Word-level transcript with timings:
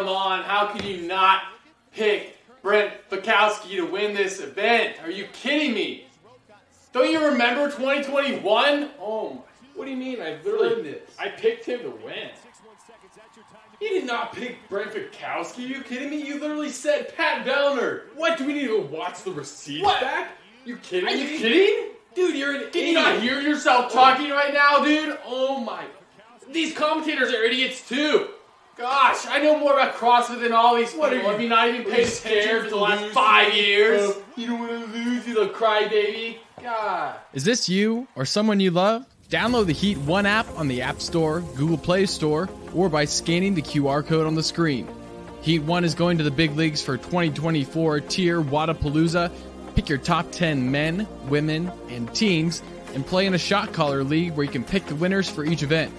come 0.00 0.08
on. 0.08 0.42
How 0.42 0.66
can 0.66 0.84
you 0.86 1.06
not 1.06 1.42
pick 1.92 2.36
Brent 2.62 2.92
Fikowski 3.10 3.76
to 3.76 3.82
win 3.82 4.14
this 4.14 4.40
event? 4.40 4.96
Are 5.02 5.10
you 5.10 5.26
kidding 5.32 5.72
me? 5.74 6.06
Don't 6.92 7.10
you 7.10 7.24
remember 7.24 7.66
2021? 7.70 8.90
Oh 9.00 9.34
my. 9.34 9.40
What 9.74 9.84
do 9.86 9.90
you 9.90 9.96
mean? 9.96 10.20
I 10.20 10.36
literally. 10.44 10.96
I 11.18 11.28
picked 11.28 11.64
him 11.66 11.80
to 11.80 11.90
win. 11.90 12.30
You 13.80 13.88
did 13.88 14.06
not 14.06 14.32
pick 14.32 14.56
Brent 14.68 14.92
Fikowski. 14.92 15.58
Are 15.64 15.78
you 15.78 15.82
kidding 15.82 16.10
me? 16.10 16.24
You 16.24 16.40
literally 16.40 16.70
said 16.70 17.14
Pat 17.16 17.44
Vellner. 17.44 18.02
What? 18.14 18.38
Do 18.38 18.46
we 18.46 18.52
need 18.54 18.68
to 18.68 18.80
watch 18.80 19.22
the 19.24 19.32
receipts 19.32 19.84
What? 19.84 20.00
back? 20.00 20.30
You 20.64 20.76
kidding 20.76 21.08
Are 21.08 21.12
me? 21.12 21.32
you 21.32 21.38
kidding? 21.38 21.90
Dude, 22.14 22.36
you're 22.36 22.54
an 22.54 22.70
Can 22.70 22.86
you 22.86 22.94
not 22.94 23.16
idiot. 23.16 23.22
hear 23.22 23.40
yourself 23.42 23.92
talking 23.92 24.30
right 24.30 24.54
now, 24.54 24.82
dude? 24.84 25.18
Oh 25.26 25.58
my. 25.58 25.84
These 26.52 26.74
commentators 26.74 27.30
are 27.34 27.42
idiots 27.42 27.86
too. 27.88 28.28
Gosh, 28.76 29.26
I 29.28 29.38
know 29.40 29.58
more 29.58 29.74
about 29.74 29.94
CrossFit 29.94 30.40
than 30.40 30.52
all 30.52 30.74
these 30.76 30.92
What 30.94 31.12
are 31.12 31.16
people. 31.16 31.26
you- 31.28 31.32
Have 31.32 31.40
you 31.42 31.48
not 31.48 31.68
even 31.68 31.82
are 31.82 31.88
you 31.88 31.94
paid 31.94 32.06
scared 32.06 32.36
attention 32.44 32.64
for 32.64 32.70
the 32.70 32.76
last 32.76 33.04
five 33.12 33.52
to 33.52 33.56
years? 33.56 34.02
Uh, 34.10 34.14
you 34.36 34.46
don't 34.48 34.58
want 34.58 34.70
to 34.72 34.98
lose, 34.98 35.26
you 35.28 35.34
little 35.34 35.48
crybaby. 35.54 36.36
God. 36.62 37.14
Is 37.32 37.44
this 37.44 37.68
you 37.68 38.08
or 38.16 38.24
someone 38.24 38.58
you 38.58 38.70
love? 38.72 39.04
Download 39.30 39.66
the 39.66 39.72
Heat 39.72 39.98
One 39.98 40.26
app 40.26 40.46
on 40.58 40.66
the 40.68 40.82
App 40.82 41.00
Store, 41.00 41.40
Google 41.56 41.78
Play 41.78 42.06
Store, 42.06 42.48
or 42.74 42.88
by 42.88 43.04
scanning 43.04 43.54
the 43.54 43.62
QR 43.62 44.02
code 44.04 44.26
on 44.26 44.34
the 44.34 44.42
screen. 44.42 44.88
Heat 45.40 45.60
One 45.62 45.84
is 45.84 45.94
going 45.94 46.18
to 46.18 46.24
the 46.24 46.30
big 46.30 46.56
leagues 46.56 46.82
for 46.82 46.96
2024 46.96 48.00
TYR 48.00 48.42
Wodapalooza. 48.42 49.30
Pick 49.74 49.88
your 49.88 49.98
top 49.98 50.30
10 50.32 50.70
men, 50.70 51.06
women, 51.28 51.70
and 51.90 52.12
teams 52.14 52.62
and 52.94 53.04
play 53.06 53.26
in 53.26 53.34
a 53.34 53.38
shot 53.38 53.72
caller 53.72 54.02
league 54.04 54.34
where 54.34 54.44
you 54.44 54.50
can 54.52 54.64
pick 54.64 54.86
the 54.86 54.94
winners 54.94 55.28
for 55.28 55.44
each 55.44 55.62
event. 55.62 55.92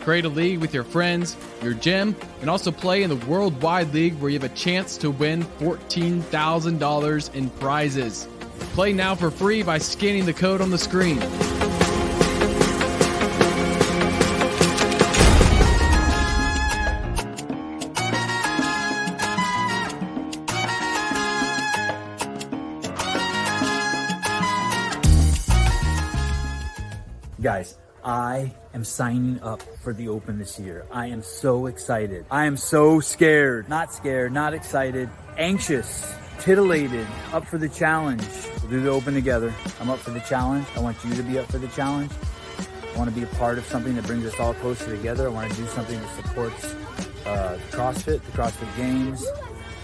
Create 0.00 0.24
a 0.24 0.28
league 0.28 0.60
with 0.60 0.72
your 0.72 0.84
friends, 0.84 1.36
your 1.62 1.74
gym, 1.74 2.16
and 2.40 2.48
also 2.48 2.70
play 2.70 3.02
in 3.02 3.10
the 3.10 3.26
Worldwide 3.26 3.92
League 3.92 4.18
where 4.20 4.30
you 4.30 4.38
have 4.38 4.50
a 4.50 4.54
chance 4.54 4.96
to 4.98 5.10
win 5.10 5.44
$14,000 5.60 7.34
in 7.34 7.50
prizes. 7.50 8.28
Play 8.74 8.92
now 8.92 9.14
for 9.14 9.30
free 9.30 9.62
by 9.62 9.78
scanning 9.78 10.24
the 10.24 10.32
code 10.32 10.60
on 10.60 10.70
the 10.70 10.78
screen. 10.78 11.18
I 28.28 28.52
am 28.74 28.84
signing 28.84 29.40
up 29.40 29.62
for 29.82 29.94
the 29.94 30.08
Open 30.08 30.38
this 30.38 30.58
year. 30.58 30.84
I 30.92 31.06
am 31.06 31.22
so 31.22 31.64
excited. 31.64 32.26
I 32.30 32.44
am 32.44 32.58
so 32.58 33.00
scared. 33.00 33.70
Not 33.70 33.94
scared, 33.94 34.32
not 34.32 34.52
excited, 34.52 35.08
anxious, 35.38 36.14
titillated, 36.38 37.06
up 37.32 37.46
for 37.46 37.56
the 37.56 37.70
challenge. 37.70 38.22
We'll 38.60 38.70
do 38.70 38.80
the 38.82 38.90
Open 38.90 39.14
together. 39.14 39.50
I'm 39.80 39.88
up 39.88 39.98
for 39.98 40.10
the 40.10 40.20
challenge. 40.20 40.66
I 40.76 40.80
want 40.80 41.02
you 41.06 41.14
to 41.14 41.22
be 41.22 41.38
up 41.38 41.50
for 41.50 41.56
the 41.56 41.68
challenge. 41.68 42.12
I 42.94 42.98
want 42.98 43.08
to 43.08 43.16
be 43.16 43.22
a 43.22 43.34
part 43.36 43.56
of 43.56 43.64
something 43.64 43.94
that 43.96 44.06
brings 44.06 44.26
us 44.26 44.38
all 44.38 44.52
closer 44.52 44.94
together. 44.94 45.26
I 45.26 45.30
want 45.30 45.50
to 45.50 45.56
do 45.56 45.66
something 45.68 45.98
that 45.98 46.16
supports 46.16 46.74
uh, 47.24 47.58
CrossFit, 47.70 48.20
the 48.20 48.32
CrossFit 48.32 48.76
Games, 48.76 49.26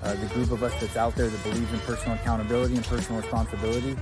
uh, 0.03 0.12
the 0.17 0.27
group 0.34 0.50
of 0.50 0.62
us 0.62 0.78
that's 0.83 0.98
out 0.98 1.17
there 1.17 1.28
that 1.28 1.42
believes 1.45 1.72
in 1.72 1.78
personal 1.81 2.15
accountability 2.17 2.75
and 2.75 2.84
personal 2.84 3.22
responsibility. 3.22 3.97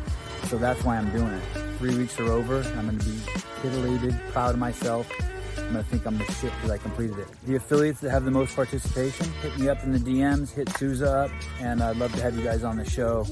So 0.49 0.59
that's 0.59 0.83
why 0.83 0.97
I'm 0.97 1.13
doing 1.13 1.31
it. 1.31 1.43
Three 1.79 1.97
weeks 1.97 2.19
are 2.19 2.33
over. 2.33 2.61
I'm 2.77 2.87
going 2.87 2.99
to 2.99 3.05
be 3.05 3.21
titillated, 3.63 4.19
proud 4.33 4.55
of 4.55 4.59
myself. 4.59 5.11
I'm 5.57 5.75
to 5.75 5.83
think 5.85 6.05
I'm 6.05 6.19
the 6.19 6.25
shit 6.25 6.53
because 6.57 6.71
I 6.71 6.79
completed 6.79 7.19
it. 7.19 7.29
The 7.47 7.57
affiliates 7.57 8.01
that 8.01 8.11
have 8.11 8.25
the 8.25 8.31
most 8.31 8.55
participation, 8.55 9.33
hit 9.41 9.59
me 9.59 9.69
up 9.69 9.83
in 9.85 9.93
the 9.93 9.99
DMs, 9.99 10.53
hit 10.53 10.69
Souza 10.71 11.11
up, 11.11 11.31
and 11.61 11.83
I'd 11.83 11.97
love 11.97 12.15
to 12.15 12.23
have 12.23 12.37
you 12.37 12.45
guys 12.45 12.65
on 12.65 12.77
the 12.77 12.85
show 12.85 13.27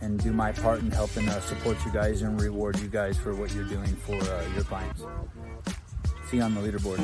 and 0.00 0.20
do 0.20 0.32
my 0.32 0.50
part 0.52 0.80
in 0.80 0.90
helping 0.90 1.28
uh, 1.28 1.40
support 1.40 1.76
you 1.84 1.92
guys 1.92 2.22
and 2.22 2.40
reward 2.40 2.80
you 2.80 2.88
guys 2.88 3.18
for 3.18 3.34
what 3.34 3.54
you're 3.54 3.64
doing 3.64 3.94
for 3.96 4.16
uh, 4.16 4.44
your 4.54 4.64
clients. 4.64 5.02
See 6.30 6.38
you 6.38 6.42
on 6.42 6.54
the 6.54 6.60
leaderboard. 6.60 7.00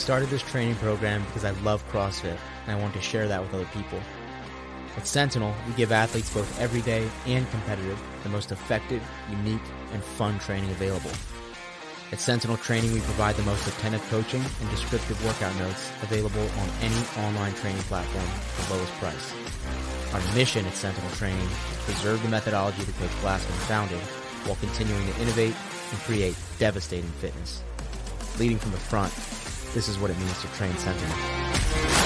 Started 0.00 0.30
this 0.30 0.42
training 0.42 0.74
program 0.76 1.22
because 1.26 1.44
I 1.44 1.50
love 1.60 1.86
CrossFit 1.92 2.38
and 2.66 2.72
I 2.76 2.80
want 2.80 2.94
to 2.94 3.02
share 3.02 3.28
that 3.28 3.42
with 3.42 3.52
other 3.52 3.68
people. 3.74 4.00
At 4.96 5.06
Sentinel, 5.06 5.54
we 5.68 5.74
give 5.74 5.92
athletes 5.92 6.32
both 6.32 6.58
everyday 6.58 7.06
and 7.26 7.48
competitive 7.50 8.00
the 8.22 8.30
most 8.30 8.50
effective, 8.50 9.02
unique, 9.30 9.60
and 9.92 10.02
fun 10.02 10.38
training 10.38 10.70
available. 10.70 11.10
At 12.12 12.18
Sentinel 12.18 12.56
Training, 12.56 12.92
we 12.92 13.00
provide 13.00 13.36
the 13.36 13.42
most 13.44 13.68
attentive 13.68 14.02
coaching 14.08 14.42
and 14.42 14.70
descriptive 14.70 15.22
workout 15.24 15.54
notes 15.56 15.92
available 16.02 16.42
on 16.42 16.68
any 16.80 17.26
online 17.26 17.52
training 17.54 17.82
platform 17.82 18.24
for 18.24 18.72
the 18.72 18.76
lowest 18.76 18.92
price. 18.94 19.34
Our 20.12 20.34
mission 20.34 20.66
at 20.66 20.74
Sentinel 20.74 21.10
Training 21.12 21.38
is 21.38 21.76
to 21.76 21.82
preserve 21.84 22.22
the 22.22 22.30
methodology 22.30 22.82
that 22.82 22.96
Coach 22.96 23.10
Glassman 23.22 23.68
founded 23.68 24.00
while 24.44 24.56
continuing 24.56 25.06
to 25.12 25.20
innovate 25.20 25.54
and 25.90 26.00
create 26.00 26.34
devastating 26.58 27.10
fitness. 27.20 27.62
Leading 28.38 28.58
from 28.58 28.72
the 28.72 28.78
front, 28.78 29.12
this 29.74 29.88
is 29.88 29.98
what 29.98 30.10
it 30.10 30.18
means 30.18 30.40
to 30.40 30.48
train 30.48 30.76
Sentinel. 30.76 31.99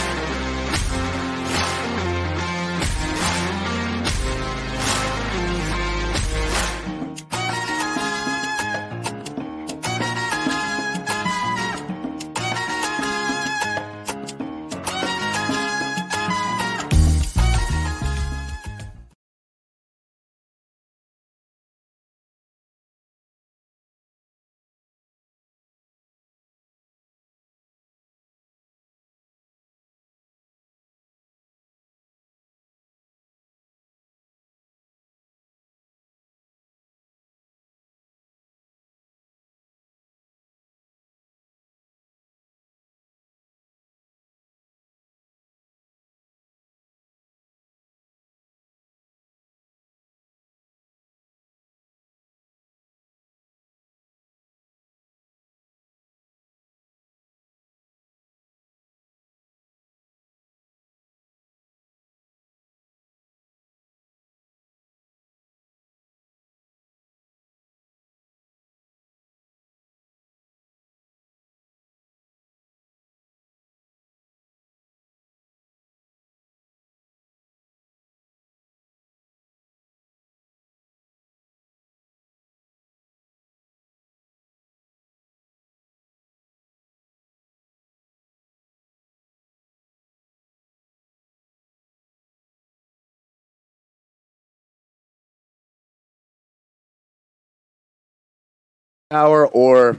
Hour 99.11 99.47
or 99.47 99.99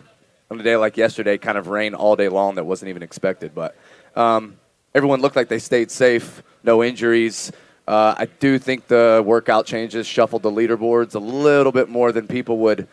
on 0.52 0.60
a 0.60 0.64
day 0.64 0.76
like 0.78 0.98
yesterday, 0.98 1.38
kind 1.38 1.58
of 1.58 1.68
rain 1.68 1.94
all 1.94 2.16
day 2.16 2.30
long 2.30 2.56
that 2.56 2.66
wasn't 2.66 2.90
even 2.90 3.04
expected. 3.04 3.56
But 3.56 3.76
um, 4.16 4.58
everyone 4.94 5.22
looked 5.22 5.36
like 5.36 5.48
they 5.48 5.60
stayed 5.60 5.90
safe, 5.92 6.44
no 6.64 6.84
injuries. 6.84 7.52
Uh, 7.88 8.16
I 8.18 8.26
do 8.26 8.58
think 8.58 8.88
the 8.88 9.24
workout 9.26 9.66
changes 9.66 10.08
shuffled 10.08 10.42
the 10.42 10.52
leaderboards 10.52 11.16
a 11.16 11.20
little 11.20 11.72
bit 11.72 11.88
more 11.88 12.12
than 12.12 12.28
people 12.28 12.58
would 12.60 12.88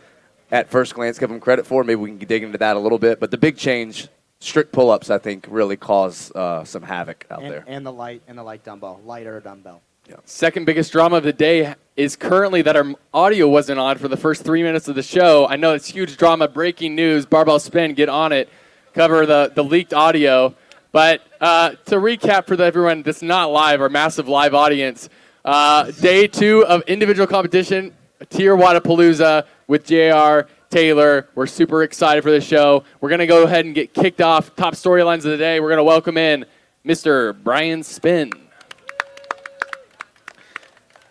at 0.50 0.68
first 0.70 0.94
glance 0.94 1.18
give 1.18 1.30
them 1.30 1.40
credit 1.40 1.66
for. 1.66 1.82
Maybe 1.82 1.96
we 1.96 2.10
can 2.10 2.28
dig 2.28 2.42
into 2.42 2.58
that 2.58 2.76
a 2.76 2.78
little 2.78 2.98
bit. 2.98 3.18
But 3.18 3.30
the 3.30 3.38
big 3.38 3.56
change, 3.56 4.08
strict 4.40 4.72
pull-ups, 4.72 5.08
I 5.08 5.18
think 5.18 5.46
really 5.48 5.76
cause 5.76 6.30
uh, 6.32 6.64
some 6.64 6.82
havoc 6.82 7.26
out 7.30 7.42
and, 7.42 7.50
there. 7.50 7.64
and 7.66 7.86
the 7.86 7.92
light 7.92 8.22
and 8.28 8.36
the 8.36 8.42
light 8.42 8.64
dumbbell, 8.64 9.00
lighter 9.04 9.40
dumbbell. 9.40 9.80
Yeah. 10.08 10.16
Second 10.24 10.66
biggest 10.66 10.92
drama 10.92 11.16
of 11.16 11.24
the 11.24 11.32
day 11.32 11.74
is 11.96 12.16
currently 12.16 12.62
that 12.62 12.76
our 12.76 12.94
audio 13.12 13.48
wasn't 13.48 13.78
on 13.78 13.98
for 13.98 14.08
the 14.08 14.16
first 14.16 14.44
three 14.44 14.62
minutes 14.62 14.88
of 14.88 14.94
the 14.94 15.02
show. 15.02 15.46
I 15.46 15.56
know 15.56 15.74
it's 15.74 15.88
huge 15.88 16.16
drama, 16.16 16.48
breaking 16.48 16.94
news. 16.94 17.26
Barbell 17.26 17.58
spin, 17.58 17.94
get 17.94 18.08
on 18.08 18.32
it, 18.32 18.48
cover 18.94 19.26
the, 19.26 19.52
the 19.54 19.62
leaked 19.62 19.92
audio. 19.92 20.54
But 20.90 21.22
uh, 21.40 21.70
to 21.86 21.96
recap 21.96 22.46
for 22.46 22.60
everyone 22.60 23.02
that's 23.02 23.22
not 23.22 23.50
live, 23.50 23.80
our 23.80 23.88
massive 23.88 24.28
live 24.28 24.54
audience, 24.54 25.08
uh, 25.44 25.90
day 25.90 26.26
two 26.26 26.64
of 26.66 26.82
individual 26.82 27.26
competition, 27.26 27.94
TYR 28.30 28.56
Wodapalooza 28.56 29.46
with 29.66 29.84
JR 29.84 30.50
Taylor. 30.70 31.28
We're 31.34 31.46
super 31.46 31.82
excited 31.82 32.22
for 32.22 32.30
this 32.30 32.44
show. 32.44 32.84
We're 33.00 33.10
going 33.10 33.18
to 33.18 33.26
go 33.26 33.44
ahead 33.44 33.66
and 33.66 33.74
get 33.74 33.92
kicked 33.92 34.20
off. 34.20 34.54
Top 34.56 34.74
storylines 34.74 35.18
of 35.18 35.24
the 35.24 35.36
day. 35.36 35.60
We're 35.60 35.68
going 35.68 35.78
to 35.78 35.84
welcome 35.84 36.16
in 36.16 36.46
Mr. 36.86 37.36
Brian 37.42 37.82
Spin. 37.82 38.30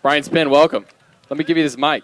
Brian 0.02 0.22
Spin, 0.24 0.50
welcome. 0.50 0.84
Let 1.30 1.38
me 1.38 1.44
give 1.44 1.56
you 1.56 1.62
this 1.62 1.78
mic. 1.78 2.02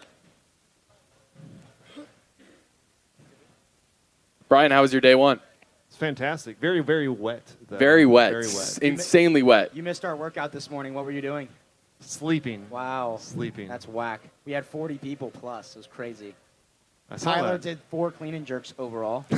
Brian, 4.48 4.70
how 4.70 4.82
was 4.82 4.92
your 4.92 5.00
day 5.00 5.16
one? 5.16 5.40
It's 5.88 5.96
fantastic. 5.96 6.60
Very, 6.60 6.80
very 6.80 7.08
wet. 7.08 7.42
Though. 7.68 7.76
Very 7.76 8.06
wet. 8.06 8.30
Very 8.30 8.46
wet. 8.46 8.78
Insanely 8.80 9.42
wet. 9.42 9.74
You 9.74 9.82
missed 9.82 10.04
our 10.04 10.14
workout 10.14 10.52
this 10.52 10.70
morning. 10.70 10.94
What 10.94 11.06
were 11.06 11.10
you 11.10 11.20
doing? 11.20 11.48
Sleeping. 11.98 12.64
Wow. 12.70 13.18
Sleeping. 13.20 13.66
That's 13.66 13.88
whack. 13.88 14.20
We 14.46 14.52
had 14.52 14.64
40 14.64 14.98
people 14.98 15.32
plus. 15.32 15.74
It 15.74 15.78
was 15.78 15.88
crazy. 15.88 16.34
I 17.10 17.16
saw 17.16 17.34
Tyler 17.34 17.52
that. 17.52 17.62
did 17.62 17.80
four 17.90 18.12
clean 18.12 18.34
and 18.34 18.46
jerks 18.46 18.74
overall. 18.78 19.26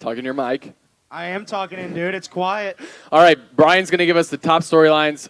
Talking 0.00 0.22
to 0.22 0.22
your 0.22 0.32
mic. 0.32 0.72
I 1.10 1.26
am 1.26 1.44
talking 1.44 1.78
in, 1.78 1.94
dude. 1.94 2.14
It's 2.14 2.28
quiet. 2.28 2.78
All 3.12 3.20
right, 3.20 3.38
Brian's 3.56 3.90
going 3.90 3.98
to 3.98 4.06
give 4.06 4.16
us 4.16 4.28
the 4.28 4.36
top 4.36 4.62
storylines. 4.62 5.28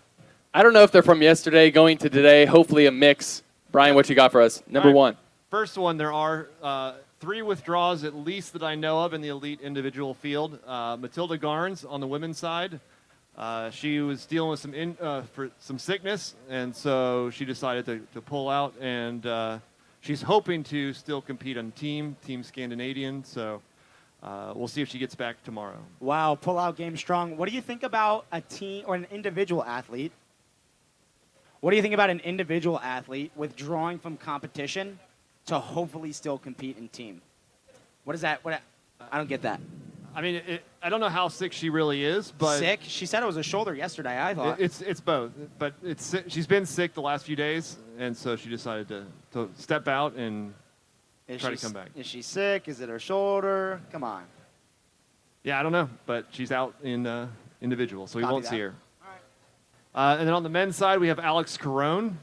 I 0.54 0.62
don't 0.62 0.72
know 0.72 0.82
if 0.82 0.90
they're 0.90 1.02
from 1.02 1.20
yesterday 1.20 1.70
going 1.70 1.98
to 1.98 2.08
today. 2.08 2.46
Hopefully 2.46 2.86
a 2.86 2.90
mix. 2.90 3.42
Brian, 3.70 3.94
what 3.94 4.08
you 4.08 4.14
got 4.14 4.32
for 4.32 4.40
us? 4.40 4.62
Number 4.66 4.88
All 4.88 4.94
right. 4.94 4.98
one. 4.98 5.16
First 5.50 5.76
one, 5.76 5.98
there 5.98 6.12
are 6.12 6.48
uh, 6.62 6.94
three 7.20 7.42
withdrawals 7.42 8.02
at 8.02 8.14
least 8.14 8.54
that 8.54 8.62
I 8.62 8.74
know 8.74 9.00
of 9.00 9.12
in 9.12 9.20
the 9.20 9.28
elite 9.28 9.60
individual 9.60 10.14
field. 10.14 10.58
Uh, 10.66 10.96
Matilde 10.98 11.38
Garnes 11.38 11.84
on 11.84 12.00
the 12.00 12.06
women's 12.06 12.38
side. 12.38 12.80
Uh, 13.36 13.68
she 13.70 14.00
was 14.00 14.24
dealing 14.24 14.50
with 14.50 14.58
some 14.58 14.72
in, 14.72 14.96
uh, 15.00 15.22
for 15.32 15.50
some 15.60 15.78
sickness, 15.78 16.34
and 16.48 16.74
so 16.74 17.30
she 17.30 17.44
decided 17.44 17.84
to, 17.86 18.00
to 18.14 18.20
pull 18.20 18.48
out. 18.48 18.74
And 18.80 19.24
uh, 19.26 19.58
she's 20.00 20.22
hoping 20.22 20.64
to 20.64 20.94
still 20.94 21.20
compete 21.20 21.58
on 21.58 21.72
team, 21.72 22.16
Team 22.26 22.42
Scandinavian. 22.42 23.22
So 23.22 23.60
uh, 24.22 24.54
we'll 24.56 24.66
see 24.66 24.80
if 24.80 24.88
she 24.88 24.98
gets 24.98 25.14
back 25.14 25.44
tomorrow. 25.44 25.78
Wow, 26.00 26.36
pull 26.40 26.58
out 26.58 26.76
game 26.76 26.96
strong. 26.96 27.36
What 27.36 27.50
do 27.50 27.54
you 27.54 27.62
think 27.62 27.82
about 27.82 28.24
a 28.32 28.40
team 28.40 28.84
or 28.86 28.94
an 28.94 29.06
individual 29.10 29.62
athlete? 29.62 30.10
What 31.60 31.70
do 31.70 31.76
you 31.76 31.82
think 31.82 31.94
about 31.94 32.10
an 32.10 32.20
individual 32.20 32.78
athlete 32.81 33.32
withdrawing 33.34 33.99
from 33.99 34.16
competition 34.16 34.99
to 35.46 35.58
hopefully 35.58 36.12
still 36.12 36.38
compete 36.38 36.78
in 36.78 36.88
team? 36.88 37.20
What 38.05 38.14
is 38.14 38.20
that? 38.22 38.44
What? 38.44 38.60
I 39.10 39.19
don't 39.19 39.28
get 39.28 39.43
that. 39.43 39.60
I 40.14 40.20
mean, 40.22 40.37
it, 40.37 40.62
I 40.82 40.88
don't 40.88 41.00
know 41.00 41.08
how 41.08 41.28
sick 41.28 41.52
she 41.52 41.70
really 41.70 42.02
is, 42.05 42.32
but 42.32 42.58
Sick? 42.58 42.81
She 42.82 43.06
said 43.06 43.22
it 43.22 43.26
was 43.26 43.37
a 43.37 43.43
shoulder 43.43 43.75
yesterday. 43.75 44.20
I 44.20 44.34
thought. 44.34 44.58
It- 44.60 44.64
It's 44.64 44.81
it's 44.81 45.00
both, 45.00 45.32
but 45.58 45.75
it's 45.82 46.14
she's 46.28 46.46
been 46.46 46.66
sick 46.66 46.94
the 46.94 47.02
last 47.02 47.25
few 47.26 47.37
days, 47.37 47.76
and 47.99 48.16
so 48.16 48.34
she 48.37 48.49
decided 48.49 48.88
to, 48.88 49.06
to 49.32 49.50
step 49.56 49.87
out 49.87 50.14
and 50.14 50.54
is 51.28 51.40
try 51.40 51.50
she, 51.50 51.56
to 51.56 51.62
come 51.62 51.72
back. 51.72 51.88
Is 51.94 52.06
she 52.06 52.22
sick? 52.22 52.69
Is 52.69 52.81
it 52.81 52.88
her 52.88 52.99
shoulder? 52.99 53.81
Come 53.93 54.02
on. 54.02 54.25
yeah, 55.44 55.61
I 55.61 55.62
don't 55.62 55.72
know, 55.72 55.88
but 56.06 56.26
she's 56.31 56.50
out 56.52 56.75
in 56.82 57.06
uh, 57.06 57.28
individual, 57.61 58.06
so 58.06 58.16
we 58.19 58.22
Copy 58.22 58.32
won't 58.32 58.44
that. 58.44 58.50
see 58.50 58.61
her. 58.61 58.75
Uh, 59.98 60.14
and 60.16 60.28
then 60.28 60.34
on 60.34 60.44
the 60.44 60.48
men's 60.48 60.76
side, 60.76 61.00
we 61.00 61.08
have 61.08 61.18
Alex 61.18 61.56
Caron. 61.56 62.16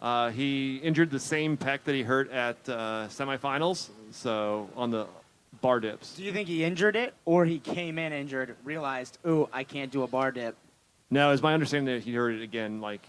Uh, 0.00 0.30
he 0.30 0.76
injured 0.76 1.10
the 1.10 1.18
same 1.18 1.56
pec 1.56 1.82
that 1.82 1.94
he 1.96 2.04
hurt 2.04 2.30
at 2.30 2.56
uh, 2.68 3.08
semifinals, 3.08 3.88
so 4.12 4.70
on 4.76 4.92
the 4.92 5.08
bar 5.60 5.80
dips. 5.80 6.14
Do 6.14 6.22
you 6.22 6.32
think 6.32 6.46
he 6.46 6.62
injured 6.62 6.94
it, 6.94 7.12
or 7.24 7.44
he 7.46 7.58
came 7.58 7.98
in 7.98 8.12
injured, 8.12 8.54
realized, 8.62 9.18
ooh, 9.26 9.48
I 9.52 9.64
can't 9.64 9.90
do 9.90 10.04
a 10.04 10.06
bar 10.06 10.30
dip? 10.30 10.54
No, 11.10 11.32
it's 11.32 11.42
my 11.42 11.52
understanding 11.52 11.92
that 11.92 12.04
he 12.04 12.14
hurt 12.14 12.32
it 12.32 12.42
again. 12.42 12.80
Like 12.80 13.04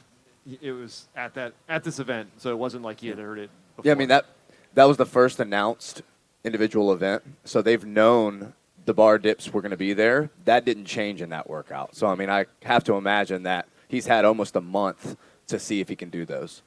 it 0.64 0.72
was 0.72 1.08
at 1.16 1.36
that 1.36 1.54
at 1.70 1.84
this 1.84 2.00
event, 2.00 2.30
so 2.38 2.50
it 2.50 2.58
wasn't 2.58 2.82
like 2.82 3.02
he 3.02 3.10
had 3.10 3.20
heard 3.20 3.38
it. 3.38 3.52
Before. 3.76 3.88
Yeah, 3.88 3.92
I 3.92 3.96
mean 4.00 4.10
that 4.10 4.26
that 4.74 4.86
was 4.86 4.98
the 4.98 5.06
first 5.06 5.40
announced 5.40 6.02
individual 6.44 6.92
event, 6.92 7.22
so 7.44 7.62
they've 7.62 7.86
known 7.86 8.56
the 8.86 8.96
bar 8.96 9.20
dips 9.20 9.54
were 9.54 9.62
going 9.62 9.70
to 9.70 9.78
be 9.78 9.94
there. 9.94 10.32
That 10.46 10.66
didn't 10.66 10.86
change 10.86 11.22
in 11.22 11.30
that 11.30 11.48
workout. 11.48 11.96
So 11.96 12.08
I 12.08 12.16
mean, 12.16 12.32
I 12.32 12.48
have 12.64 12.84
to 12.86 12.96
imagine 12.96 13.44
that 13.44 13.68
he's 13.88 14.08
had 14.08 14.26
almost 14.26 14.56
a 14.56 14.62
month 14.62 15.18
to 15.48 15.60
see 15.60 15.80
if 15.80 15.90
he 15.90 15.96
can 15.96 16.10
do 16.10 16.26
those. 16.26 16.62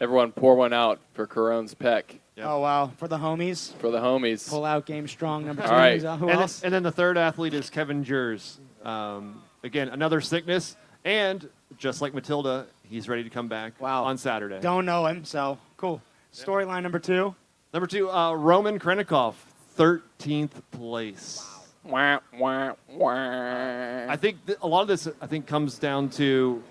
Everyone 0.00 0.32
pour 0.32 0.56
one 0.56 0.72
out 0.72 1.00
for 1.14 1.26
Caron's 1.26 1.74
pec 1.74 2.18
Yep. 2.36 2.46
Oh 2.46 2.60
wow, 2.60 2.92
for 2.98 3.08
the 3.08 3.16
homies, 3.16 3.72
for 3.76 3.90
the 3.90 3.98
homies. 3.98 4.46
pull 4.46 4.66
out 4.66 4.84
game 4.84 5.08
strong 5.08 5.46
number 5.46 5.62
two. 5.62 5.68
All 5.68 5.74
right. 5.74 6.02
Who 6.02 6.28
and, 6.28 6.40
else? 6.40 6.60
Then, 6.60 6.66
and 6.66 6.74
then 6.74 6.82
the 6.82 6.92
third 6.92 7.16
athlete 7.16 7.54
is 7.54 7.70
Kevin 7.70 8.04
Jers. 8.04 8.60
Um, 8.84 9.42
again, 9.64 9.88
another 9.88 10.20
sickness, 10.20 10.76
and 11.02 11.48
just 11.78 12.02
like 12.02 12.12
Matilde, 12.12 12.66
he's 12.82 13.08
ready 13.08 13.24
to 13.24 13.30
come 13.30 13.48
back 13.48 13.80
Wow. 13.80 14.04
on 14.04 14.18
Saturday. 14.18 14.60
Don't 14.60 14.84
know 14.84 15.06
him, 15.06 15.24
so 15.24 15.56
cool. 15.78 16.02
Storyline 16.30 16.82
number 16.82 16.98
two. 16.98 17.34
Number 17.72 17.86
two, 17.86 18.10
uh, 18.10 18.34
Roman 18.34 18.78
Khrennikov, 18.78 19.34
13th 19.78 20.60
place. 20.72 21.42
Wah, 21.88 22.18
wah, 22.36 22.72
wah. 22.88 24.06
I 24.08 24.16
think 24.16 24.44
th- 24.46 24.58
a 24.60 24.66
lot 24.66 24.82
of 24.82 24.88
this, 24.88 25.08
I 25.20 25.26
think, 25.26 25.46
comes 25.46 25.78
down 25.78 26.10
to 26.10 26.62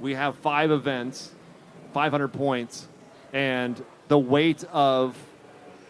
we 0.00 0.14
have 0.14 0.36
five 0.36 0.70
events, 0.70 1.30
500 1.92 2.28
points, 2.28 2.88
and 3.32 3.82
the 4.08 4.18
weight 4.18 4.64
of 4.72 5.16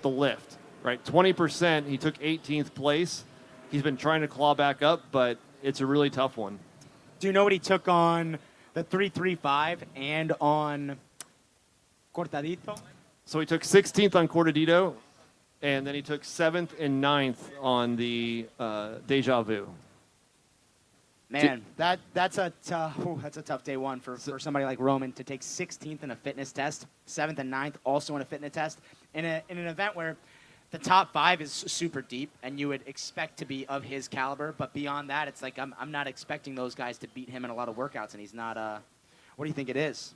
the 0.03 0.11
lift, 0.11 0.59
right? 0.83 1.03
20%, 1.05 1.87
he 1.87 1.97
took 1.97 2.19
18th 2.19 2.75
place. 2.75 3.25
He's 3.71 3.83
been 3.83 3.97
trying 3.97 4.21
to 4.21 4.29
claw 4.29 4.55
back 4.55 4.83
up, 4.83 5.05
but 5.11 5.39
it's 5.63 5.81
a 5.81 5.87
really 5.87 6.11
tough 6.11 6.37
one. 6.37 6.59
Do 7.19 7.27
you 7.27 7.33
know 7.33 7.45
what 7.45 7.53
he 7.53 7.59
took 7.59 7.89
on 7.89 8.39
the 8.75 8.85
three 8.85 9.09
three 9.09 9.35
five 9.35 9.83
and 9.97 10.33
on 10.41 10.99
Cortadito? 12.15 12.79
So 13.25 13.41
he 13.41 13.47
took 13.47 13.63
16th 13.63 14.15
on 14.15 14.29
Cortadito, 14.29 14.95
and 15.67 15.85
then 15.85 15.97
he 15.97 16.03
took 16.03 16.23
7th 16.23 16.79
and 16.79 17.01
ninth 17.01 17.51
on 17.61 17.97
the 17.97 18.47
uh, 18.61 18.95
Deja 19.09 19.43
Vu. 19.43 19.67
Man, 21.29 21.65
that 21.77 21.99
that's 22.15 22.39
a 22.39 22.53
tough, 22.65 22.97
ooh, 23.01 23.19
that's 23.21 23.37
a 23.37 23.43
tough 23.43 23.65
day 23.65 23.77
one 23.77 23.99
for, 23.99 24.17
for 24.17 24.39
somebody 24.39 24.65
like 24.65 24.79
Roman 24.79 25.11
to 25.15 25.25
take 25.25 25.41
16th 25.41 26.05
in 26.05 26.13
a 26.13 26.17
fitness 26.17 26.53
test, 26.53 26.87
seventh 27.07 27.41
and 27.41 27.51
ninth 27.51 27.79
also 27.83 28.15
in 28.15 28.23
a 28.23 28.25
fitness 28.25 28.53
test, 28.53 28.79
in 29.13 29.25
a 29.25 29.43
in 29.49 29.59
an 29.59 29.67
event 29.67 29.97
where 29.97 30.17
the 30.71 30.79
top 30.79 31.13
five 31.13 31.41
is 31.41 31.51
super 31.51 32.01
deep 32.01 32.31
and 32.45 32.61
you 32.61 32.69
would 32.69 32.83
expect 32.87 33.37
to 33.39 33.45
be 33.45 33.67
of 33.67 33.83
his 33.83 34.07
caliber, 34.07 34.55
but 34.57 34.73
beyond 34.73 35.11
that, 35.11 35.27
it's 35.27 35.43
like 35.43 35.59
I'm 35.59 35.75
I'm 35.81 35.91
not 35.91 36.07
expecting 36.07 36.55
those 36.55 36.77
guys 36.77 36.97
to 36.99 37.09
beat 37.09 37.29
him 37.29 37.45
in 37.45 37.51
a 37.51 37.55
lot 37.57 37.69
of 37.69 37.75
workouts, 37.75 38.13
and 38.13 38.21
he's 38.21 38.35
not. 38.35 38.57
Uh, 38.57 38.79
what 39.35 39.47
do 39.47 39.49
you 39.49 39.55
think 39.55 39.69
it 39.69 39.77
is? 39.77 40.15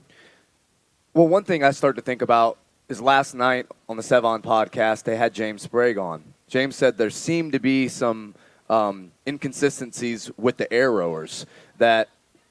Well, 1.12 1.26
one 1.26 1.42
thing 1.42 1.64
I 1.64 1.72
start 1.72 1.96
to 1.96 2.02
think 2.02 2.22
about 2.22 2.56
is 2.90 3.00
last 3.00 3.34
night 3.34 3.66
on 3.88 3.96
the 3.96 4.02
Sevan 4.02 4.42
podcast, 4.42 5.04
they 5.04 5.16
had 5.16 5.32
James 5.32 5.62
Sprague 5.62 5.96
on. 5.96 6.24
James 6.48 6.74
said 6.74 6.98
there 6.98 7.08
seemed 7.08 7.52
to 7.52 7.60
be 7.60 7.86
some 7.86 8.34
um, 8.68 9.12
inconsistencies 9.26 10.28
with 10.36 10.56
the 10.56 10.70
air 10.72 10.90
rowers. 10.90 11.46
That 11.78 12.08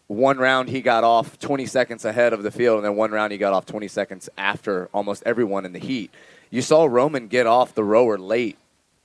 one 0.08 0.38
round 0.38 0.70
he 0.70 0.82
got 0.82 1.04
off 1.04 1.38
20 1.40 1.66
seconds 1.66 2.06
ahead 2.06 2.32
of 2.32 2.44
the 2.44 2.52
field, 2.52 2.78
and 2.78 2.86
then 2.86 2.96
one 2.96 3.12
round 3.12 3.34
he 3.34 3.38
got 3.38 3.52
off 3.52 3.66
20 3.66 3.90
seconds 3.90 4.30
after 4.38 4.90
almost 4.94 5.24
everyone 5.26 5.66
in 5.66 5.74
the 5.74 5.80
heat. 5.80 6.10
You 6.50 6.62
saw 6.62 6.86
Roman 6.86 7.28
get 7.28 7.46
off 7.46 7.76
the 7.76 7.84
rower 7.84 8.18
late 8.18 8.58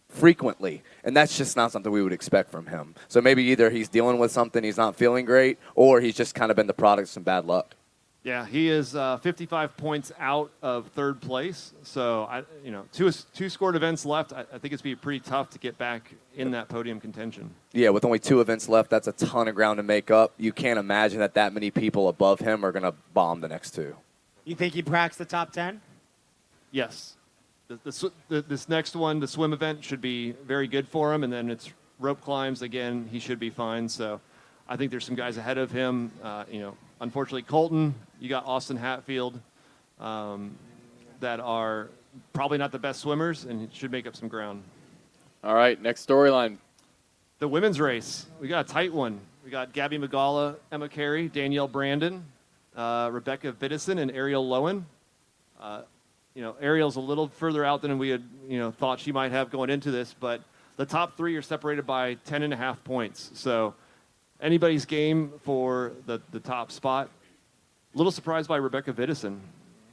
frequently, 0.08 0.84
and 1.02 1.16
that's 1.16 1.36
just 1.36 1.56
not 1.56 1.72
something 1.72 1.90
we 1.90 2.02
would 2.02 2.12
expect 2.12 2.52
from 2.52 2.66
him. 2.66 2.94
So 3.08 3.20
maybe 3.20 3.42
either 3.42 3.70
he's 3.70 3.88
dealing 3.88 4.18
with 4.18 4.30
something, 4.30 4.62
he's 4.62 4.76
not 4.76 4.94
feeling 4.94 5.24
great, 5.24 5.58
or 5.74 6.00
he's 6.00 6.14
just 6.14 6.36
kind 6.36 6.52
of 6.52 6.56
been 6.56 6.68
the 6.68 6.74
product 6.74 7.08
of 7.08 7.10
some 7.10 7.24
bad 7.24 7.44
luck. 7.44 7.74
Yeah, 8.24 8.46
he 8.46 8.70
is 8.70 8.96
uh, 8.96 9.18
55 9.18 9.76
points 9.76 10.10
out 10.18 10.50
of 10.62 10.86
third 10.88 11.20
place. 11.20 11.74
So, 11.82 12.24
I, 12.24 12.42
you 12.64 12.72
know, 12.72 12.86
two 12.90 13.12
two 13.34 13.50
scored 13.50 13.76
events 13.76 14.06
left. 14.06 14.32
I, 14.32 14.46
I 14.50 14.58
think 14.58 14.72
it's 14.72 14.80
be 14.80 14.96
pretty 14.96 15.20
tough 15.20 15.50
to 15.50 15.58
get 15.58 15.76
back 15.76 16.14
in 16.34 16.50
that 16.52 16.70
podium 16.70 17.00
contention. 17.00 17.50
Yeah, 17.72 17.90
with 17.90 18.02
only 18.02 18.18
two 18.18 18.40
events 18.40 18.66
left, 18.66 18.88
that's 18.88 19.08
a 19.08 19.12
ton 19.12 19.46
of 19.46 19.54
ground 19.54 19.76
to 19.76 19.82
make 19.82 20.10
up. 20.10 20.32
You 20.38 20.52
can't 20.52 20.78
imagine 20.78 21.18
that 21.18 21.34
that 21.34 21.52
many 21.52 21.70
people 21.70 22.08
above 22.08 22.40
him 22.40 22.64
are 22.64 22.72
going 22.72 22.84
to 22.84 22.94
bomb 23.12 23.42
the 23.42 23.48
next 23.48 23.72
two. 23.72 23.94
You 24.46 24.54
think 24.54 24.72
he 24.72 24.80
cracks 24.80 25.18
the 25.18 25.26
top 25.26 25.52
ten? 25.52 25.82
Yes, 26.70 27.16
the, 27.68 27.78
the, 27.84 28.12
the, 28.28 28.42
this 28.42 28.70
next 28.70 28.96
one, 28.96 29.20
the 29.20 29.28
swim 29.28 29.52
event, 29.52 29.84
should 29.84 30.00
be 30.00 30.32
very 30.32 30.66
good 30.66 30.88
for 30.88 31.12
him, 31.12 31.24
and 31.24 31.32
then 31.32 31.50
it's 31.50 31.70
rope 31.98 32.22
climbs 32.22 32.62
again. 32.62 33.06
He 33.12 33.18
should 33.18 33.38
be 33.38 33.50
fine. 33.50 33.86
So, 33.86 34.20
I 34.68 34.76
think 34.76 34.90
there's 34.90 35.04
some 35.04 35.14
guys 35.14 35.36
ahead 35.36 35.58
of 35.58 35.70
him. 35.70 36.10
Uh, 36.22 36.44
you 36.50 36.60
know, 36.60 36.76
unfortunately, 37.00 37.42
Colton. 37.42 37.94
You 38.20 38.28
got 38.28 38.46
Austin 38.46 38.76
Hatfield, 38.76 39.38
um, 40.00 40.56
that 41.20 41.40
are 41.40 41.88
probably 42.32 42.56
not 42.56 42.72
the 42.72 42.78
best 42.78 43.00
swimmers, 43.00 43.44
and 43.44 43.72
should 43.74 43.90
make 43.90 44.06
up 44.06 44.16
some 44.16 44.28
ground. 44.28 44.62
All 45.42 45.54
right, 45.54 45.80
next 45.80 46.06
storyline. 46.06 46.56
The 47.40 47.48
women's 47.48 47.78
race, 47.78 48.26
we 48.40 48.48
got 48.48 48.70
a 48.70 48.72
tight 48.72 48.92
one. 48.92 49.20
We 49.44 49.50
got 49.50 49.74
Gabby 49.74 49.98
Migala, 49.98 50.56
Emma 50.72 50.88
Carey, 50.88 51.28
Danielle 51.28 51.68
Brandon, 51.68 52.24
uh, 52.74 53.10
Rebecca 53.12 53.52
Biddison, 53.52 53.98
and 53.98 54.10
Arielle 54.12 54.48
Loewen. 54.48 54.84
Uh, 55.60 55.82
you 56.34 56.40
know, 56.40 56.54
Arielle's 56.62 56.96
a 56.96 57.00
little 57.00 57.28
further 57.28 57.64
out 57.64 57.82
than 57.82 57.98
we 57.98 58.08
had, 58.08 58.22
you 58.48 58.58
know, 58.58 58.70
thought 58.70 58.98
she 59.00 59.12
might 59.12 59.32
have 59.32 59.50
going 59.50 59.68
into 59.68 59.90
this, 59.90 60.14
but 60.18 60.40
the 60.76 60.86
top 60.86 61.16
three 61.16 61.36
are 61.36 61.42
separated 61.42 61.86
by 61.86 62.14
10 62.24 62.42
and 62.42 62.54
a 62.54 62.56
half 62.56 62.82
points. 62.82 63.30
So 63.34 63.74
anybody's 64.44 64.84
game 64.84 65.32
for 65.42 65.92
the, 66.06 66.20
the 66.30 66.38
top 66.38 66.70
spot. 66.70 67.08
A 67.94 67.96
little 67.98 68.12
surprised 68.12 68.48
by 68.48 68.56
Rebecca 68.58 68.92
Biddison. 68.92 69.38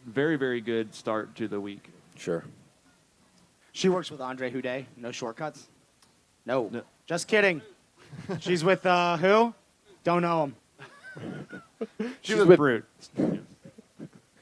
Very, 0.05 0.35
very 0.35 0.61
good 0.61 0.93
start 0.93 1.33
to 1.37 1.47
the 1.47 1.59
week. 1.59 1.89
Sure. 2.17 2.43
She 3.71 3.89
works 3.89 4.11
with 4.11 4.19
Andre 4.21 4.51
Houdet. 4.51 4.85
No 4.97 5.11
shortcuts. 5.11 5.67
No. 6.45 6.69
No. 6.71 6.81
Just 7.07 7.27
kidding. 7.27 7.61
She's 8.39 8.63
with 8.63 8.85
uh, 8.85 9.17
who? 9.17 9.53
Don't 10.03 10.21
know 10.21 10.43
him. 10.43 10.55
She 12.21 12.35
was 12.35 12.45
with- 12.45 12.57
brute. 12.57 12.85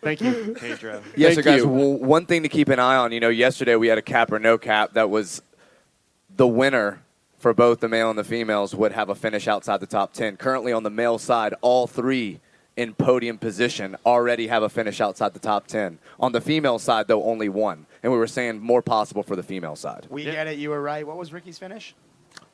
Thank 0.01 0.21
you, 0.21 0.55
Pedro. 0.59 1.03
Yes, 1.17 1.35
Thank 1.35 1.43
sir, 1.43 1.51
guys. 1.51 1.61
you. 1.61 1.67
Well, 1.67 1.97
one 1.97 2.25
thing 2.25 2.43
to 2.43 2.49
keep 2.49 2.69
an 2.69 2.79
eye 2.79 2.95
on. 2.95 3.11
You 3.11 3.19
know, 3.19 3.27
yesterday 3.27 3.75
we 3.75 3.89
had 3.89 3.97
a 3.97 4.01
cap 4.01 4.31
or 4.31 4.39
no 4.39 4.57
cap 4.57 4.93
that 4.93 5.09
was 5.09 5.41
the 6.37 6.47
winner 6.47 7.01
for 7.39 7.53
both 7.53 7.79
the 7.79 7.87
male 7.87 8.09
and 8.09 8.19
the 8.19 8.23
females 8.23 8.75
would 8.75 8.91
have 8.91 9.09
a 9.09 9.15
finish 9.15 9.47
outside 9.47 9.79
the 9.79 9.87
top 9.87 10.13
10. 10.13 10.37
Currently 10.37 10.71
on 10.73 10.83
the 10.83 10.89
male 10.89 11.17
side, 11.17 11.55
all 11.61 11.87
three 11.87 12.39
in 12.75 12.93
podium 12.93 13.37
position 13.37 13.95
already 14.05 14.47
have 14.47 14.61
a 14.61 14.69
finish 14.69 15.01
outside 15.01 15.33
the 15.33 15.39
top 15.39 15.67
10. 15.67 15.99
On 16.19 16.31
the 16.31 16.41
female 16.41 16.79
side, 16.79 17.07
though, 17.07 17.23
only 17.23 17.49
one. 17.49 17.85
And 18.03 18.11
we 18.11 18.17
were 18.17 18.27
saying 18.27 18.59
more 18.59 18.81
possible 18.81 19.23
for 19.23 19.35
the 19.35 19.43
female 19.43 19.75
side. 19.75 20.07
We 20.09 20.23
Yeah. 20.23 20.31
get 20.31 20.47
it. 20.47 20.59
You 20.59 20.69
were 20.69 20.81
right. 20.81 21.05
What 21.05 21.17
was 21.17 21.33
Ricky's 21.33 21.57
finish? 21.57 21.95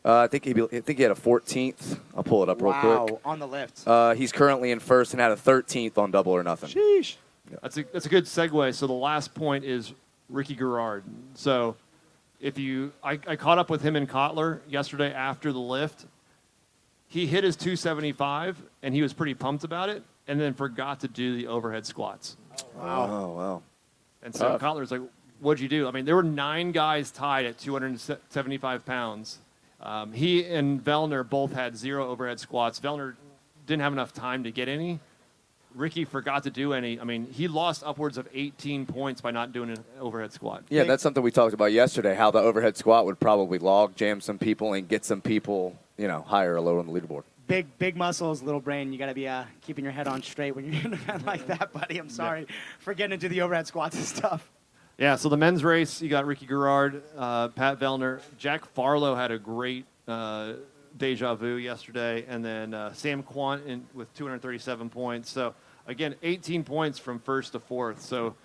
Uh, 0.04 0.20
I 0.20 0.28
think 0.28 0.46
he, 0.46 0.52
I 0.52 0.82
think 0.82 0.98
he 0.98 1.04
had 1.04 1.12
a 1.12 1.16
14th. 1.16 2.00
I'll 2.16 2.24
pull 2.24 2.44
it 2.44 2.50
up 2.50 2.62
real 2.62 2.72
wow. 2.72 3.06
quick. 3.08 3.20
On 3.26 3.40
the 3.40 3.48
lift. 3.48 3.88
Uh, 3.88 4.14
he's 4.14 4.32
currently 4.32 4.72
in 4.72 4.80
first 4.80 5.14
and 5.14 5.22
had 5.22 5.32
a 5.32 5.36
13th 5.36 5.98
on 5.98 6.12
double 6.12 6.32
or 6.32 6.44
nothing. 6.44 6.70
Sheesh. 6.70 7.16
That's 7.62 7.78
a 7.78 7.84
that's 7.92 8.06
a 8.06 8.10
good 8.10 8.26
segue. 8.26 8.74
So 8.74 8.88
the 8.88 8.94
last 8.94 9.36
point 9.36 9.66
is 9.66 9.94
Ricky 10.30 10.56
Garrard. 10.56 11.04
So 11.36 11.76
if 12.46 12.60
you, 12.60 12.94
I, 13.04 13.20
I 13.26 13.36
caught 13.36 13.58
up 13.58 13.72
with 13.72 13.82
him 13.82 13.96
in 13.96 14.06
Kotler 14.06 14.60
yesterday 14.70 15.12
after 15.12 15.52
the 15.52 15.60
lift. 15.60 16.06
He 17.08 17.26
hit 17.26 17.44
his 17.44 17.56
275 17.56 18.62
and 18.84 18.94
he 18.94 19.02
was 19.02 19.14
pretty 19.14 19.34
pumped 19.34 19.64
about 19.64 19.90
it, 19.90 20.04
and 20.28 20.40
then 20.40 20.54
forgot 20.54 21.00
to 21.00 21.08
do 21.08 21.36
the 21.36 21.48
overhead 21.48 21.88
squats. 21.88 22.38
Oh, 22.80 23.32
wow. 23.32 23.64
And 24.22 24.36
so 24.36 24.50
Tough. 24.50 24.62
Kotler's 24.62 24.92
like, 24.92 25.02
"What'd 25.40 25.60
you 25.60 25.68
do?" 25.68 25.88
I 25.88 25.92
mean, 25.92 26.06
there 26.06 26.16
were 26.16 26.22
nine 26.22 26.72
guys 26.72 27.10
tied 27.10 27.46
at 27.46 27.58
275 27.58 28.86
pounds. 28.86 29.40
Um, 29.82 30.14
he 30.14 30.46
and 30.46 30.84
Vellner 30.84 31.28
both 31.28 31.52
had 31.52 31.76
zero 31.76 32.08
overhead 32.08 32.40
squats. 32.40 32.80
Vellner 32.80 33.16
didn't 33.66 33.82
have 33.82 33.94
enough 33.94 34.14
time 34.14 34.44
to 34.44 34.52
get 34.52 34.68
any. 34.68 35.00
Ricky 35.76 36.06
forgot 36.06 36.44
to 36.44 36.50
do 36.50 36.74
any. 36.74 37.00
I 37.00 37.04
mean, 37.04 37.28
he 37.32 37.48
lost 37.48 37.84
upwards 37.86 38.18
of 38.18 38.28
18 38.34 38.86
points 38.86 39.22
by 39.22 39.32
not 39.32 39.52
doing 39.52 39.70
an 39.70 39.84
overhead 40.00 40.34
squat. 40.34 40.64
Yeah, 40.70 40.84
that's 40.84 41.04
something 41.04 41.22
we 41.22 41.32
talked 41.32 41.54
about 41.54 41.72
yesterday. 41.72 42.16
How 42.16 42.32
the 42.32 42.40
overhead 42.40 42.78
squat 42.78 43.06
would 43.06 43.20
probably 43.20 43.60
log 43.60 43.96
jam 43.96 44.22
some 44.22 44.38
people 44.38 44.74
and 44.74 44.88
get 44.88 45.06
some 45.06 45.22
people, 45.22 45.78
you 45.98 46.08
know, 46.08 46.22
higher 46.22 46.56
or 46.56 46.62
lower 46.62 46.80
on 46.80 46.88
the 46.88 46.94
leaderboard. 46.94 47.24
Big, 47.48 47.68
big 47.78 47.96
muscles, 47.96 48.42
little 48.42 48.62
brain. 48.62 48.92
You 48.92 48.98
got 48.98 49.08
to 49.08 49.14
be 49.14 49.28
uh, 49.28 49.44
keeping 49.62 49.84
your 49.84 49.94
head 49.94 50.08
on 50.08 50.24
straight 50.24 50.56
when 50.56 50.66
you're 50.66 50.74
in 50.82 50.88
an 50.88 50.94
event 50.94 51.26
like 51.26 51.46
that, 51.48 51.72
buddy. 51.74 51.98
I'm 51.98 52.10
sorry 52.10 52.48
for 52.80 52.94
getting 52.94 53.14
into 53.14 53.30
the 53.30 53.42
overhead 53.42 53.68
squats 53.68 53.96
and 53.96 54.06
stuff. 54.06 54.50
Yeah, 54.98 55.18
so 55.18 55.28
the 55.28 55.36
men's 55.36 55.62
race, 55.62 56.02
you 56.02 56.08
got 56.08 56.26
Ricky 56.26 56.46
Garrard, 56.46 57.04
uh, 57.18 57.50
Pat 57.50 57.80
Vellner, 57.80 58.22
Jack 58.38 58.66
Farlow 58.74 59.14
had 59.14 59.30
a 59.30 59.38
great 59.38 59.86
uh, 60.08 60.54
deja 60.98 61.36
vu 61.36 61.56
yesterday, 61.56 62.26
and 62.30 62.44
then 62.44 62.74
uh, 62.74 62.94
Sam 62.94 63.22
Quant 63.22 63.66
in, 63.66 63.86
with 63.94 64.14
237 64.14 64.90
points. 64.90 65.30
So 65.30 65.54
again, 65.88 66.16
18 66.24 66.64
points 66.64 67.00
from 67.00 67.20
first 67.20 67.54
to 67.54 67.60
fourth. 67.60 68.02
So 68.02 68.36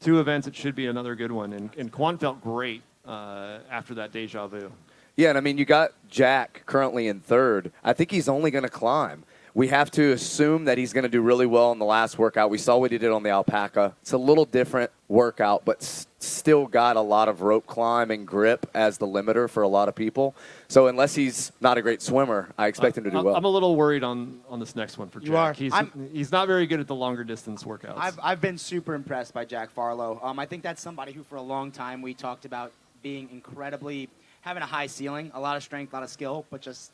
two 0.00 0.20
events, 0.20 0.46
it 0.46 0.56
should 0.56 0.74
be 0.74 0.86
another 0.86 1.14
good 1.14 1.32
one. 1.32 1.52
And, 1.52 1.70
and 1.76 1.92
Quant 1.92 2.20
felt 2.20 2.40
great 2.42 2.82
uh, 3.06 3.58
after 3.70 3.94
that 3.94 4.12
deja 4.12 4.46
vu. 4.46 4.72
Yeah, 5.16 5.30
and 5.30 5.38
I 5.38 5.40
mean, 5.40 5.58
you 5.58 5.64
got 5.64 5.92
Jack 6.08 6.62
currently 6.66 7.08
in 7.08 7.20
third. 7.20 7.72
I 7.82 7.92
think 7.92 8.10
he's 8.10 8.28
only 8.28 8.50
going 8.50 8.62
to 8.62 8.70
climb. 8.70 9.24
We 9.52 9.66
have 9.68 9.90
to 9.92 10.12
assume 10.12 10.66
that 10.66 10.78
he's 10.78 10.92
going 10.92 11.02
to 11.02 11.08
do 11.08 11.20
really 11.20 11.46
well 11.46 11.72
in 11.72 11.80
the 11.80 11.84
last 11.84 12.18
workout. 12.18 12.50
We 12.50 12.58
saw 12.58 12.76
what 12.76 12.92
he 12.92 12.98
did 12.98 13.10
on 13.10 13.24
the 13.24 13.30
alpaca. 13.30 13.96
It's 14.00 14.12
a 14.12 14.18
little 14.18 14.44
different 14.44 14.92
workout, 15.08 15.64
but 15.64 16.06
still 16.20 16.66
got 16.66 16.96
a 16.96 17.00
lot 17.00 17.28
of 17.28 17.42
rope 17.42 17.66
climb 17.66 18.10
and 18.10 18.26
grip 18.26 18.68
as 18.74 18.98
the 18.98 19.06
limiter 19.06 19.48
for 19.48 19.62
a 19.62 19.68
lot 19.68 19.88
of 19.88 19.94
people. 19.94 20.34
So 20.66 20.88
unless 20.88 21.14
he's 21.14 21.52
not 21.60 21.78
a 21.78 21.82
great 21.82 22.02
swimmer, 22.02 22.48
I 22.58 22.66
expect 22.66 22.98
him 22.98 23.04
to 23.04 23.10
do 23.10 23.18
I'm, 23.18 23.24
well. 23.24 23.36
I'm 23.36 23.44
a 23.44 23.48
little 23.48 23.76
worried 23.76 24.02
on, 24.02 24.40
on 24.48 24.58
this 24.58 24.74
next 24.74 24.98
one 24.98 25.08
for 25.08 25.20
You 25.20 25.28
Jack. 25.28 25.34
are. 25.36 25.52
He's, 25.52 25.72
I'm- 25.72 26.10
he's 26.12 26.32
not 26.32 26.48
very 26.48 26.66
good 26.66 26.80
at 26.80 26.86
the 26.88 26.94
longer 26.94 27.22
distance 27.22 27.62
workouts. 27.62 27.94
I've, 27.96 28.18
I've 28.22 28.40
been 28.40 28.58
super 28.58 28.94
impressed 28.94 29.32
by 29.32 29.44
Jack 29.44 29.70
Farlow. 29.70 30.18
Um, 30.22 30.38
I 30.38 30.46
think 30.46 30.62
that's 30.62 30.82
somebody 30.82 31.12
who, 31.12 31.22
for 31.22 31.36
a 31.36 31.42
long 31.42 31.70
time, 31.70 32.02
we 32.02 32.14
talked 32.14 32.44
about 32.44 32.72
being 33.02 33.28
incredibly 33.30 34.08
having 34.40 34.62
a 34.62 34.66
high 34.66 34.86
ceiling, 34.86 35.30
a 35.34 35.40
lot 35.40 35.56
of 35.56 35.62
strength, 35.62 35.92
a 35.92 35.96
lot 35.96 36.02
of 36.02 36.10
skill, 36.10 36.44
but 36.50 36.60
just 36.60 36.90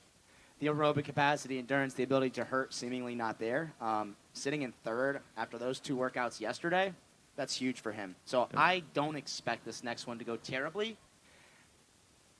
the 0.61 0.67
aerobic 0.67 1.05
capacity, 1.05 1.59
endurance, 1.59 1.95
the 1.95 2.03
ability 2.03 2.31
to 2.31 2.45
hurt, 2.45 2.75
seemingly 2.75 3.15
not 3.15 3.39
there. 3.39 3.73
Um, 3.81 4.17
sitting 4.35 4.63
in 4.63 4.73
third 4.85 5.21
after 5.37 5.59
those 5.59 5.81
two 5.81 5.97
workouts 5.97 6.41
yesterday, 6.41 6.93
that's 7.37 7.57
huge 7.57 7.81
for 7.81 7.93
him. 7.93 8.15
So 8.25 8.49
I 8.57 8.83
don't 8.93 9.17
expect 9.17 9.65
this 9.65 9.83
next 9.83 10.07
one 10.07 10.19
to 10.19 10.25
go 10.25 10.37
terribly. 10.37 10.97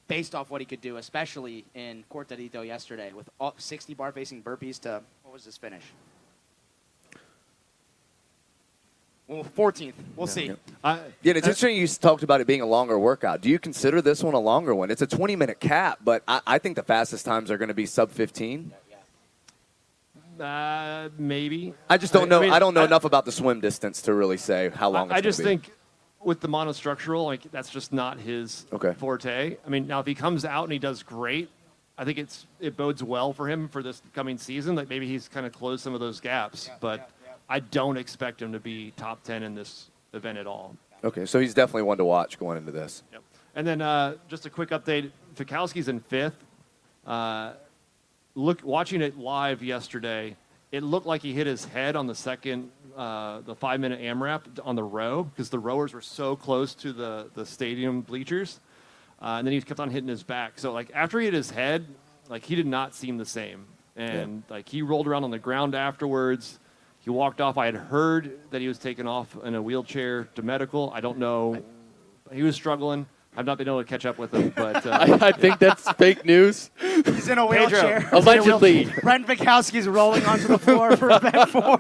Based 0.07 0.35
off 0.35 0.51
what 0.51 0.61
he 0.61 0.67
could 0.67 0.83
do, 0.83 0.99
especially 0.99 1.65
in 1.75 2.05
Cortadito 2.13 2.67
yesterday, 2.67 3.13
with 3.15 3.31
60 3.57 3.95
bar 3.95 4.13
facing 4.13 4.43
burpees 4.43 4.79
to 4.81 5.03
what 5.23 5.33
was 5.33 5.45
his 5.45 5.57
finish? 5.57 5.83
Well, 9.27 9.43
14th. 9.57 9.95
We'll 10.17 10.27
see. 10.27 10.53
I, 10.83 10.99
yeah, 11.23 11.33
it's 11.33 11.47
interesting 11.47 11.77
you 11.77 11.87
talked 11.89 12.23
about 12.23 12.43
it 12.43 12.47
being 12.47 12.61
a 12.61 12.67
longer 12.67 12.99
workout. 12.99 13.41
Do 13.41 13.49
you 13.49 13.59
consider 13.59 14.03
this 14.03 14.23
one 14.23 14.35
a 14.35 14.39
longer 14.39 14.75
one? 14.75 14.91
It's 14.91 15.01
a 15.01 15.07
20 15.07 15.35
minute 15.35 15.61
cap, 15.61 16.01
but 16.05 16.23
I, 16.29 16.43
I 16.47 16.59
think 16.59 16.77
the 16.77 16.83
fastest 16.83 17.25
times 17.25 17.51
are 17.51 17.57
going 17.57 17.69
to 17.69 17.75
be 17.75 17.87
sub 17.87 18.11
15. 18.11 18.73
Uh, 20.41 21.09
maybe. 21.19 21.75
I 21.89 21.97
just 21.97 22.13
don't 22.13 22.29
know. 22.29 22.39
I, 22.39 22.51
mean, 22.51 22.61
don't 22.61 22.75
know 22.75 22.85
enough 22.85 23.05
about 23.05 23.25
the 23.25 23.33
swim 23.33 23.61
distance 23.61 24.03
to 24.03 24.15
really 24.15 24.37
say 24.37 24.71
how 24.71 24.91
long. 24.91 25.11
I, 25.11 25.17
I 25.17 25.19
it's 25.19 25.23
gonna 25.23 25.23
just 25.23 25.39
be. 25.39 25.45
think 25.45 25.71
with 26.23 26.41
the 26.41 26.49
monostructural, 26.49 27.25
like 27.27 27.51
that's 27.51 27.71
just 27.71 27.93
not 27.93 28.19
his 28.19 28.67
Okay. 28.73 28.95
forte. 28.95 29.57
I 29.65 29.69
mean, 29.69 29.87
now 29.87 30.01
if 30.01 30.07
he 30.07 30.15
comes 30.15 30.45
out 30.45 30.65
and 30.65 30.73
he 30.73 30.79
does 30.79 31.03
great, 31.03 31.49
I 31.97 32.05
think 32.05 32.19
it's 32.19 32.47
it 32.61 32.77
bodes 32.77 33.03
well 33.03 33.33
for 33.33 33.49
him 33.49 33.69
for 33.69 33.83
this 33.83 34.03
coming 34.15 34.39
season. 34.39 34.75
Like 34.75 34.89
maybe 34.89 35.07
he's 35.07 35.29
kind 35.29 35.47
of 35.47 35.53
closed 35.53 35.83
some 35.83 35.95
of 35.95 36.01
those 36.01 36.21
gaps, 36.21 36.71
but 36.81 37.11
I 37.49 37.61
don't 37.61 37.97
expect 37.97 38.41
him 38.43 38.53
to 38.53 38.61
be 38.61 38.93
top 38.97 39.23
ten 39.23 39.43
in 39.43 39.55
this 39.55 39.91
event 40.13 40.39
at 40.39 40.47
all. 40.47 40.77
Okay, 41.05 41.27
so 41.27 41.39
he's 41.39 41.55
definitely 41.55 41.83
one 41.83 41.99
to 41.99 42.05
watch 42.05 42.39
going 42.39 42.57
into 42.57 42.73
this. 42.73 43.03
Yep. 43.13 43.23
And 43.57 43.67
then 43.67 43.83
uh, 43.83 44.15
just 44.29 44.47
a 44.47 44.51
quick 44.51 44.71
update: 44.71 45.11
Fikowski's 45.37 45.89
in 45.89 46.01
fifth. 46.01 46.37
Uh, 47.07 47.53
look, 48.35 48.63
watching 48.65 49.03
it 49.03 49.19
live 49.19 49.63
yesterday, 49.63 50.37
it 50.73 50.83
looked 50.83 51.07
like 51.07 51.23
he 51.23 51.33
hit 51.33 51.47
his 51.47 51.65
head 51.65 51.97
on 51.97 52.07
the 52.07 52.15
second, 52.15 52.71
uh, 52.97 53.41
the 53.43 53.55
five-minute 53.55 54.01
AMRAP 54.01 54.43
on 54.65 54.75
the 54.75 54.83
row 54.83 55.23
because 55.23 55.51
the 55.51 55.59
rowers 55.59 55.93
were 55.95 56.01
so 56.01 56.35
close 56.35 56.75
to 56.75 56.93
the 56.93 57.31
the 57.35 57.47
stadium 57.47 58.01
bleachers, 58.01 58.61
uh, 59.23 59.37
and 59.39 59.47
then 59.47 59.53
he 59.53 59.61
kept 59.61 59.81
on 59.81 59.91
hitting 59.91 60.09
his 60.09 60.23
back. 60.23 60.59
So 60.59 60.73
like 60.73 60.91
after 60.95 61.21
he 61.21 61.27
hit 61.27 61.35
his 61.35 61.51
head, 61.51 61.87
like 62.29 62.45
he 62.45 62.57
did 62.57 62.67
not 62.67 62.95
seem 62.95 63.19
the 63.19 63.25
same, 63.25 63.67
and 63.97 64.43
like 64.49 64.69
he 64.69 64.83
rolled 64.83 65.07
around 65.07 65.25
on 65.25 65.31
the 65.31 65.39
ground 65.39 65.75
afterwards. 65.75 66.59
He 67.01 67.11
walked 67.11 67.43
off. 67.43 67.59
I 67.59 67.67
had 67.67 67.75
heard 67.75 68.39
that 68.51 68.63
he 68.63 68.67
was 68.67 68.79
taken 68.79 69.07
off 69.07 69.37
in 69.45 69.55
a 69.55 69.61
wheelchair 69.61 70.25
to 70.37 70.43
medical. 70.43 70.91
I 70.95 71.03
don't 71.03 71.19
know. 71.19 71.63
He 72.33 72.43
was 72.43 72.55
struggling. 72.57 73.07
I've 73.37 73.47
not 73.47 73.59
been 73.59 73.69
able 73.69 73.83
to 73.83 73.89
catch 73.89 74.07
up 74.07 74.17
with 74.19 74.33
him, 74.33 74.53
but 74.57 74.87
uh, 74.87 74.91
I, 75.21 75.29
I 75.29 75.33
think 75.33 75.59
that's 75.59 75.91
fake 75.93 76.25
news. 76.25 76.71
He's 77.05 77.29
in 77.29 77.39
a 77.39 77.47
Pedro. 77.47 77.49
wheelchair. 77.49 78.09
Allegedly. 78.13 78.85
Brent 79.03 79.27
Fikowski's 79.27 79.89
rolling 79.89 80.25
onto 80.25 80.47
the 80.47 80.59
floor 80.59 80.97
for 80.97 81.11
event 81.11 81.51
four. 81.51 81.79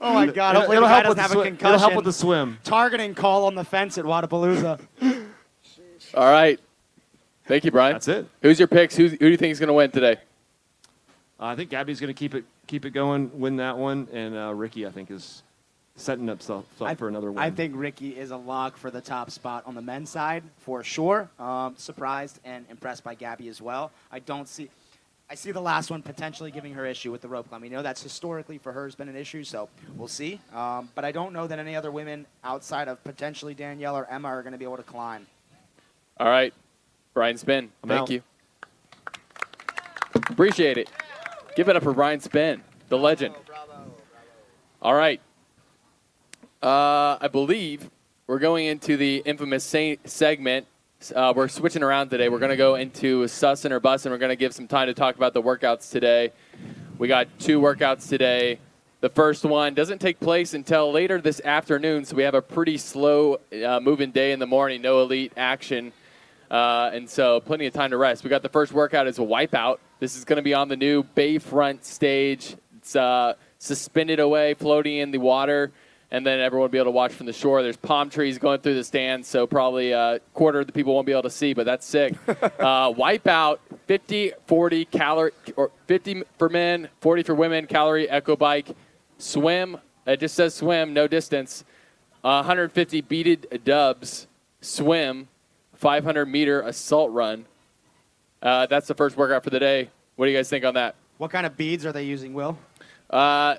oh 0.00 0.14
my 0.14 0.26
God! 0.26 0.56
Hopefully, 0.56 0.76
it'll 0.76 0.88
the 0.88 0.94
guy 0.94 1.02
help 1.02 1.16
doesn't 1.16 1.18
have 1.18 1.30
a 1.30 1.34
swim. 1.34 1.46
concussion. 1.46 1.74
It'll 1.74 1.78
help 1.78 1.94
with 1.94 2.04
the 2.04 2.12
swim. 2.12 2.58
targeting 2.64 3.14
call 3.14 3.46
on 3.46 3.54
the 3.54 3.64
fence 3.64 3.98
at 3.98 4.04
Wodapalooza. 4.04 4.80
All 6.14 6.30
right. 6.30 6.58
Thank 7.46 7.64
you, 7.64 7.70
Brian. 7.70 7.94
That's 7.94 8.08
it. 8.08 8.26
Who's 8.42 8.58
your 8.58 8.68
picks? 8.68 8.96
Who's, 8.96 9.12
who 9.12 9.18
do 9.18 9.28
you 9.28 9.36
think 9.36 9.52
is 9.52 9.60
going 9.60 9.68
to 9.68 9.74
win 9.74 9.90
today? 9.90 10.16
Uh, 11.38 11.46
I 11.46 11.56
think 11.56 11.70
Gabby's 11.70 12.00
going 12.00 12.12
to 12.12 12.18
keep 12.18 12.34
it 12.34 12.44
keep 12.66 12.84
it 12.84 12.90
going, 12.90 13.30
win 13.38 13.56
that 13.56 13.76
one, 13.76 14.08
and 14.12 14.34
uh, 14.36 14.52
Ricky 14.54 14.86
I 14.86 14.90
think 14.90 15.10
is 15.10 15.42
setting 15.96 16.26
himself 16.26 16.66
up 16.80 16.88
I- 16.88 16.94
for 16.94 17.08
another 17.08 17.30
win. 17.30 17.38
I 17.38 17.50
think 17.50 17.74
Ricky 17.76 18.16
is 18.16 18.30
a 18.30 18.36
lock 18.36 18.76
for 18.76 18.90
the 18.90 19.00
top 19.00 19.30
spot 19.30 19.64
on 19.66 19.74
the 19.74 19.82
men's 19.82 20.10
side 20.10 20.42
for 20.58 20.82
sure. 20.82 21.30
Um, 21.38 21.74
surprised 21.76 22.40
and 22.44 22.66
impressed 22.70 23.04
by 23.04 23.14
Gabby 23.14 23.48
as 23.48 23.62
well. 23.62 23.92
I 24.10 24.18
don't 24.18 24.48
see. 24.48 24.70
I 25.30 25.36
see 25.36 25.52
the 25.52 25.60
last 25.60 25.90
one 25.90 26.02
potentially 26.02 26.50
giving 26.50 26.74
her 26.74 26.84
issue 26.84 27.10
with 27.10 27.22
the 27.22 27.28
rope 27.28 27.48
climb. 27.48 27.62
We 27.62 27.70
know 27.70 27.82
that's 27.82 28.02
historically 28.02 28.58
for 28.58 28.72
her 28.72 28.84
has 28.84 28.94
been 28.94 29.08
an 29.08 29.16
issue, 29.16 29.42
so 29.42 29.70
we'll 29.96 30.06
see. 30.06 30.38
Um, 30.52 30.90
but 30.94 31.04
I 31.04 31.12
don't 31.12 31.32
know 31.32 31.46
that 31.46 31.58
any 31.58 31.74
other 31.74 31.90
women 31.90 32.26
outside 32.44 32.88
of 32.88 33.02
potentially 33.04 33.54
Danielle 33.54 33.96
or 33.96 34.06
Emma 34.10 34.28
are 34.28 34.42
going 34.42 34.52
to 34.52 34.58
be 34.58 34.66
able 34.66 34.76
to 34.76 34.82
climb. 34.82 35.26
All 36.18 36.28
right. 36.28 36.52
Brian 37.14 37.38
Spin. 37.38 37.70
I'm 37.82 37.88
Thank 37.88 38.02
out. 38.02 38.10
you. 38.10 38.22
Appreciate 40.14 40.76
it. 40.76 40.90
Give 41.56 41.68
it 41.68 41.76
up 41.76 41.82
for 41.82 41.94
Brian 41.94 42.20
Spin, 42.20 42.62
the 42.88 42.98
legend. 42.98 43.34
All 44.82 44.94
right. 44.94 45.20
Uh, 46.64 47.18
I 47.20 47.28
believe 47.28 47.90
we're 48.26 48.38
going 48.38 48.64
into 48.64 48.96
the 48.96 49.18
infamous 49.26 49.64
segment. 50.06 50.66
Uh, 51.14 51.30
we're 51.36 51.46
switching 51.46 51.82
around 51.82 52.08
today. 52.08 52.30
We're 52.30 52.38
going 52.38 52.52
to 52.52 52.56
go 52.56 52.76
into 52.76 53.24
Sussin 53.24 53.70
or 53.70 53.80
Bussin. 53.80 54.10
We're 54.10 54.16
going 54.16 54.30
to 54.30 54.36
give 54.36 54.54
some 54.54 54.66
time 54.66 54.86
to 54.86 54.94
talk 54.94 55.14
about 55.14 55.34
the 55.34 55.42
workouts 55.42 55.90
today. 55.90 56.32
We 56.96 57.06
got 57.06 57.28
two 57.38 57.60
workouts 57.60 58.08
today. 58.08 58.60
The 59.02 59.10
first 59.10 59.44
one 59.44 59.74
doesn't 59.74 59.98
take 59.98 60.18
place 60.20 60.54
until 60.54 60.90
later 60.90 61.20
this 61.20 61.38
afternoon, 61.44 62.06
so 62.06 62.16
we 62.16 62.22
have 62.22 62.32
a 62.32 62.40
pretty 62.40 62.78
slow 62.78 63.40
uh, 63.62 63.80
moving 63.80 64.10
day 64.10 64.32
in 64.32 64.38
the 64.38 64.46
morning. 64.46 64.80
No 64.80 65.02
elite 65.02 65.34
action, 65.36 65.92
uh, 66.50 66.92
and 66.94 67.10
so 67.10 67.40
plenty 67.40 67.66
of 67.66 67.74
time 67.74 67.90
to 67.90 67.98
rest. 67.98 68.24
We 68.24 68.30
got 68.30 68.40
the 68.40 68.48
first 68.48 68.72
workout 68.72 69.06
is 69.06 69.18
a 69.18 69.22
wipeout. 69.22 69.80
This 70.00 70.16
is 70.16 70.24
going 70.24 70.38
to 70.38 70.42
be 70.42 70.54
on 70.54 70.68
the 70.68 70.78
new 70.78 71.02
Bayfront 71.14 71.84
stage. 71.84 72.56
It's 72.78 72.96
uh, 72.96 73.34
suspended 73.58 74.18
away, 74.18 74.54
floating 74.54 74.96
in 74.96 75.10
the 75.10 75.18
water, 75.18 75.70
and 76.14 76.24
then 76.24 76.38
everyone 76.38 76.66
will 76.66 76.68
be 76.68 76.78
able 76.78 76.84
to 76.84 76.90
watch 76.92 77.12
from 77.12 77.26
the 77.26 77.32
shore. 77.32 77.60
There's 77.60 77.76
palm 77.76 78.08
trees 78.08 78.38
going 78.38 78.60
through 78.60 78.76
the 78.76 78.84
stands, 78.84 79.26
so 79.26 79.48
probably 79.48 79.90
a 79.90 80.20
quarter 80.32 80.60
of 80.60 80.68
the 80.68 80.72
people 80.72 80.94
won't 80.94 81.06
be 81.06 81.10
able 81.10 81.22
to 81.22 81.30
see, 81.30 81.54
but 81.54 81.66
that's 81.66 81.84
sick. 81.84 82.14
uh, 82.28 82.92
wipeout, 82.92 83.58
50, 83.86 84.30
40 84.46 84.84
calorie, 84.84 85.32
or 85.56 85.72
50 85.88 86.22
for 86.38 86.48
men, 86.48 86.88
40 87.00 87.24
for 87.24 87.34
women, 87.34 87.66
calorie 87.66 88.08
echo 88.08 88.36
bike, 88.36 88.68
swim. 89.18 89.76
It 90.06 90.20
just 90.20 90.36
says 90.36 90.54
swim, 90.54 90.94
no 90.94 91.08
distance. 91.08 91.64
Uh, 92.22 92.46
150 92.46 93.00
beaded 93.00 93.62
dubs, 93.64 94.28
swim, 94.60 95.26
500 95.72 96.26
meter 96.26 96.60
assault 96.60 97.10
run. 97.10 97.44
Uh, 98.40 98.66
that's 98.66 98.86
the 98.86 98.94
first 98.94 99.16
workout 99.16 99.42
for 99.42 99.50
the 99.50 99.58
day. 99.58 99.90
What 100.14 100.26
do 100.26 100.30
you 100.30 100.38
guys 100.38 100.48
think 100.48 100.64
on 100.64 100.74
that? 100.74 100.94
What 101.18 101.32
kind 101.32 101.44
of 101.44 101.56
beads 101.56 101.84
are 101.84 101.92
they 101.92 102.04
using, 102.04 102.34
Will? 102.34 102.56
Uh, 103.10 103.56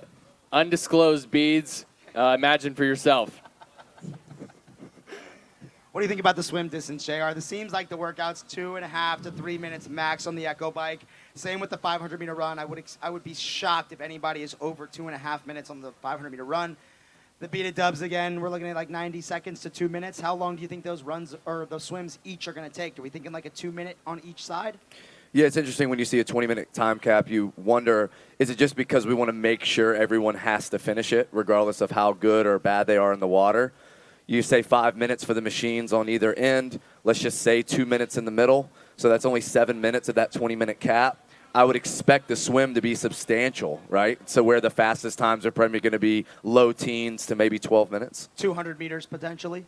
undisclosed 0.54 1.30
beads. 1.30 1.86
Uh, 2.16 2.34
imagine 2.34 2.74
for 2.74 2.86
yourself. 2.86 3.42
What 5.92 6.02
do 6.02 6.04
you 6.04 6.08
think 6.08 6.22
about 6.22 6.38
the 6.38 6.44
swim 6.44 6.70
distance, 6.70 7.06
JR? 7.06 7.34
This 7.34 7.46
seems 7.46 7.74
like 7.74 7.90
the 7.90 7.98
workout's 7.98 8.42
two 8.44 8.78
and 8.78 8.86
a 8.86 8.88
half 8.88 9.22
to 9.24 9.32
three 9.32 9.58
minutes 9.58 9.90
max 9.90 10.26
on 10.26 10.36
the 10.36 10.48
Echo 10.48 10.72
bike. 10.72 11.02
Same 11.36 11.60
with 11.60 11.70
the 11.70 11.78
500 11.78 12.18
meter 12.18 12.34
run. 12.34 12.58
I 12.58 12.64
would 12.64 12.80
ex- 12.80 12.98
I 13.02 13.10
would 13.10 13.24
be 13.24 13.34
shocked 13.34 13.92
if 13.92 14.00
anybody 14.00 14.44
is 14.44 14.56
over 14.62 14.88
two 14.88 15.08
and 15.08 15.16
a 15.16 15.18
half 15.18 15.46
minutes 15.46 15.70
on 15.70 15.82
the 15.82 15.92
500 16.02 16.30
meter 16.30 16.46
run. 16.46 16.78
The 17.40 17.50
beat 17.50 17.60
beaded 17.60 17.76
dubs 17.76 18.02
again, 18.02 18.40
we're 18.40 18.50
looking 18.50 18.68
at 18.68 18.78
like 18.78 18.90
90 18.90 19.20
seconds 19.20 19.60
to 19.62 19.70
two 19.70 19.90
minutes. 19.90 20.22
How 20.22 20.36
long 20.36 20.56
do 20.56 20.62
you 20.62 20.70
think 20.70 20.86
those 20.86 21.04
runs 21.04 21.36
or 21.46 21.66
those 21.70 21.84
swims 21.84 22.20
each 22.24 22.48
are 22.48 22.54
going 22.54 22.70
to 22.70 22.74
take? 22.74 22.98
Are 22.98 23.02
we 23.02 23.10
thinking 23.10 23.34
like 23.34 23.46
a 23.46 23.50
two 23.50 23.74
minute 23.74 23.98
on 24.08 24.22
each 24.24 24.44
side? 24.44 24.78
Yeah, 25.36 25.48
it's 25.48 25.58
interesting 25.58 25.90
when 25.90 26.00
you 26.00 26.06
see 26.06 26.22
a 26.22 26.24
20 26.24 26.48
minute 26.48 26.72
time 26.72 26.98
cap, 26.98 27.30
you 27.30 27.52
wonder 27.58 28.10
is 28.40 28.50
it 28.50 28.58
just 28.58 28.78
because 28.78 29.06
we 29.06 29.14
want 29.14 29.28
to 29.28 29.34
make 29.34 29.66
sure 29.66 29.94
everyone 29.94 30.36
has 30.36 30.70
to 30.70 30.80
finish 30.80 31.12
it, 31.12 31.28
regardless 31.34 31.82
of 31.82 31.92
how 31.92 32.14
good 32.14 32.46
or 32.46 32.58
bad 32.58 32.88
they 32.88 32.96
are 32.96 33.12
in 33.12 33.20
the 33.20 33.28
water? 33.28 33.74
You 34.28 34.42
say 34.42 34.62
five 34.62 34.96
minutes 34.96 35.26
for 35.26 35.34
the 35.34 35.42
machines 35.42 35.92
on 35.92 36.08
either 36.08 36.34
end. 36.36 36.80
Let's 37.04 37.20
just 37.20 37.42
say 37.42 37.62
two 37.62 37.86
minutes 37.86 38.16
in 38.16 38.24
the 38.24 38.32
middle. 38.32 38.70
So 38.96 39.10
that's 39.10 39.26
only 39.26 39.42
seven 39.42 39.82
minutes 39.82 40.08
of 40.08 40.16
that 40.16 40.32
20 40.32 40.56
minute 40.56 40.80
cap. 40.80 41.28
I 41.54 41.66
would 41.66 41.76
expect 41.76 42.30
the 42.30 42.38
swim 42.38 42.74
to 42.74 42.82
be 42.82 42.96
substantial, 42.96 43.82
right? 43.90 44.18
So 44.30 44.42
where 44.42 44.62
the 44.62 44.70
fastest 44.70 45.18
times 45.18 45.46
are 45.46 45.52
probably 45.52 45.82
going 45.82 45.92
to 45.92 46.00
be 46.00 46.26
low 46.44 46.72
teens 46.72 47.26
to 47.26 47.36
maybe 47.36 47.60
12 47.60 47.92
minutes. 47.92 48.30
200 48.38 48.80
meters 48.80 49.06
potentially. 49.06 49.66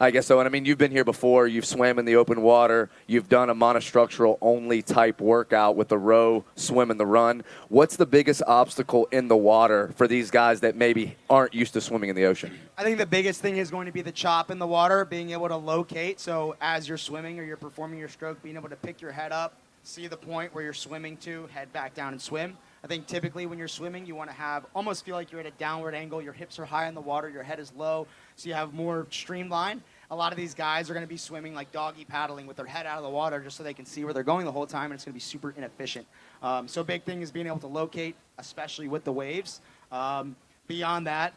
I 0.00 0.12
guess 0.12 0.26
so. 0.26 0.38
And 0.38 0.46
I 0.46 0.50
mean, 0.50 0.64
you've 0.64 0.78
been 0.78 0.92
here 0.92 1.04
before. 1.04 1.48
You've 1.48 1.64
swam 1.64 1.98
in 1.98 2.04
the 2.04 2.14
open 2.14 2.40
water. 2.40 2.88
You've 3.08 3.28
done 3.28 3.50
a 3.50 3.54
monostructural 3.54 4.38
only 4.40 4.80
type 4.80 5.20
workout 5.20 5.74
with 5.74 5.88
the 5.88 5.98
row, 5.98 6.44
swim, 6.54 6.92
and 6.92 7.00
the 7.00 7.06
run. 7.06 7.42
What's 7.68 7.96
the 7.96 8.06
biggest 8.06 8.42
obstacle 8.46 9.08
in 9.10 9.26
the 9.26 9.36
water 9.36 9.92
for 9.96 10.06
these 10.06 10.30
guys 10.30 10.60
that 10.60 10.76
maybe 10.76 11.16
aren't 11.28 11.52
used 11.52 11.72
to 11.72 11.80
swimming 11.80 12.10
in 12.10 12.16
the 12.16 12.26
ocean? 12.26 12.56
I 12.76 12.84
think 12.84 12.98
the 12.98 13.06
biggest 13.06 13.40
thing 13.40 13.56
is 13.56 13.72
going 13.72 13.86
to 13.86 13.92
be 13.92 14.02
the 14.02 14.12
chop 14.12 14.52
in 14.52 14.60
the 14.60 14.68
water, 14.68 15.04
being 15.04 15.30
able 15.30 15.48
to 15.48 15.56
locate. 15.56 16.20
So 16.20 16.54
as 16.60 16.88
you're 16.88 16.96
swimming 16.96 17.40
or 17.40 17.42
you're 17.42 17.56
performing 17.56 17.98
your 17.98 18.08
stroke, 18.08 18.40
being 18.40 18.56
able 18.56 18.68
to 18.68 18.76
pick 18.76 19.00
your 19.00 19.10
head 19.12 19.32
up, 19.32 19.54
see 19.82 20.06
the 20.06 20.16
point 20.16 20.54
where 20.54 20.62
you're 20.62 20.72
swimming 20.74 21.16
to, 21.18 21.48
head 21.52 21.72
back 21.72 21.94
down 21.94 22.12
and 22.12 22.22
swim. 22.22 22.56
I 22.84 22.86
think 22.86 23.06
typically 23.06 23.46
when 23.46 23.58
you're 23.58 23.68
swimming, 23.68 24.06
you 24.06 24.14
want 24.14 24.30
to 24.30 24.36
have 24.36 24.64
almost 24.74 25.04
feel 25.04 25.16
like 25.16 25.32
you're 25.32 25.40
at 25.40 25.46
a 25.46 25.52
downward 25.52 25.94
angle. 25.94 26.22
Your 26.22 26.32
hips 26.32 26.58
are 26.58 26.64
high 26.64 26.86
in 26.86 26.94
the 26.94 27.00
water, 27.00 27.28
your 27.28 27.42
head 27.42 27.58
is 27.58 27.72
low, 27.76 28.06
so 28.36 28.48
you 28.48 28.54
have 28.54 28.72
more 28.72 29.06
streamline. 29.10 29.82
A 30.10 30.16
lot 30.16 30.32
of 30.32 30.38
these 30.38 30.54
guys 30.54 30.88
are 30.88 30.94
going 30.94 31.04
to 31.04 31.08
be 31.08 31.16
swimming 31.16 31.54
like 31.54 31.70
doggy 31.72 32.04
paddling 32.04 32.46
with 32.46 32.56
their 32.56 32.66
head 32.66 32.86
out 32.86 32.96
of 32.96 33.04
the 33.04 33.10
water 33.10 33.40
just 33.40 33.56
so 33.56 33.62
they 33.62 33.74
can 33.74 33.84
see 33.84 34.04
where 34.04 34.14
they're 34.14 34.22
going 34.22 34.46
the 34.46 34.52
whole 34.52 34.66
time, 34.66 34.86
and 34.86 34.94
it's 34.94 35.04
going 35.04 35.12
to 35.12 35.16
be 35.16 35.20
super 35.20 35.52
inefficient. 35.56 36.06
Um, 36.42 36.68
so 36.68 36.84
big 36.84 37.02
thing 37.02 37.20
is 37.20 37.30
being 37.30 37.46
able 37.46 37.58
to 37.58 37.66
locate, 37.66 38.14
especially 38.38 38.88
with 38.88 39.04
the 39.04 39.12
waves. 39.12 39.60
Um, 39.90 40.36
beyond 40.66 41.06
that, 41.08 41.34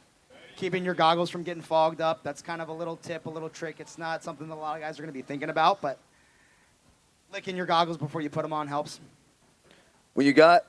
keeping 0.55 0.85
your 0.85 0.93
goggles 0.93 1.29
from 1.29 1.43
getting 1.43 1.63
fogged 1.63 2.01
up. 2.01 2.23
That's 2.23 2.41
kind 2.41 2.61
of 2.61 2.69
a 2.69 2.73
little 2.73 2.97
tip, 2.97 3.25
a 3.25 3.29
little 3.29 3.49
trick. 3.49 3.77
It's 3.79 3.97
not 3.97 4.23
something 4.23 4.47
that 4.47 4.55
a 4.55 4.55
lot 4.55 4.75
of 4.75 4.81
guys 4.81 4.99
are 4.99 5.01
going 5.01 5.13
to 5.13 5.17
be 5.17 5.23
thinking 5.23 5.49
about, 5.49 5.81
but 5.81 5.97
licking 7.33 7.57
your 7.57 7.65
goggles 7.65 7.97
before 7.97 8.21
you 8.21 8.29
put 8.29 8.43
them 8.43 8.53
on 8.53 8.67
helps. 8.67 8.99
When 10.13 10.25
you 10.25 10.33
got 10.33 10.65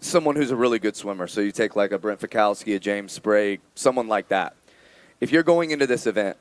someone 0.00 0.36
who's 0.36 0.50
a 0.50 0.56
really 0.56 0.78
good 0.78 0.96
swimmer, 0.96 1.26
so 1.26 1.40
you 1.40 1.52
take 1.52 1.76
like 1.76 1.92
a 1.92 1.98
Brent 1.98 2.20
Fikowski, 2.20 2.76
a 2.76 2.78
James 2.78 3.12
Sprague, 3.12 3.60
someone 3.74 4.08
like 4.08 4.28
that. 4.28 4.54
If 5.20 5.32
you're 5.32 5.42
going 5.42 5.70
into 5.72 5.86
this 5.86 6.06
event, 6.06 6.36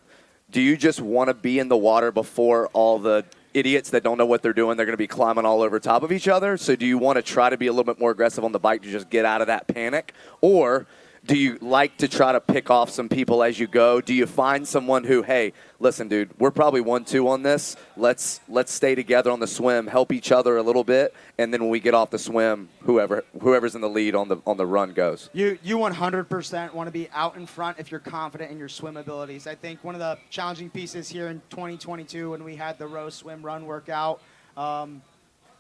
do 0.52 0.62
you 0.62 0.78
just 0.78 1.02
want 1.02 1.30
to 1.30 1.34
be 1.34 1.60
in 1.60 1.68
the 1.68 1.78
water 1.78 2.12
before 2.12 2.68
all 2.68 3.00
the 3.00 3.26
idiots 3.54 3.90
that 3.90 4.04
don't 4.04 4.18
know 4.18 4.26
what 4.26 4.42
they're 4.42 4.54
doing? 4.54 4.78
They're 4.78 4.86
going 4.86 4.94
to 4.94 4.98
be 4.98 5.08
climbing 5.08 5.46
all 5.46 5.62
over 5.62 5.80
top 5.80 6.04
of 6.04 6.12
each 6.12 6.28
other. 6.28 6.58
So 6.58 6.76
do 6.76 6.86
you 6.86 6.98
want 6.98 7.18
to 7.18 7.22
try 7.22 7.50
to 7.50 7.58
be 7.58 7.68
a 7.68 7.72
little 7.72 7.84
bit 7.84 8.00
more 8.00 8.12
aggressive 8.12 8.44
on 8.44 8.52
the 8.52 8.60
bike 8.60 8.84
to 8.84 8.92
just 8.92 9.10
get 9.10 9.26
out 9.26 9.42
of 9.42 9.48
that 9.48 9.68
panic, 9.68 10.14
or 10.42 10.86
do 11.26 11.38
you 11.38 11.58
like 11.62 11.98
to 11.98 12.08
try 12.08 12.32
to 12.32 12.40
pick 12.40 12.70
off 12.70 12.90
some 12.90 13.10
people 13.10 13.44
as 13.44 13.60
you 13.60 13.68
go? 13.68 14.02
Do 14.02 14.14
you 14.14 14.26
find 14.26 14.68
someone 14.68 15.04
who, 15.04 15.24
hey, 15.24 15.54
listen, 15.80 16.08
dude, 16.08 16.30
we're 16.40 16.52
probably 16.52 16.82
one 16.82 17.06
two 17.06 17.28
on 17.28 17.44
this. 17.44 17.76
Let's 17.96 18.40
let's 18.48 18.72
stay 18.72 18.96
together 18.96 19.32
on 19.32 19.40
the 19.40 19.48
swim, 19.48 19.88
help 19.88 20.12
each 20.12 20.32
other 20.32 20.58
a 20.58 20.64
little 20.64 20.84
bit, 20.84 21.14
and 21.38 21.54
then 21.54 21.62
when 21.62 21.70
we 21.70 21.80
get 21.80 21.94
off 21.94 22.10
the 22.10 22.20
swim, 22.20 22.70
whoever 22.82 23.24
whoever's 23.42 23.76
in 23.76 23.82
the 23.82 23.90
lead 23.90 24.16
on 24.16 24.28
the 24.28 24.38
on 24.46 24.58
the 24.58 24.66
run 24.66 24.94
goes. 24.94 25.30
You 25.34 25.58
you 25.64 25.78
100% 25.78 26.74
want 26.74 26.88
to 26.88 26.92
be 26.92 27.10
out 27.14 27.36
in 27.36 27.46
front 27.46 27.80
if 27.80 27.92
you're 27.92 28.00
confident 28.00 28.52
in 28.52 28.58
your 28.58 28.70
swim 28.70 28.98
abilities. 28.98 29.48
I 29.48 29.56
think 29.56 29.84
one 29.84 29.96
of 29.96 30.00
the 30.00 30.18
challenging 30.30 30.70
pieces 30.70 31.10
here 31.10 31.28
in 31.28 31.42
2022 31.50 32.32
when 32.32 32.44
we 32.44 32.56
had 32.56 32.78
the 32.78 32.88
row 32.88 33.10
swim 33.10 33.42
run 33.44 33.66
workout. 33.66 34.22
Um, 34.56 35.02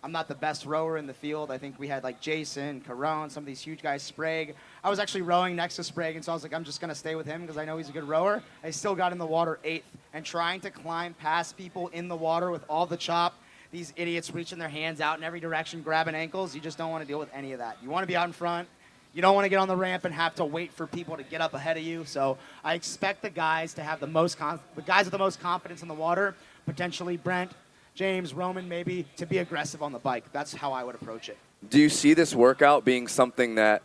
I'm 0.03 0.11
not 0.11 0.27
the 0.27 0.35
best 0.35 0.65
rower 0.65 0.97
in 0.97 1.07
the 1.07 1.13
field. 1.13 1.51
I 1.51 1.57
think 1.57 1.79
we 1.79 1.87
had 1.87 2.03
like 2.03 2.21
Jason, 2.21 2.81
Caron, 2.81 3.29
some 3.29 3.43
of 3.43 3.45
these 3.45 3.61
huge 3.61 3.81
guys, 3.81 4.03
Sprague. 4.03 4.55
I 4.87 4.89
was 4.89 4.99
actually 4.99 5.23
rowing 5.23 5.57
next 5.57 5.75
to 5.75 5.83
Sprague, 5.83 6.15
and 6.15 6.23
so 6.23 6.31
I 6.31 6.35
was 6.35 6.43
like, 6.43 6.53
I'm 6.53 6.63
just 6.63 6.79
going 6.79 6.87
to 6.87 6.95
stay 6.95 7.15
with 7.15 7.25
him 7.25 7.41
because 7.41 7.57
I 7.57 7.65
know 7.65 7.75
he's 7.75 7.89
a 7.89 7.91
good 7.91 8.07
rower. 8.07 8.41
I 8.63 8.69
still 8.69 8.95
got 8.95 9.11
in 9.11 9.17
the 9.17 9.25
water 9.25 9.59
eighth, 9.65 9.83
and 10.13 10.25
trying 10.25 10.61
to 10.61 10.71
climb 10.71 11.13
past 11.13 11.57
people 11.57 11.89
in 11.89 12.07
the 12.07 12.15
water 12.15 12.51
with 12.51 12.63
all 12.69 12.85
the 12.85 12.95
chop, 12.95 13.35
these 13.69 13.91
idiots 13.97 14.33
reaching 14.33 14.57
their 14.57 14.69
hands 14.69 15.01
out 15.01 15.17
in 15.17 15.25
every 15.25 15.41
direction, 15.41 15.81
grabbing 15.81 16.15
ankles, 16.15 16.55
you 16.55 16.61
just 16.61 16.77
don't 16.77 16.89
want 16.89 17.03
to 17.03 17.05
deal 17.05 17.19
with 17.19 17.27
any 17.33 17.51
of 17.51 17.59
that. 17.59 17.75
You 17.83 17.89
want 17.89 18.03
to 18.03 18.07
be 18.07 18.15
out 18.15 18.27
in 18.27 18.31
front. 18.31 18.69
You 19.13 19.21
don't 19.21 19.35
want 19.35 19.43
to 19.43 19.49
get 19.49 19.57
on 19.57 19.67
the 19.67 19.75
ramp 19.75 20.05
and 20.05 20.13
have 20.13 20.35
to 20.35 20.45
wait 20.45 20.71
for 20.71 20.87
people 20.87 21.17
to 21.17 21.23
get 21.23 21.41
up 21.41 21.53
ahead 21.53 21.75
of 21.75 21.83
you. 21.83 22.05
So 22.05 22.37
I 22.63 22.75
expect 22.75 23.21
the 23.21 23.29
guys 23.29 23.73
to 23.73 23.83
have 23.83 23.99
the 23.99 24.07
most, 24.07 24.39
the 24.39 24.81
guys 24.85 25.03
with 25.03 25.11
the 25.11 25.17
most 25.17 25.41
confidence 25.41 25.81
in 25.81 25.89
the 25.89 25.95
water, 25.95 26.33
potentially 26.65 27.17
Brent, 27.17 27.51
James, 27.93 28.33
Roman, 28.33 28.69
maybe, 28.69 29.05
to 29.17 29.25
be 29.25 29.39
aggressive 29.39 29.83
on 29.83 29.91
the 29.91 29.99
bike. 29.99 30.31
That's 30.31 30.53
how 30.53 30.71
I 30.71 30.85
would 30.85 30.95
approach 30.95 31.27
it. 31.27 31.37
Do 31.69 31.79
you 31.79 31.89
see 31.89 32.13
this 32.13 32.35
workout 32.35 32.85
being 32.85 33.07
something 33.07 33.55
that 33.55 33.81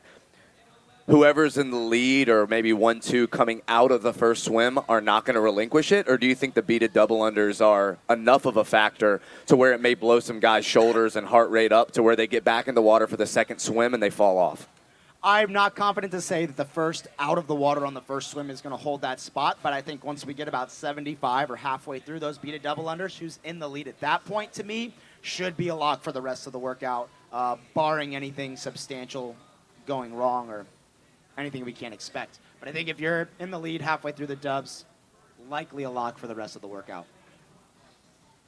whoever's 1.07 1.59
in 1.59 1.71
the 1.71 1.77
lead 1.77 2.29
or 2.29 2.47
maybe 2.47 2.73
one 2.73 3.01
two 3.01 3.27
coming 3.29 3.63
out 3.69 3.91
of 3.91 4.03
the 4.03 4.13
first 4.13 4.45
swim 4.45 4.79
are 4.89 5.01
not 5.01 5.25
going 5.25 5.35
to 5.35 5.41
relinquish 5.41 5.93
it? 5.93 6.09
Or 6.09 6.17
do 6.17 6.27
you 6.27 6.35
think 6.35 6.55
the 6.55 6.63
beaded 6.63 6.93
double 6.93 7.21
unders 7.21 7.65
are 7.65 7.99
enough 8.09 8.47
of 8.47 8.57
a 8.57 8.65
factor 8.65 9.21
to 9.47 9.57
where 9.57 9.73
it 9.73 9.81
may 9.81 9.95
blow 9.95 10.21
some 10.21 10.41
guys 10.41 10.65
shoulders 10.65 11.17
and 11.17 11.27
heart 11.27 11.51
rate 11.51 11.73
up 11.73 11.93
to 11.93 12.03
where 12.03 12.17
they 12.17 12.27
get 12.27 12.45
back 12.45 12.69
in 12.69 12.75
the 12.75 12.83
water 12.83 13.07
for 13.07 13.17
the 13.17 13.27
second 13.27 13.59
swim 13.59 13.95
and 13.95 14.03
they 14.03 14.11
fall 14.11 14.39
off? 14.39 14.69
I'm 15.25 15.53
not 15.53 15.77
confident 15.77 16.11
to 16.15 16.21
say 16.21 16.47
that 16.47 16.57
the 16.57 16.65
first 16.65 17.07
out 17.17 17.39
of 17.39 17.47
the 17.47 17.55
water 17.55 17.87
on 17.87 17.95
the 17.95 18.01
first 18.01 18.33
swim 18.33 18.51
is 18.51 18.61
going 18.61 18.77
to 18.77 18.83
hold 18.83 19.03
that 19.03 19.21
spot, 19.21 19.59
but 19.63 19.73
I 19.73 19.81
think 19.81 20.05
once 20.05 20.27
we 20.27 20.35
get 20.35 20.49
about 20.49 20.73
75 20.73 21.53
or 21.53 21.57
halfway 21.57 22.01
through 22.01 22.19
those 22.19 22.39
beaded 22.39 22.63
double 22.63 22.85
unders, 22.87 23.17
who's 23.17 23.39
in 23.45 23.61
the 23.61 23.69
lead 23.69 23.87
at 23.87 24.01
that 24.01 24.25
point 24.25 24.53
to 24.55 24.65
me 24.65 24.93
should 25.21 25.57
be 25.57 25.69
a 25.69 25.75
lock 25.77 26.03
for 26.03 26.11
the 26.11 26.21
rest 26.21 26.49
of 26.49 26.53
the 26.53 26.59
workout, 26.59 27.09
uh, 27.33 27.55
barring 27.73 28.17
anything 28.17 28.57
substantial 28.57 29.37
going 29.87 30.13
wrong 30.13 30.51
or 30.51 30.67
anything 31.39 31.65
we 31.65 31.73
can't 31.73 31.95
expect. 31.95 32.39
But 32.61 32.69
I 32.69 32.73
think 32.73 32.89
if 32.89 33.01
you're 33.01 33.29
in 33.41 33.51
the 33.51 33.59
lead 33.59 33.81
halfway 33.81 34.13
through 34.13 34.27
the 34.29 34.37
dubs, 34.37 34.85
likely 35.49 35.83
a 35.85 35.91
lock 35.91 36.19
for 36.19 36.27
the 36.27 36.35
rest 36.35 36.57
of 36.57 36.63
the 36.63 36.69
workout. 36.69 37.07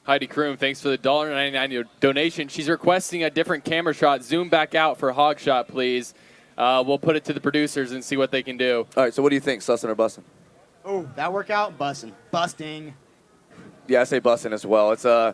Heidi 0.04 0.26
Kroom, 0.26 0.58
thanks 0.58 0.80
for 0.82 0.90
the 0.90 0.98
$1.99 0.98 1.86
donation. 2.00 2.48
She's 2.48 2.68
requesting 2.68 3.24
a 3.24 3.30
different 3.30 3.64
camera 3.64 3.94
shot. 3.94 4.22
Zoom 4.22 4.50
back 4.50 4.74
out 4.74 4.98
for 4.98 5.10
hog 5.12 5.38
shot, 5.38 5.66
please. 5.66 6.12
Uh, 6.58 6.84
we'll 6.86 6.98
put 6.98 7.16
it 7.16 7.24
to 7.24 7.32
the 7.32 7.40
producers 7.40 7.92
and 7.92 8.04
see 8.04 8.16
what 8.16 8.30
they 8.30 8.42
can 8.42 8.56
do. 8.56 8.86
all 8.96 9.02
right 9.04 9.12
so 9.14 9.22
what 9.22 9.30
do 9.30 9.34
you 9.34 9.40
think 9.40 9.60
sussin 9.60 9.88
or 9.88 9.96
bussin 9.96 10.22
Oh, 10.84 11.08
that 11.16 11.32
workout, 11.32 11.76
busting, 11.78 12.12
busting. 12.30 12.94
yeah 13.88 14.02
i 14.02 14.04
say 14.04 14.20
bussin 14.20 14.52
as 14.52 14.64
well 14.64 14.92
it's 14.92 15.04
uh 15.04 15.32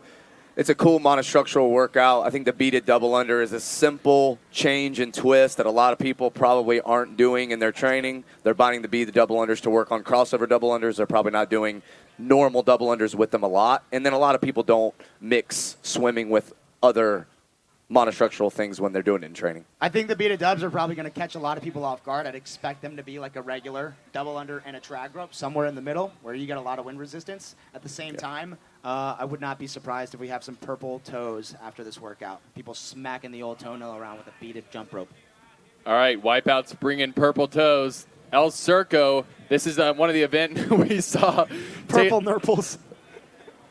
it's 0.60 0.68
a 0.68 0.74
cool 0.74 1.00
monostructural 1.00 1.70
workout. 1.70 2.26
I 2.26 2.28
think 2.28 2.44
the 2.44 2.52
beaded 2.52 2.84
double 2.84 3.14
under 3.14 3.40
is 3.40 3.54
a 3.54 3.60
simple 3.60 4.38
change 4.52 5.00
and 5.00 5.12
twist 5.14 5.56
that 5.56 5.64
a 5.64 5.70
lot 5.70 5.94
of 5.94 5.98
people 5.98 6.30
probably 6.30 6.82
aren't 6.82 7.16
doing 7.16 7.50
in 7.50 7.60
their 7.60 7.72
training. 7.72 8.24
They're 8.42 8.52
buying 8.52 8.82
the 8.82 8.88
beaded 8.88 9.14
double 9.14 9.38
unders 9.38 9.62
to 9.62 9.70
work 9.70 9.90
on 9.90 10.04
crossover 10.04 10.46
double 10.46 10.68
unders. 10.68 10.96
They're 10.96 11.06
probably 11.06 11.32
not 11.32 11.48
doing 11.48 11.80
normal 12.18 12.62
double 12.62 12.88
unders 12.88 13.14
with 13.14 13.30
them 13.30 13.42
a 13.42 13.48
lot. 13.48 13.84
And 13.90 14.04
then 14.04 14.12
a 14.12 14.18
lot 14.18 14.34
of 14.34 14.42
people 14.42 14.62
don't 14.62 14.94
mix 15.18 15.78
swimming 15.80 16.28
with 16.28 16.52
other 16.82 17.26
monostructural 17.90 18.52
things 18.52 18.80
when 18.80 18.92
they're 18.92 19.02
doing 19.02 19.22
it 19.22 19.26
in 19.26 19.34
training. 19.34 19.64
I 19.80 19.88
think 19.88 20.08
the 20.08 20.14
beaded 20.14 20.38
dubs 20.38 20.62
are 20.62 20.70
probably 20.70 20.94
going 20.94 21.10
to 21.10 21.10
catch 21.10 21.34
a 21.34 21.38
lot 21.38 21.56
of 21.56 21.64
people 21.64 21.84
off 21.84 22.04
guard. 22.04 22.26
I'd 22.26 22.36
expect 22.36 22.82
them 22.82 22.96
to 22.96 23.02
be 23.02 23.18
like 23.18 23.34
a 23.36 23.42
regular 23.42 23.96
double 24.12 24.36
under 24.36 24.58
and 24.64 24.76
a 24.76 24.80
drag 24.80 25.14
rope 25.14 25.34
somewhere 25.34 25.66
in 25.66 25.74
the 25.74 25.82
middle 25.82 26.12
where 26.22 26.34
you 26.34 26.46
get 26.46 26.56
a 26.56 26.60
lot 26.60 26.78
of 26.78 26.84
wind 26.84 27.00
resistance. 27.00 27.56
At 27.74 27.82
the 27.82 27.88
same 27.88 28.14
time, 28.14 28.56
uh, 28.84 29.16
I 29.18 29.24
would 29.24 29.40
not 29.40 29.58
be 29.58 29.66
surprised 29.66 30.14
if 30.14 30.20
we 30.20 30.28
have 30.28 30.44
some 30.44 30.56
purple 30.56 31.00
toes 31.00 31.56
after 31.62 31.82
this 31.82 32.00
workout. 32.00 32.40
People 32.54 32.74
smacking 32.74 33.32
the 33.32 33.42
old 33.42 33.58
toenail 33.58 33.96
around 33.96 34.18
with 34.18 34.28
a 34.28 34.32
beaded 34.40 34.64
jump 34.70 34.92
rope. 34.92 35.12
All 35.84 35.94
right, 35.94 36.22
wipeouts 36.22 36.78
bring 36.78 37.00
in 37.00 37.12
purple 37.12 37.48
toes. 37.48 38.06
El 38.32 38.50
Circo. 38.50 39.24
This 39.48 39.66
is 39.66 39.80
uh, 39.80 39.92
one 39.94 40.08
of 40.08 40.14
the 40.14 40.22
event 40.22 40.70
we 40.70 41.00
saw. 41.00 41.46
Purple 41.88 42.20
nurples. 42.20 42.78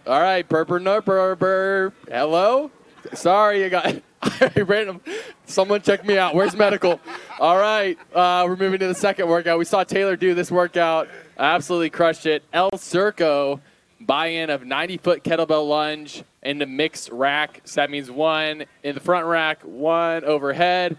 All 0.05 0.19
right, 0.19 0.47
purple 0.47 0.79
nurper. 0.79 1.93
Hello. 2.09 2.71
Sorry, 3.13 3.63
you 3.63 3.69
got. 3.69 4.01
I 4.21 4.61
random. 4.61 5.01
Someone 5.45 5.81
check 5.81 6.05
me 6.05 6.17
out. 6.17 6.35
Where's 6.35 6.55
medical? 6.55 6.99
All 7.39 7.57
right, 7.57 7.97
uh, 8.13 8.43
we're 8.47 8.57
moving 8.57 8.79
to 8.79 8.87
the 8.87 8.95
second 8.95 9.27
workout. 9.27 9.57
We 9.57 9.65
saw 9.65 9.83
Taylor 9.83 10.15
do 10.15 10.33
this 10.33 10.51
workout. 10.51 11.07
Absolutely 11.37 11.89
crushed 11.89 12.25
it. 12.25 12.43
El 12.51 12.71
Circo 12.71 13.61
buy-in 14.01 14.49
of 14.49 14.61
90-foot 14.61 15.23
kettlebell 15.23 15.67
lunge 15.67 16.23
in 16.43 16.57
the 16.57 16.65
mixed 16.65 17.09
rack. 17.11 17.61
So 17.65 17.81
that 17.81 17.89
means 17.89 18.09
one 18.09 18.65
in 18.83 18.95
the 18.95 19.01
front 19.01 19.25
rack, 19.25 19.61
one 19.61 20.23
overhead. 20.23 20.97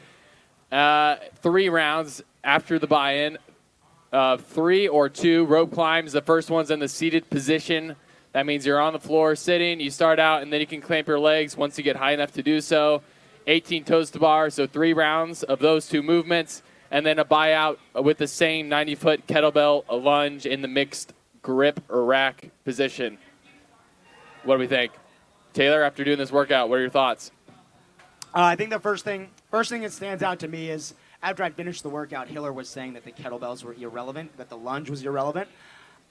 Uh, 0.71 1.17
three 1.43 1.69
rounds 1.69 2.23
after 2.45 2.79
the 2.79 2.87
buy-in. 2.87 3.39
Uh, 4.13 4.37
three 4.37 4.89
or 4.89 5.09
two 5.09 5.45
rope 5.47 5.73
climbs. 5.73 6.13
The 6.13 6.23
first 6.23 6.51
one's 6.51 6.71
in 6.71 6.81
the 6.81 6.89
seated 6.89 7.31
position. 7.31 7.97
That 8.33 8.47
means 8.47 8.65
you're 8.65 8.81
on 8.81 8.93
the 8.93 9.01
floor 9.01 9.35
sitting. 9.35 9.81
You 9.81 9.91
start 9.91 10.19
out, 10.19 10.43
and 10.43 10.53
then 10.53 10.61
you 10.61 10.67
can 10.67 10.81
clamp 10.81 11.09
your 11.09 11.19
legs 11.19 11.57
once 11.57 11.77
you 11.77 11.85
get 11.85 11.97
high 11.97 12.13
enough 12.13 12.33
to 12.33 12.43
do 12.43 12.61
so. 12.61 13.03
18 13.47 13.85
toes 13.85 14.11
to 14.11 14.19
bar, 14.19 14.51
so 14.51 14.67
three 14.67 14.93
rounds 14.93 15.43
of 15.43 15.59
those 15.59 15.89
two 15.89 16.03
movements, 16.03 16.63
and 16.91 17.05
then 17.05 17.19
a 17.19 17.25
buyout 17.25 17.79
with 17.95 18.19
the 18.19 18.29
same 18.29 18.69
90 18.69 18.95
foot 18.95 19.27
kettlebell, 19.27 19.85
lunge 19.91 20.47
in 20.47 20.63
the 20.63 20.69
mixed 20.69 21.13
grip 21.43 21.81
or 21.89 22.05
rack 22.05 22.51
position. 22.65 23.19
What 24.45 24.57
do 24.57 24.61
we 24.61 24.67
think? 24.67 24.93
Taylor, 25.53 25.83
after 25.83 26.05
doing 26.05 26.19
this 26.19 26.31
workout, 26.31 26.69
what 26.69 26.79
are 26.79 26.83
your 26.83 26.91
thoughts? 26.91 27.33
Uh, 28.33 28.43
I 28.43 28.55
think 28.55 28.71
the 28.71 28.79
first 28.79 29.05
thing, 29.05 29.31
first 29.51 29.71
thing 29.71 29.83
that 29.83 29.93
stands 29.93 30.23
out 30.23 30.39
to 30.41 30.49
me 30.49 30.71
is 30.71 30.95
after 31.23 31.43
I 31.43 31.51
finished 31.51 31.83
the 31.83 31.89
workout, 31.89 32.29
Hiller 32.29 32.53
was 32.53 32.69
saying 32.69 32.93
that 32.93 33.05
the 33.05 33.11
kettlebells 33.11 33.65
were 33.65 33.75
irrelevant, 33.75 34.37
that 34.37 34.49
the 34.49 34.57
lunge 34.57 34.89
was 34.89 35.03
irrelevant, 35.03 35.49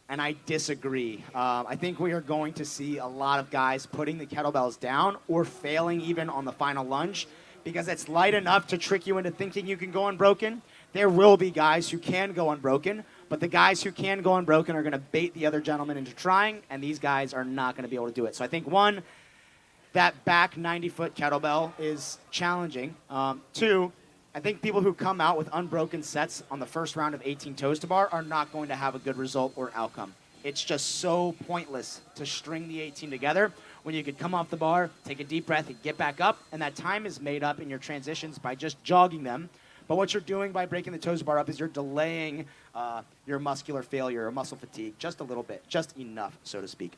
and 0.10 0.20
I 0.20 0.36
disagree. 0.48 1.24
Um, 1.36 1.68
I 1.68 1.76
think 1.76 2.00
we 2.00 2.12
are 2.14 2.22
going 2.22 2.54
to 2.54 2.66
see 2.66 2.98
a 2.98 3.06
lot 3.06 3.40
of 3.40 3.52
guys 3.52 3.86
putting 3.86 4.18
the 4.18 4.26
kettlebells 4.26 4.80
down 4.80 5.18
or 5.28 5.46
failing 5.46 6.02
even 6.02 6.30
on 6.30 6.46
the 6.46 6.52
final 6.52 6.84
lunge 6.84 7.28
because 7.64 7.88
it's 7.88 8.10
light 8.10 8.34
enough 8.34 8.68
to 8.68 8.78
trick 8.78 9.06
you 9.06 9.20
into 9.20 9.30
thinking 9.30 9.68
you 9.68 9.78
can 9.78 9.92
go 9.92 10.08
unbroken. 10.08 10.64
There 10.94 11.10
will 11.10 11.38
be 11.38 11.52
guys 11.52 11.90
who 11.90 12.00
can 12.00 12.34
go 12.34 12.50
unbroken, 12.50 13.04
but 13.30 13.40
the 13.40 13.48
guys 13.48 13.84
who 13.84 13.92
can 13.92 14.24
go 14.24 14.36
unbroken 14.36 14.76
are 14.76 14.82
going 14.82 14.94
to 14.94 14.98
bait 14.98 15.36
the 15.36 15.46
other 15.46 15.62
gentleman 15.62 15.98
into 15.98 16.14
trying, 16.14 16.64
and 16.72 16.84
these 16.84 16.98
guys 16.98 17.34
are 17.34 17.46
not 17.46 17.76
going 17.76 17.84
to 17.84 17.90
be 17.90 17.96
able 17.96 18.08
to 18.08 18.14
do 18.14 18.26
it. 18.26 18.36
So 18.36 18.44
I 18.44 18.48
think 18.48 18.68
one, 18.68 19.04
that 19.94 20.26
back 20.26 20.58
90 20.58 20.90
foot 20.90 21.16
kettlebell 21.16 21.72
is 21.78 22.18
challenging. 22.32 22.96
Um, 23.10 23.42
two, 23.54 23.92
I 24.36 24.40
think 24.40 24.62
people 24.62 24.82
who 24.82 24.94
come 24.94 25.20
out 25.20 25.40
with 25.40 25.50
unbroken 25.54 26.04
sets 26.04 26.44
on 26.52 26.60
the 26.60 26.66
first 26.68 26.96
round 26.96 27.16
of 27.16 27.22
18 27.26 27.56
toes 27.56 27.80
to 27.80 27.88
bar 27.88 28.10
are 28.12 28.22
not 28.22 28.52
going 28.54 28.70
to 28.70 28.76
have 28.76 28.94
a 28.94 29.00
good 29.00 29.18
result 29.18 29.54
or 29.56 29.72
outcome. 29.74 30.14
It's 30.44 30.64
just 30.64 30.98
so 30.98 31.36
pointless 31.48 32.02
to 32.16 32.28
string 32.28 32.68
the 32.68 32.80
18 32.80 33.10
together 33.10 33.52
when 33.82 33.96
you 33.96 34.04
could 34.04 34.20
come 34.20 34.36
off 34.36 34.52
the 34.52 34.58
bar, 34.58 34.92
take 35.04 35.20
a 35.20 35.24
deep 35.24 35.48
breath, 35.48 35.68
and 35.68 35.82
get 35.82 35.98
back 35.98 36.22
up, 36.22 36.38
and 36.52 36.62
that 36.62 36.76
time 36.76 37.08
is 37.08 37.20
made 37.20 37.44
up 37.44 37.60
in 37.60 37.70
your 37.70 37.80
transitions 37.80 38.38
by 38.38 38.54
just 38.54 38.82
jogging 38.84 39.24
them. 39.24 39.50
But 39.88 39.96
what 39.96 40.14
you're 40.14 40.22
doing 40.22 40.52
by 40.52 40.68
breaking 40.68 40.94
the 40.94 41.00
toes 41.00 41.24
bar 41.24 41.40
up 41.40 41.50
is 41.50 41.60
you're 41.60 41.68
delaying 41.68 42.46
uh, 42.76 43.02
your 43.26 43.40
muscular 43.40 43.82
failure 43.82 44.28
or 44.28 44.32
muscle 44.32 44.58
fatigue 44.58 44.94
just 45.00 45.22
a 45.22 45.24
little 45.24 45.44
bit, 45.44 45.64
just 45.68 45.98
enough, 45.98 46.38
so 46.44 46.62
to 46.62 46.68
speak. 46.68 46.94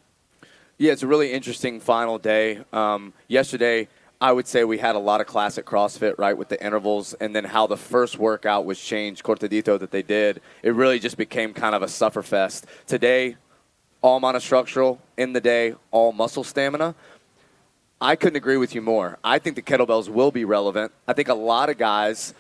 Yeah, 0.78 0.92
it's 0.92 1.04
a 1.04 1.08
really 1.08 1.32
interesting 1.32 1.80
final 1.80 2.18
day. 2.18 2.60
Um, 2.74 3.14
yesterday, 3.30 3.88
I 4.22 4.32
would 4.32 4.48
say 4.48 4.64
we 4.64 4.78
had 4.78 4.96
a 4.96 5.00
lot 5.00 5.20
of 5.20 5.26
classic 5.26 5.66
CrossFit, 5.66 6.20
right, 6.20 6.38
with 6.38 6.48
the 6.48 6.64
intervals, 6.64 7.16
and 7.16 7.36
then 7.36 7.44
how 7.44 7.66
the 7.66 7.76
first 7.76 8.20
workout 8.20 8.66
was 8.66 8.80
changed, 8.80 9.24
cortadito 9.24 9.80
that 9.80 9.90
they 9.90 10.04
did. 10.04 10.42
It 10.62 10.76
really 10.76 11.00
just 11.00 11.18
became 11.18 11.56
kind 11.56 11.74
of 11.74 11.82
a 11.82 11.88
suffer 11.88 12.22
fest. 12.22 12.68
Today, 12.86 13.38
all 14.04 14.22
monostructural. 14.22 15.00
In 15.18 15.34
the 15.34 15.42
day, 15.42 15.74
all 15.90 16.12
muscle 16.12 16.44
stamina. 16.44 16.94
I 18.00 18.16
couldn't 18.16 18.36
agree 18.36 18.58
with 18.58 18.76
you 18.76 18.82
more. 18.82 19.18
I 19.24 19.40
think 19.40 19.56
the 19.56 19.64
kettlebells 19.64 20.08
will 20.08 20.32
be 20.32 20.46
relevant. 20.46 20.92
I 21.08 21.14
think 21.14 21.28
a 21.28 21.34
lot 21.34 21.70
of 21.70 21.80
guys 21.80 22.36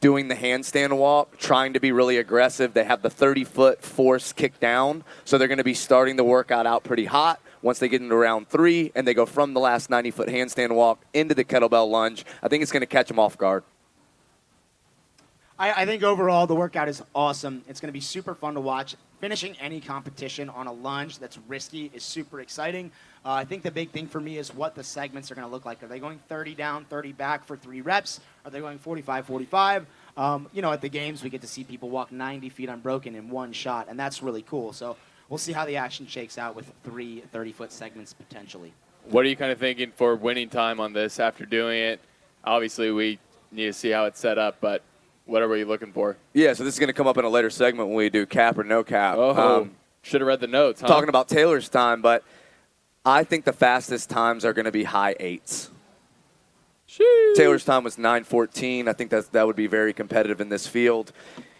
doing 0.00 0.28
the 0.28 0.34
handstand 0.34 0.96
walk, 0.96 1.36
trying 1.36 1.74
to 1.74 1.80
be 1.80 1.92
really 1.92 2.16
aggressive. 2.16 2.72
They 2.72 2.84
have 2.84 3.02
the 3.02 3.10
30 3.10 3.44
foot 3.44 3.82
force 3.82 4.32
kick 4.32 4.58
down, 4.58 5.04
so 5.26 5.36
they're 5.36 5.48
going 5.48 5.58
to 5.58 5.64
be 5.64 5.74
starting 5.74 6.16
the 6.16 6.24
workout 6.24 6.66
out 6.66 6.82
pretty 6.82 7.04
hot. 7.04 7.40
Once 7.62 7.78
they 7.78 7.88
get 7.88 8.00
into 8.00 8.16
round 8.16 8.48
three 8.48 8.90
and 8.94 9.06
they 9.06 9.14
go 9.14 9.26
from 9.26 9.52
the 9.54 9.60
last 9.60 9.90
90 9.90 10.10
foot 10.10 10.28
handstand 10.28 10.72
walk 10.72 11.04
into 11.12 11.34
the 11.34 11.44
kettlebell 11.44 11.90
lunge, 11.90 12.24
I 12.42 12.48
think 12.48 12.62
it's 12.62 12.72
going 12.72 12.80
to 12.80 12.86
catch 12.86 13.08
them 13.08 13.18
off 13.18 13.36
guard. 13.36 13.62
I, 15.60 15.82
I 15.82 15.86
think 15.86 16.02
overall 16.02 16.46
the 16.46 16.54
workout 16.54 16.88
is 16.88 17.02
awesome. 17.14 17.62
It's 17.68 17.80
going 17.80 17.88
to 17.88 17.92
be 17.92 18.00
super 18.00 18.34
fun 18.34 18.54
to 18.54 18.60
watch. 18.60 18.96
Finishing 19.20 19.54
any 19.60 19.78
competition 19.78 20.48
on 20.48 20.66
a 20.66 20.72
lunge 20.72 21.18
that's 21.18 21.36
risky 21.46 21.90
is 21.92 22.02
super 22.02 22.40
exciting. 22.40 22.90
Uh, 23.22 23.32
I 23.32 23.44
think 23.44 23.62
the 23.62 23.70
big 23.70 23.90
thing 23.90 24.06
for 24.06 24.18
me 24.18 24.38
is 24.38 24.54
what 24.54 24.74
the 24.74 24.82
segments 24.82 25.30
are 25.30 25.34
going 25.34 25.46
to 25.46 25.52
look 25.52 25.66
like. 25.66 25.82
Are 25.82 25.86
they 25.86 25.98
going 25.98 26.18
30 26.30 26.54
down, 26.54 26.86
30 26.86 27.12
back 27.12 27.44
for 27.44 27.58
three 27.58 27.82
reps? 27.82 28.20
Are 28.46 28.50
they 28.50 28.60
going 28.60 28.78
45, 28.78 29.26
45? 29.26 29.86
Um, 30.16 30.48
you 30.54 30.62
know, 30.62 30.72
at 30.72 30.80
the 30.80 30.88
games, 30.88 31.22
we 31.22 31.28
get 31.28 31.42
to 31.42 31.46
see 31.46 31.62
people 31.62 31.90
walk 31.90 32.10
90 32.10 32.48
feet 32.48 32.70
unbroken 32.70 33.14
in 33.14 33.28
one 33.28 33.52
shot, 33.52 33.88
and 33.90 34.00
that's 34.00 34.22
really 34.22 34.42
cool. 34.42 34.72
So 34.72 34.96
we'll 35.30 35.38
see 35.38 35.52
how 35.52 35.64
the 35.64 35.76
action 35.76 36.06
shakes 36.06 36.36
out 36.36 36.54
with 36.54 36.70
three 36.84 37.20
30 37.32 37.52
foot 37.52 37.72
segments 37.72 38.12
potentially. 38.12 38.74
What 39.04 39.24
are 39.24 39.28
you 39.28 39.36
kind 39.36 39.50
of 39.50 39.58
thinking 39.58 39.90
for 39.92 40.14
winning 40.14 40.50
time 40.50 40.78
on 40.78 40.92
this 40.92 41.18
after 41.18 41.46
doing 41.46 41.78
it? 41.78 42.00
Obviously, 42.44 42.90
we 42.90 43.18
need 43.50 43.66
to 43.66 43.72
see 43.72 43.88
how 43.90 44.04
it's 44.04 44.20
set 44.20 44.36
up, 44.36 44.58
but 44.60 44.82
what 45.24 45.40
are 45.42 45.56
you 45.56 45.64
looking 45.64 45.92
for? 45.92 46.16
Yeah, 46.34 46.52
so 46.52 46.64
this 46.64 46.74
is 46.74 46.80
going 46.80 46.88
to 46.88 46.92
come 46.92 47.06
up 47.06 47.16
in 47.16 47.24
a 47.24 47.28
later 47.28 47.48
segment 47.50 47.88
when 47.88 47.96
we 47.96 48.10
do 48.10 48.26
cap 48.26 48.58
or 48.58 48.64
no 48.64 48.84
cap. 48.84 49.16
Oh, 49.16 49.60
Um, 49.62 49.70
should 50.02 50.20
have 50.20 50.28
read 50.28 50.40
the 50.40 50.46
notes. 50.46 50.80
Huh? 50.80 50.86
talking 50.88 51.08
about 51.08 51.28
Taylor's 51.28 51.68
time, 51.68 52.02
but 52.02 52.24
I 53.04 53.24
think 53.24 53.44
the 53.44 53.52
fastest 53.52 54.10
times 54.10 54.44
are 54.44 54.52
going 54.52 54.64
to 54.66 54.72
be 54.72 54.84
high 54.84 55.14
eights. 55.18 55.70
Sheesh. 56.88 57.34
Taylor's 57.36 57.64
time 57.64 57.84
was 57.84 57.96
9:14. 57.96 58.88
I 58.88 58.92
think 58.92 59.10
that 59.10 59.30
that 59.32 59.46
would 59.46 59.56
be 59.56 59.66
very 59.66 59.92
competitive 59.92 60.40
in 60.40 60.48
this 60.48 60.66
field. 60.66 61.12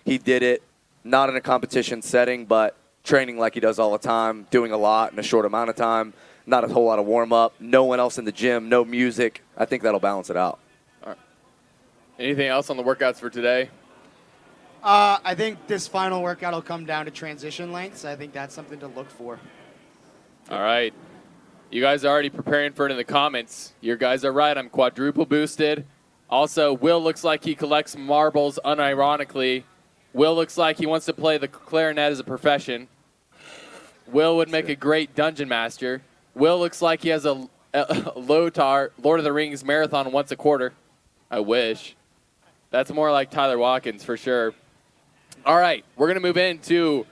He 0.05 0.19
did 0.19 0.43
it 0.43 0.63
not 1.05 1.29
in 1.31 1.37
a 1.37 1.41
competition 1.41 2.03
setting, 2.03 2.47
but 2.47 2.77
training 3.05 3.39
like 3.39 3.55
he 3.55 3.61
does 3.61 3.79
all 3.79 3.93
the 3.93 3.99
time, 3.99 4.47
doing 4.51 4.73
a 4.73 4.77
lot 4.77 5.13
in 5.13 5.19
a 5.19 5.23
short 5.23 5.47
amount 5.47 5.71
of 5.71 5.77
time. 5.77 6.13
Not 6.47 6.65
a 6.65 6.69
whole 6.69 6.87
lot 6.87 6.99
of 6.99 7.07
warm 7.07 7.33
up. 7.33 7.55
No 7.61 7.85
one 7.85 8.01
else 8.01 8.19
in 8.19 8.25
the 8.25 8.33
gym. 8.33 8.69
No 8.69 8.85
music. 8.85 9.43
I 9.57 9.67
think 9.67 9.83
that'll 9.83 10.01
balance 10.01 10.31
it 10.31 10.37
out. 10.37 10.59
Anything 12.21 12.49
else 12.49 12.69
on 12.69 12.77
the 12.77 12.83
workouts 12.83 13.17
for 13.17 13.31
today? 13.31 13.71
Uh, 14.83 15.19
I 15.25 15.35
think 15.35 15.67
this 15.67 15.89
final 15.89 16.23
workout 16.23 16.53
will 16.53 16.61
come 16.61 16.85
down 16.85 17.07
to 17.07 17.11
transition 17.11 17.73
lengths. 17.73 18.05
I 18.05 18.15
think 18.15 18.35
that's 18.35 18.55
something 18.55 18.79
to 18.81 18.89
look 18.89 19.11
for. 19.11 19.41
All 20.51 20.61
right. 20.61 20.93
You 21.71 21.81
guys 21.81 22.05
are 22.05 22.09
already 22.09 22.29
preparing 22.29 22.75
for 22.75 22.85
it 22.85 22.91
in 22.91 22.99
the 22.99 23.05
comments. 23.05 23.73
Your 23.81 23.97
guys 23.97 24.23
are 24.25 24.33
right. 24.33 24.57
I'm 24.57 24.69
quadruple 24.69 25.25
boosted. 25.25 25.87
Also, 26.29 26.75
Will 26.75 27.03
looks 27.03 27.25
like 27.25 27.43
he 27.43 27.55
collects 27.55 27.97
marbles 27.97 28.59
unironically. 28.67 29.65
Will 30.13 30.35
looks 30.35 30.59
like 30.59 30.77
he 30.77 30.85
wants 30.85 31.07
to 31.07 31.15
play 31.15 31.39
the 31.39 31.49
clarinet 31.49 32.13
as 32.13 32.19
a 32.19 32.25
profession. 32.25 32.89
Will 34.13 34.37
would 34.37 34.51
make 34.51 34.69
a 34.69 34.75
great 34.77 35.15
dungeon 35.15 35.49
master. 35.49 36.03
Will 36.35 36.59
looks 36.59 36.81
like 36.83 37.03
he 37.03 37.09
has 37.11 37.25
a, 37.25 37.49
a 37.75 37.85
Lotar 38.17 38.91
Lord 39.03 39.21
of 39.21 39.25
the 39.25 39.33
Rings 39.33 39.65
marathon 39.65 40.11
once 40.13 40.31
a 40.33 40.37
quarter. 40.37 40.73
I 41.31 41.41
wish. 41.41 41.97
That's 42.71 42.93
more 42.93 43.11
like 43.13 43.31
Tyler 43.31 43.59
Watkins 43.59 44.05
for 44.05 44.17
sure. 44.17 44.55
All 45.47 45.57
right, 45.59 45.85
we're 45.97 46.09
gonna 46.09 46.21
move 46.21 46.37
into. 46.37 47.07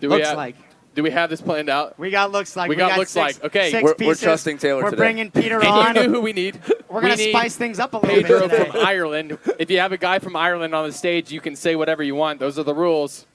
Do 0.00 0.08
we 0.08 0.16
Looks 0.16 0.28
have, 0.28 0.36
like. 0.36 0.56
Do 0.94 1.02
we 1.02 1.10
have 1.10 1.28
this 1.28 1.40
planned 1.42 1.68
out? 1.68 1.98
We 1.98 2.10
got 2.10 2.32
looks 2.32 2.56
like. 2.56 2.68
We 2.70 2.76
got 2.76 2.96
looks 2.98 3.10
six- 3.10 3.36
like. 3.42 3.44
Okay. 3.44 3.70
six 3.70 3.82
We're- 3.82 3.96
we're 4.06 4.14
trusting 4.14 4.58
Taylor 4.58 4.82
We're 4.82 4.90
today. 4.90 5.02
bringing 5.02 5.30
Peter 5.30 5.56
And 5.60 5.68
on. 5.68 5.86
you 5.88 6.02
know 6.02 6.08
who 6.08 6.20
we 6.22 6.32
need? 6.32 6.58
We're 6.88 7.02
gonna 7.02 7.16
need 7.16 7.30
spice 7.32 7.56
things 7.56 7.78
up 7.78 7.92
a 7.94 7.98
little 7.98 8.14
Pedro 8.22 8.48
bit 8.48 8.50
today. 8.58 8.70
from 8.70 8.80
Ireland. 8.86 9.38
If 9.58 9.70
you 9.70 9.78
have 9.80 9.92
a 9.92 9.98
guy 9.98 10.18
from 10.20 10.36
Ireland 10.36 10.74
on 10.74 10.86
the 10.86 10.92
stage, 10.92 11.30
you 11.30 11.40
can 11.40 11.54
say 11.56 11.76
whatever 11.76 12.02
you 12.02 12.14
want. 12.14 12.40
Those 12.40 12.58
are 12.58 12.62
the 12.62 12.74
rules. 12.74 13.26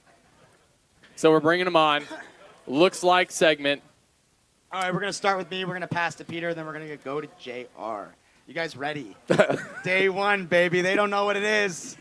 So 1.22 1.30
we're 1.30 1.38
bringing 1.38 1.68
him 1.68 1.76
on. 1.76 2.02
Looks 2.66 3.04
like 3.04 3.30
segment. 3.30 3.80
All 4.72 4.82
right, 4.82 4.92
we're 4.92 4.98
gonna 4.98 5.12
start 5.12 5.38
with 5.38 5.48
me. 5.52 5.64
We're 5.64 5.74
gonna 5.74 5.86
pass 5.86 6.16
to 6.16 6.24
Peter, 6.24 6.52
then 6.52 6.66
we're 6.66 6.72
gonna 6.72 6.96
go 6.96 7.20
to 7.20 7.28
Jr. 7.38 8.10
You 8.48 8.54
guys 8.54 8.76
ready? 8.76 9.16
Day 9.84 10.08
one, 10.08 10.46
baby. 10.46 10.80
They 10.80 10.96
don't 10.96 11.10
know 11.10 11.24
what 11.24 11.36
it 11.36 11.44
is. 11.44 11.96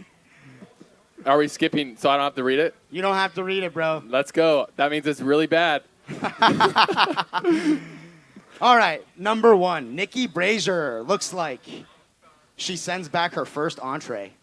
Are 1.23 1.37
we 1.37 1.47
skipping 1.47 1.97
so 1.97 2.09
I 2.09 2.15
don't 2.15 2.23
have 2.23 2.33
to 2.33 2.43
read 2.43 2.57
it? 2.57 2.73
You 2.89 3.03
don't 3.03 3.13
have 3.13 3.35
to 3.35 3.43
read 3.43 3.61
it, 3.61 3.75
bro. 3.75 4.01
Let's 4.07 4.31
go. 4.31 4.67
That 4.77 4.89
means 4.89 5.05
it's 5.05 5.21
really 5.21 5.45
bad. 5.45 5.83
All 8.59 8.75
right, 8.75 9.05
number 9.15 9.55
one, 9.55 9.95
Nikki 9.95 10.25
Brazier 10.25 11.03
looks 11.03 11.31
like 11.31 11.61
she 12.55 12.75
sends 12.75 13.07
back 13.07 13.33
her 13.33 13.45
first 13.45 13.79
entree. 13.81 14.33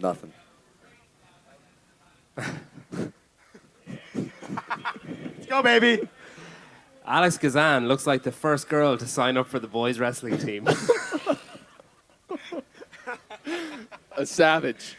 Nothing. 0.00 0.32
Let's 2.36 2.50
go, 5.48 5.62
baby. 5.62 6.08
Alex 7.06 7.38
Gazan 7.38 7.86
looks 7.88 8.06
like 8.06 8.22
the 8.24 8.32
first 8.32 8.68
girl 8.68 8.98
to 8.98 9.06
sign 9.06 9.36
up 9.36 9.46
for 9.46 9.58
the 9.58 9.68
boys 9.68 9.98
wrestling 9.98 10.38
team. 10.38 10.68
A 14.16 14.26
savage. 14.26 14.96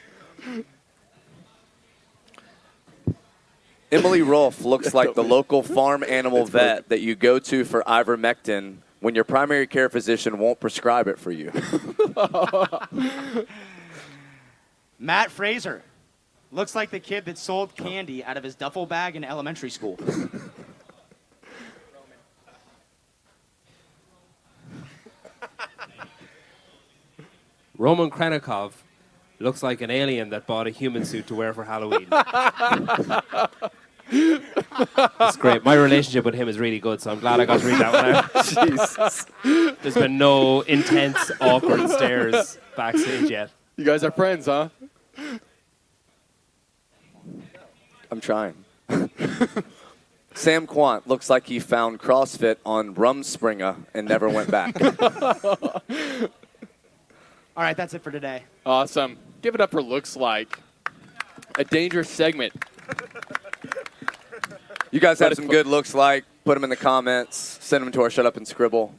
Emily 3.91 4.21
Rolfe 4.21 4.63
looks 4.63 4.93
like 4.93 5.15
the 5.15 5.23
local 5.23 5.63
farm 5.63 6.03
animal 6.07 6.45
vet 6.45 6.89
that 6.89 6.99
you 7.01 7.15
go 7.15 7.39
to 7.39 7.63
for 7.65 7.83
ivermectin 7.83 8.77
when 8.99 9.15
your 9.15 9.23
primary 9.23 9.65
care 9.67 9.89
physician 9.89 10.37
won't 10.39 10.59
prescribe 10.59 11.07
it 11.07 11.19
for 11.19 11.31
you. 11.31 11.51
Matt 14.99 15.31
Fraser 15.31 15.83
looks 16.51 16.75
like 16.75 16.89
the 16.91 16.99
kid 16.99 17.25
that 17.25 17.37
sold 17.37 17.75
candy 17.75 18.23
out 18.23 18.37
of 18.37 18.43
his 18.43 18.55
duffel 18.55 18.85
bag 18.85 19.15
in 19.15 19.23
elementary 19.23 19.69
school. 19.69 19.97
Roman 27.77 28.09
Khrennikov 28.09 28.71
looks 29.39 29.61
like 29.61 29.81
an 29.81 29.91
alien 29.91 30.31
that 30.31 30.47
bought 30.47 30.65
a 30.65 30.71
human 30.71 31.05
suit 31.05 31.27
to 31.27 31.35
wear 31.35 31.53
for 31.53 31.63
Halloween. 31.63 32.07
It's 34.09 35.37
great. 35.37 35.63
My 35.63 35.75
relationship 35.75 36.25
with 36.25 36.33
him 36.33 36.47
is 36.47 36.57
really 36.57 36.79
good, 36.79 37.01
so 37.01 37.11
I'm 37.11 37.19
glad 37.19 37.39
I 37.39 37.45
got 37.45 37.59
to 37.59 37.67
read 37.67 37.79
that 37.79 37.93
one 37.93 38.15
out. 38.15 38.33
Jesus. 38.67 39.25
There's 39.81 39.93
been 39.95 40.17
no 40.17 40.61
intense, 40.61 41.31
awkward 41.39 41.89
stares 41.89 42.57
backstage 42.75 43.29
yet. 43.29 43.51
You 43.75 43.85
guys 43.85 44.03
are 44.03 44.11
friends, 44.11 44.47
huh? 44.47 44.69
I'm 48.11 48.21
trying. 48.21 48.53
Sam 50.33 50.67
Quant 50.67 51.07
looks 51.07 51.29
like 51.29 51.47
he 51.47 51.59
found 51.59 51.99
CrossFit 51.99 52.57
on 52.65 52.95
Rumspringa 52.95 53.75
and 53.93 54.07
never 54.07 54.29
went 54.29 54.51
back. 54.51 54.79
All 57.57 57.63
right, 57.63 57.75
that's 57.75 57.93
it 57.93 58.03
for 58.03 58.11
today. 58.11 58.43
Awesome. 58.65 59.17
Give 59.41 59.55
it 59.55 59.61
up 59.61 59.71
for 59.71 59.81
looks 59.81 60.15
like 60.15 60.59
a 61.57 61.63
dangerous 61.63 62.09
segment. 62.09 62.53
You 64.91 64.99
guys 64.99 65.19
have 65.19 65.33
some 65.33 65.47
good 65.47 65.67
looks 65.67 65.93
like. 65.93 66.23
Put 66.45 66.53
them 66.53 66.63
in 66.63 66.69
the 66.69 66.75
comments. 66.75 67.35
Send 67.61 67.83
them 67.83 67.91
to 67.91 68.01
our 68.01 68.09
Shut 68.09 68.25
Up 68.25 68.37
and 68.37 68.47
Scribble. 68.47 68.93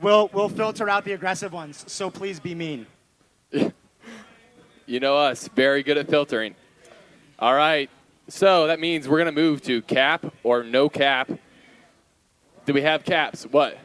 We'll 0.00 0.30
we'll 0.32 0.48
filter 0.48 0.88
out 0.88 1.04
the 1.04 1.12
aggressive 1.12 1.52
ones, 1.52 1.84
so 1.86 2.10
please 2.10 2.40
be 2.40 2.54
mean. 2.54 2.86
You 4.88 5.00
know 5.00 5.18
us, 5.18 5.48
very 5.48 5.82
good 5.82 5.98
at 5.98 6.08
filtering. 6.08 6.54
All 7.38 7.52
right. 7.52 7.90
So 8.28 8.66
that 8.66 8.78
means 8.78 9.08
we're 9.08 9.18
going 9.18 9.34
to 9.34 9.40
move 9.40 9.62
to 9.62 9.80
cap 9.82 10.26
or 10.42 10.62
no 10.62 10.88
cap. 10.88 11.30
Do 12.66 12.74
we 12.74 12.82
have 12.82 13.02
caps? 13.04 13.44
What? 13.44 13.78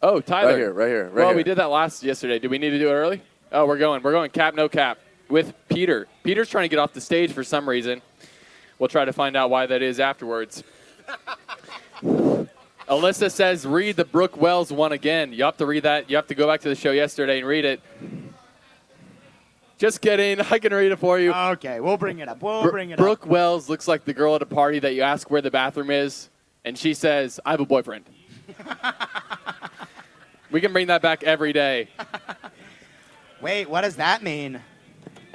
Oh, 0.00 0.20
Tyler. 0.20 0.50
Right 0.50 0.58
here, 0.58 0.72
right 0.72 0.88
here, 0.88 1.04
right 1.04 1.14
well, 1.14 1.28
here. 1.28 1.36
we 1.36 1.42
did 1.42 1.58
that 1.58 1.70
last 1.70 2.02
yesterday. 2.02 2.38
Do 2.38 2.48
we 2.48 2.58
need 2.58 2.70
to 2.70 2.78
do 2.78 2.88
it 2.88 2.92
early? 2.92 3.22
Oh, 3.50 3.66
we're 3.66 3.78
going. 3.78 4.02
We're 4.02 4.12
going 4.12 4.30
cap, 4.30 4.54
no 4.54 4.68
cap 4.68 4.98
with 5.28 5.52
Peter. 5.68 6.06
Peter's 6.22 6.48
trying 6.48 6.64
to 6.64 6.68
get 6.68 6.78
off 6.78 6.92
the 6.92 7.00
stage 7.00 7.32
for 7.32 7.42
some 7.42 7.68
reason. 7.68 8.02
We'll 8.78 8.88
try 8.88 9.04
to 9.04 9.12
find 9.12 9.36
out 9.36 9.50
why 9.50 9.66
that 9.66 9.82
is 9.82 9.98
afterwards. 9.98 10.62
Alyssa 12.02 13.30
says, 13.30 13.66
read 13.66 13.96
the 13.96 14.04
Brooke 14.04 14.36
Wells 14.36 14.72
one 14.72 14.92
again. 14.92 15.32
You 15.32 15.44
have 15.44 15.56
to 15.58 15.66
read 15.66 15.84
that. 15.84 16.10
You 16.10 16.16
have 16.16 16.26
to 16.28 16.34
go 16.34 16.46
back 16.46 16.60
to 16.62 16.68
the 16.68 16.74
show 16.74 16.90
yesterday 16.90 17.38
and 17.38 17.46
read 17.46 17.64
it. 17.64 17.80
Just 19.82 20.00
kidding. 20.00 20.40
I 20.40 20.60
can 20.60 20.72
read 20.72 20.92
it 20.92 21.00
for 21.00 21.18
you. 21.18 21.32
Okay, 21.32 21.80
we'll 21.80 21.96
bring 21.96 22.20
it 22.20 22.28
up. 22.28 22.40
We'll 22.40 22.62
Bro- 22.62 22.70
bring 22.70 22.90
it 22.90 22.92
up. 22.92 22.98
Brooke 23.00 23.24
up. 23.24 23.28
Wells 23.28 23.68
looks 23.68 23.88
like 23.88 24.04
the 24.04 24.14
girl 24.14 24.36
at 24.36 24.40
a 24.40 24.46
party 24.46 24.78
that 24.78 24.94
you 24.94 25.02
ask 25.02 25.28
where 25.28 25.42
the 25.42 25.50
bathroom 25.50 25.90
is, 25.90 26.30
and 26.64 26.78
she 26.78 26.94
says, 26.94 27.40
I 27.44 27.50
have 27.50 27.58
a 27.58 27.66
boyfriend. 27.66 28.04
we 30.52 30.60
can 30.60 30.72
bring 30.72 30.86
that 30.86 31.02
back 31.02 31.24
every 31.24 31.52
day. 31.52 31.88
Wait, 33.40 33.68
what 33.68 33.80
does 33.80 33.96
that 33.96 34.22
mean? 34.22 34.60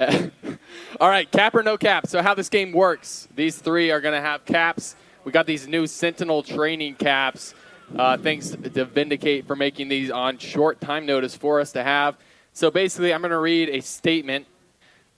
All 0.00 1.10
right, 1.10 1.30
cap 1.30 1.54
or 1.54 1.62
no 1.62 1.76
cap. 1.76 2.06
So, 2.06 2.22
how 2.22 2.32
this 2.32 2.48
game 2.48 2.72
works 2.72 3.28
these 3.34 3.58
three 3.58 3.90
are 3.90 4.00
going 4.00 4.14
to 4.14 4.26
have 4.26 4.46
caps. 4.46 4.96
We 5.24 5.32
got 5.32 5.44
these 5.44 5.68
new 5.68 5.86
Sentinel 5.86 6.42
training 6.42 6.94
caps. 6.94 7.54
Uh, 7.94 8.16
thanks 8.16 8.48
to 8.48 8.84
Vindicate 8.86 9.46
for 9.46 9.56
making 9.56 9.88
these 9.88 10.10
on 10.10 10.38
short 10.38 10.80
time 10.80 11.04
notice 11.04 11.36
for 11.36 11.60
us 11.60 11.72
to 11.72 11.84
have. 11.84 12.16
So, 12.58 12.72
basically, 12.72 13.14
I'm 13.14 13.20
going 13.20 13.30
to 13.30 13.38
read 13.38 13.68
a 13.68 13.80
statement, 13.80 14.44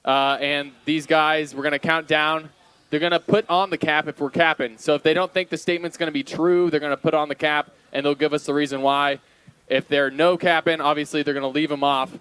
uh, 0.05 0.37
and 0.43 0.73
these 0.85 1.07
guys, 1.07 1.55
we're 1.55 1.63
going 1.63 1.73
to 1.73 1.79
count 1.79 2.07
down. 2.07 2.51
They're 2.91 3.01
going 3.01 3.13
to 3.13 3.19
put 3.19 3.49
on 3.49 3.71
the 3.71 3.79
cap 3.79 4.07
if 4.09 4.21
we're 4.21 4.29
capping. 4.29 4.77
So, 4.77 4.95
if 4.95 5.03
they 5.03 5.15
don't 5.15 5.33
think 5.33 5.49
the 5.49 5.57
statement's 5.57 5.97
going 5.97 6.09
to 6.09 6.13
be 6.13 6.23
true, 6.23 6.69
they're 6.69 6.81
going 6.81 6.91
to 6.91 6.99
put 6.99 7.15
on 7.15 7.31
the 7.31 7.35
cap, 7.35 7.71
and 7.95 8.05
they'll 8.05 8.15
give 8.15 8.35
us 8.35 8.45
the 8.45 8.53
reason 8.53 8.83
why. 8.83 9.21
If 9.69 9.89
they're 9.89 10.11
no 10.11 10.37
capping, 10.37 10.83
obviously, 10.83 11.23
they're 11.23 11.33
going 11.33 11.51
to 11.51 11.59
leave 11.59 11.71
them 11.71 11.83
off. 11.83 12.13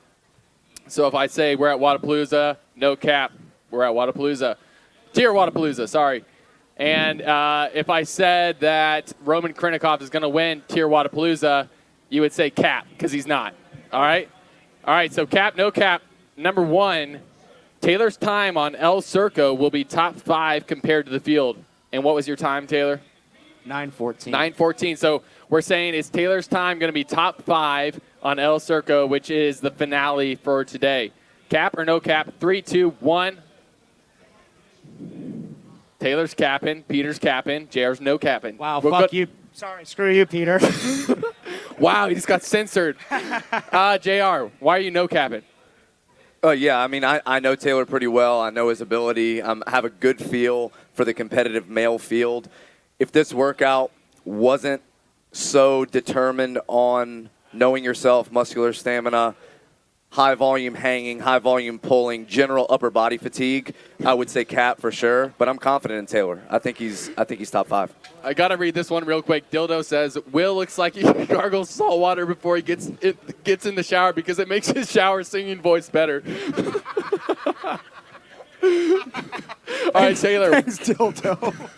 So 0.88 1.06
if 1.06 1.14
I 1.14 1.28
say 1.28 1.58
we're 1.58 1.68
at 1.68 1.80
Wodapalooza, 1.80 2.56
no 2.78 2.96
cap, 2.96 3.34
we're 3.72 3.84
at 3.84 3.92
Wodapalooza. 3.92 4.56
TYR 5.12 5.34
Wodapalooza, 5.34 5.90
sorry. 5.90 6.24
And 6.78 7.22
uh, 7.24 7.68
if 7.74 7.90
I 7.90 8.04
said 8.04 8.62
that 8.62 9.12
Roman 9.26 9.54
Khrennikov 9.54 10.02
is 10.02 10.10
going 10.10 10.24
to 10.24 10.30
win 10.30 10.64
TYR 10.70 10.88
Wodapalooza, 10.88 11.68
you 12.08 12.22
would 12.22 12.32
say 12.32 12.50
cap 12.50 12.88
because 12.92 13.12
he's 13.12 13.28
not. 13.28 13.54
All 13.92 14.00
right? 14.00 14.30
All 14.86 14.94
right, 14.94 15.12
so 15.14 15.26
cap, 15.26 15.56
no 15.56 15.72
cap. 15.72 16.02
Number 16.38 16.62
one, 16.62 17.20
Taylor's 17.82 18.18
time 18.18 18.58
on 18.58 18.76
El 18.76 19.02
Circo 19.02 19.58
will 19.58 19.70
be 19.70 19.84
top 19.84 20.16
five 20.18 20.66
compared 20.68 21.06
to 21.06 21.12
the 21.12 21.20
field. 21.20 21.58
And 21.92 22.04
what 22.04 22.16
was 22.16 22.28
your 22.28 22.38
time, 22.38 22.66
Taylor? 22.68 23.02
914. 23.66 24.32
914. 24.32 24.96
So 24.96 25.22
we're 25.50 25.62
saying 25.62 25.94
is 25.94 26.10
Taylor's 26.10 26.48
time 26.48 26.80
going 26.80 26.88
to 26.90 26.94
be 26.94 27.04
top 27.04 27.42
five 27.44 28.00
on 28.24 28.40
El 28.40 28.60
Circo, 28.60 29.08
which 29.08 29.30
is 29.30 29.60
the 29.60 29.72
finale 29.72 30.36
for 30.36 30.64
today. 30.64 31.12
Cap 31.50 31.78
or 31.78 31.86
no 31.86 32.00
cap? 32.00 32.34
Three, 32.40 32.62
two, 32.62 32.92
one. 33.00 33.40
Taylor's 36.00 36.34
capping. 36.34 36.84
Peter's 36.84 37.20
capping. 37.20 37.68
JR's 37.68 38.00
no 38.00 38.18
capping. 38.18 38.58
Wow, 38.58 38.80
We're 38.80 38.92
fuck 38.92 39.12
good- 39.12 39.18
you. 39.18 39.28
Sorry, 39.60 39.84
screw 39.84 40.10
you, 40.10 40.26
Peter. 40.26 40.58
Wow, 41.80 42.10
he 42.10 42.16
just 42.16 42.28
got 42.28 42.44
censored. 42.44 42.98
uh, 43.72 43.98
JR, 43.98 44.52
why 44.60 44.76
are 44.76 44.82
you 44.82 44.92
no 44.92 45.08
capping? 45.08 45.44
Uh, 46.44 46.50
yeah, 46.52 46.78
I 46.78 46.88
mean, 46.88 47.06
I, 47.06 47.22
I 47.26 47.40
know 47.40 47.56
Taylor 47.56 47.86
pretty 47.86 48.08
well. 48.08 48.42
I 48.42 48.50
know 48.50 48.68
his 48.68 48.82
ability. 48.82 49.42
Um, 49.42 49.64
I 49.66 49.72
have 49.72 49.86
a 49.86 49.90
good 49.90 50.20
feel 50.20 50.74
for 50.94 51.06
the 51.06 51.14
competitive 51.14 51.70
male 51.70 51.98
field. 51.98 52.50
If 53.00 53.14
this 53.14 53.34
workout 53.34 53.92
wasn't 54.26 54.82
so 55.32 55.86
determined 55.86 56.60
on 56.68 57.30
knowing 57.54 57.86
yourself, 57.86 58.30
muscular 58.30 58.74
stamina, 58.74 59.36
high 60.12 60.34
volume 60.36 60.74
hanging, 60.74 61.20
high 61.20 61.40
volume 61.40 61.78
pulling, 61.78 62.26
general 62.26 62.66
upper 62.70 62.90
body 62.90 63.18
fatigue, 63.18 63.76
I 64.04 64.14
would 64.14 64.30
say 64.30 64.44
Cap 64.44 64.82
for 64.82 64.92
sure. 64.92 65.34
But 65.38 65.48
I'm 65.48 65.58
confident 65.58 66.00
in 66.00 66.06
Taylor. 66.08 66.42
I 66.50 66.60
think 66.60 66.78
he's 66.78 67.12
I 67.18 67.24
think 67.24 67.40
he's 67.40 67.52
top 67.52 67.68
five. 67.68 67.94
I 68.24 68.34
gotta 68.34 68.58
read 68.58 68.74
this 68.74 68.90
one 68.90 69.06
real 69.06 69.22
quick. 69.22 69.50
Dildo 69.52 69.84
says 69.86 70.18
Will 70.32 70.56
looks 70.56 70.78
like 70.78 70.96
he 70.96 71.04
gargles 71.26 71.70
salt 71.70 72.00
water 72.00 72.26
before 72.26 72.56
he 72.56 72.62
gets 72.62 72.92
it, 73.02 73.44
gets 73.44 73.66
in 73.66 73.76
the 73.76 73.84
shower 73.84 74.14
because 74.14 74.40
it 74.40 74.48
makes 74.48 74.68
his 74.68 74.92
shower 74.92 75.24
singing 75.24 75.62
voice 75.62 75.90
better. 75.90 76.24
All 78.64 80.02
right, 80.02 80.18
Taylor. 80.18 80.52
Thanks, 80.52 80.80
dildo. 80.80 81.70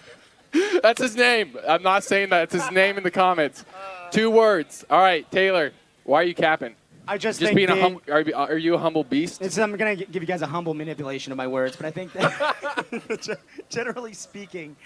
That's 0.82 1.02
his 1.02 1.16
name. 1.16 1.58
I'm 1.68 1.84
not 1.84 2.04
saying 2.04 2.30
that. 2.30 2.44
It's 2.44 2.54
his 2.54 2.72
name 2.72 2.98
in 2.98 3.04
the 3.04 3.12
comments. 3.12 3.64
Two 4.10 4.30
words. 4.30 4.84
All 4.90 5.00
right, 5.00 5.30
Taylor. 5.32 5.72
Why 6.04 6.22
are 6.22 6.26
you 6.26 6.36
capping? 6.36 6.76
I 7.12 7.18
just, 7.18 7.42
Just 7.42 7.50
think 7.50 7.58
being 7.58 7.70
a 7.70 7.74
being- 7.74 7.84
hum- 7.96 8.02
are, 8.10 8.22
you, 8.22 8.34
are 8.34 8.58
you 8.58 8.74
a 8.76 8.78
humble 8.78 9.04
beast? 9.04 9.42
It's, 9.42 9.58
I'm 9.58 9.76
going 9.76 9.98
to 9.98 10.06
give 10.06 10.24
you 10.24 10.28
guys 10.28 10.42
a 10.42 10.48
humble 10.48 10.74
manipulation 10.74 11.34
of 11.34 11.38
my 11.38 11.46
words, 11.46 11.76
but 11.76 11.86
I 11.86 11.92
think 11.92 12.14
that 12.14 13.38
generally 13.70 14.14
speaking, 14.14 14.78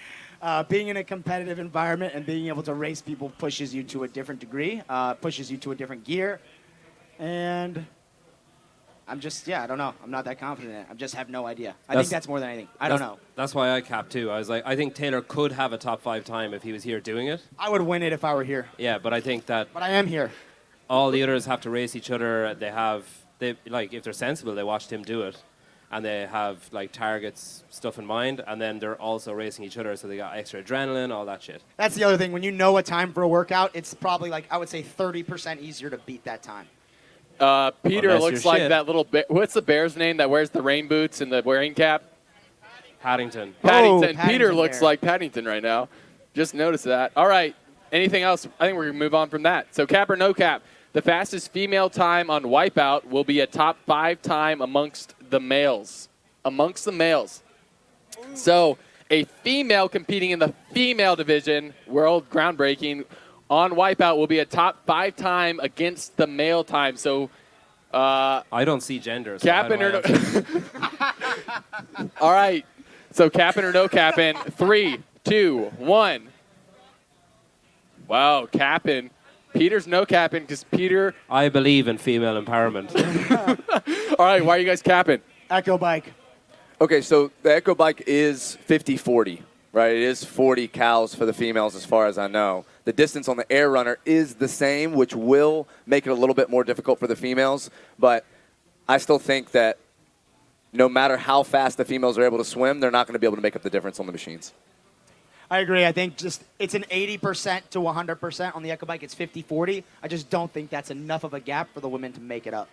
uh, 0.42 0.64
being 0.64 0.88
in 0.88 0.96
a 0.96 1.04
competitive 1.04 1.60
environment 1.60 2.14
and 2.16 2.26
being 2.26 2.48
able 2.48 2.64
to 2.64 2.74
race 2.74 3.00
people 3.00 3.30
pushes 3.38 3.72
you 3.72 3.84
to 3.84 4.02
a 4.02 4.08
different 4.08 4.40
degree, 4.40 4.82
uh, 4.88 5.14
pushes 5.14 5.52
you 5.52 5.56
to 5.58 5.70
a 5.70 5.76
different 5.76 6.02
gear. 6.02 6.40
And 7.20 7.86
I'm 9.06 9.20
just, 9.20 9.46
yeah, 9.46 9.62
I 9.62 9.68
don't 9.68 9.78
know. 9.78 9.94
I'm 10.02 10.10
not 10.10 10.24
that 10.24 10.40
confident 10.40 10.74
in 10.74 10.80
it. 10.80 10.86
I 10.90 10.94
just 10.94 11.14
have 11.14 11.30
no 11.30 11.46
idea. 11.46 11.76
I 11.88 11.92
That's- 11.92 12.06
think 12.06 12.10
that's 12.10 12.26
more 12.26 12.40
than 12.40 12.48
anything. 12.48 12.68
I 12.80 12.88
don't 12.88 12.98
know. 12.98 13.18
That's 13.36 13.54
why 13.54 13.70
I 13.70 13.80
capped 13.82 14.10
too. 14.10 14.32
I 14.32 14.38
was 14.38 14.48
like, 14.48 14.64
I 14.66 14.74
think 14.74 14.96
Taylor 14.96 15.20
could 15.22 15.52
have 15.52 15.72
a 15.72 15.78
top 15.78 16.02
five 16.02 16.24
time 16.24 16.54
if 16.54 16.64
he 16.64 16.72
was 16.72 16.82
here 16.82 16.98
doing 16.98 17.28
it. 17.28 17.40
I 17.56 17.68
would 17.70 17.82
win 17.82 18.02
it 18.02 18.12
if 18.12 18.24
I 18.24 18.34
were 18.34 18.42
here, 18.42 18.66
Yeah, 18.78 18.98
but 18.98 19.14
I 19.14 19.20
think 19.20 19.46
that 19.46 19.68
but 19.72 19.84
I 19.84 19.90
am 19.90 20.08
here. 20.08 20.32
All 20.88 21.10
the 21.10 21.22
others 21.22 21.46
have 21.46 21.60
to 21.62 21.70
race 21.70 21.96
each 21.96 22.10
other. 22.10 22.54
They 22.54 22.70
have 22.70 23.04
they 23.38 23.56
like 23.66 23.92
if 23.92 24.02
they're 24.02 24.12
sensible, 24.12 24.54
they 24.54 24.62
watched 24.62 24.92
him 24.92 25.02
do 25.02 25.22
it, 25.22 25.36
and 25.90 26.04
they 26.04 26.26
have 26.26 26.68
like 26.72 26.92
targets 26.92 27.64
stuff 27.70 27.98
in 27.98 28.06
mind, 28.06 28.42
and 28.46 28.60
then 28.60 28.78
they're 28.78 29.00
also 29.00 29.32
racing 29.32 29.64
each 29.64 29.78
other, 29.78 29.96
so 29.96 30.08
they 30.08 30.16
got 30.16 30.36
extra 30.36 30.62
adrenaline, 30.62 31.12
all 31.12 31.26
that 31.26 31.42
shit. 31.42 31.62
That's 31.76 31.94
the 31.94 32.04
other 32.04 32.16
thing. 32.16 32.32
When 32.32 32.42
you 32.42 32.52
know 32.52 32.76
a 32.76 32.82
time 32.82 33.12
for 33.12 33.22
a 33.22 33.28
workout, 33.28 33.70
it's 33.74 33.94
probably 33.94 34.30
like 34.30 34.46
I 34.50 34.56
would 34.58 34.68
say 34.68 34.82
30% 34.82 35.60
easier 35.60 35.90
to 35.90 35.98
beat 35.98 36.24
that 36.24 36.42
time. 36.42 36.66
Uh, 37.38 37.70
Peter 37.84 38.08
Unless 38.08 38.22
looks 38.22 38.44
you're 38.44 38.52
like 38.52 38.60
shit. 38.62 38.68
that 38.70 38.86
little. 38.86 39.04
Ba- 39.04 39.26
what's 39.28 39.52
the 39.52 39.60
bear's 39.62 39.96
name 39.96 40.16
that 40.18 40.30
wears 40.30 40.50
the 40.50 40.62
rain 40.62 40.88
boots 40.88 41.20
and 41.20 41.30
the 41.30 41.42
wearing 41.44 41.74
cap? 41.74 42.02
Paddington. 43.00 43.54
Peter 43.62 43.68
Paddington 43.68 44.16
Peter 44.26 44.54
looks 44.54 44.78
Bear. 44.78 44.84
like 44.88 45.00
Paddington 45.00 45.44
right 45.44 45.62
now. 45.62 45.88
Just 46.34 46.54
noticed 46.54 46.84
that. 46.84 47.12
All 47.14 47.28
right. 47.28 47.54
Anything 47.92 48.22
else? 48.22 48.48
I 48.58 48.66
think 48.66 48.76
we're 48.76 48.86
gonna 48.86 48.98
move 48.98 49.14
on 49.14 49.28
from 49.28 49.42
that. 49.44 49.74
So 49.74 49.86
cap 49.86 50.10
or 50.10 50.16
no 50.16 50.34
cap, 50.34 50.62
the 50.96 51.02
fastest 51.02 51.52
female 51.52 51.90
time 51.90 52.30
on 52.30 52.44
Wipeout 52.44 53.04
will 53.04 53.22
be 53.22 53.40
a 53.40 53.46
top 53.46 53.76
five 53.84 54.22
time 54.22 54.62
amongst 54.62 55.14
the 55.28 55.38
males. 55.38 56.08
Amongst 56.42 56.86
the 56.86 56.92
males. 56.92 57.42
So 58.32 58.78
a 59.10 59.24
female 59.24 59.90
competing 59.90 60.30
in 60.30 60.38
the 60.38 60.54
female 60.72 61.14
division, 61.14 61.74
world 61.86 62.30
groundbreaking, 62.30 63.04
on 63.50 63.72
Wipeout 63.72 64.16
will 64.16 64.26
be 64.26 64.38
a 64.38 64.46
top 64.46 64.86
five 64.86 65.14
time 65.14 65.60
against 65.60 66.16
the 66.16 66.26
male 66.26 66.64
time. 66.64 66.96
So 66.96 67.28
uh, 67.92 68.44
I 68.50 68.64
don't 68.64 68.80
see 68.80 68.98
gender. 68.98 69.38
So 69.38 69.44
or 69.82 69.92
no? 69.92 70.02
All 72.22 72.32
right. 72.32 72.64
So 73.10 73.28
capping 73.28 73.64
or 73.64 73.72
no 73.72 73.86
capping? 73.86 74.34
Three, 74.52 75.02
two, 75.24 75.64
one. 75.76 76.28
Wow, 78.08 78.46
capping. 78.46 79.10
Peter's 79.58 79.86
no 79.86 80.04
capping 80.04 80.42
because 80.42 80.64
Peter. 80.64 81.14
I 81.30 81.48
believe 81.48 81.88
in 81.88 81.98
female 81.98 82.40
empowerment. 82.40 82.94
All 84.18 84.26
right, 84.26 84.44
why 84.44 84.56
are 84.56 84.58
you 84.58 84.66
guys 84.66 84.82
capping? 84.82 85.20
Echo 85.50 85.78
bike. 85.78 86.12
Okay, 86.80 87.00
so 87.00 87.30
the 87.42 87.54
Echo 87.54 87.74
Bike 87.74 88.02
is 88.06 88.56
50 88.56 88.98
40, 88.98 89.42
right? 89.72 89.96
It 89.96 90.02
is 90.02 90.24
40 90.24 90.68
cows 90.68 91.14
for 91.14 91.24
the 91.24 91.32
females, 91.32 91.74
as 91.74 91.86
far 91.86 92.06
as 92.06 92.18
I 92.18 92.26
know. 92.26 92.66
The 92.84 92.92
distance 92.92 93.28
on 93.28 93.38
the 93.38 93.50
Air 93.50 93.70
Runner 93.70 93.98
is 94.04 94.34
the 94.34 94.48
same, 94.48 94.92
which 94.92 95.14
will 95.14 95.66
make 95.86 96.06
it 96.06 96.10
a 96.10 96.14
little 96.14 96.34
bit 96.34 96.50
more 96.50 96.64
difficult 96.64 96.98
for 96.98 97.06
the 97.06 97.16
females, 97.16 97.70
but 97.98 98.26
I 98.86 98.98
still 98.98 99.18
think 99.18 99.52
that 99.52 99.78
no 100.74 100.86
matter 100.88 101.16
how 101.16 101.42
fast 101.42 101.78
the 101.78 101.84
females 101.86 102.18
are 102.18 102.24
able 102.24 102.38
to 102.38 102.44
swim, 102.44 102.80
they're 102.80 102.90
not 102.90 103.06
going 103.06 103.14
to 103.14 103.18
be 103.18 103.26
able 103.26 103.36
to 103.36 103.42
make 103.42 103.56
up 103.56 103.62
the 103.62 103.70
difference 103.70 103.98
on 103.98 104.04
the 104.04 104.12
machines. 104.12 104.52
I 105.50 105.58
agree. 105.58 105.84
I 105.86 105.92
think 105.92 106.16
just 106.16 106.42
it's 106.58 106.74
an 106.74 106.84
80% 106.90 107.70
to 107.70 107.78
100% 107.78 108.56
on 108.56 108.62
the 108.62 108.70
Echo 108.70 108.86
bike. 108.86 109.02
It's 109.02 109.14
50-40. 109.14 109.84
I 110.02 110.08
just 110.08 110.28
don't 110.30 110.52
think 110.52 110.70
that's 110.70 110.90
enough 110.90 111.22
of 111.24 111.34
a 111.34 111.40
gap 111.40 111.72
for 111.72 111.80
the 111.80 111.88
women 111.88 112.12
to 112.14 112.20
make 112.20 112.46
it 112.46 112.54
up. 112.54 112.68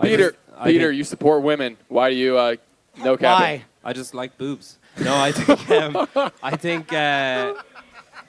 Peter, 0.00 0.30
just- 0.32 0.36
I 0.56 0.66
Peter, 0.66 0.88
think- 0.88 0.98
you 0.98 1.04
support 1.04 1.42
women. 1.42 1.76
Why 1.88 2.10
do 2.10 2.16
you 2.16 2.38
uh, 2.38 2.56
no 2.98 3.16
capping? 3.16 3.60
Why? 3.60 3.64
I 3.84 3.92
just 3.92 4.14
like 4.14 4.38
boobs. 4.38 4.78
No, 5.00 5.16
I 5.16 5.32
think 5.32 5.70
um, 5.96 6.08
I 6.42 6.56
think 6.56 6.92
uh, 6.92 7.54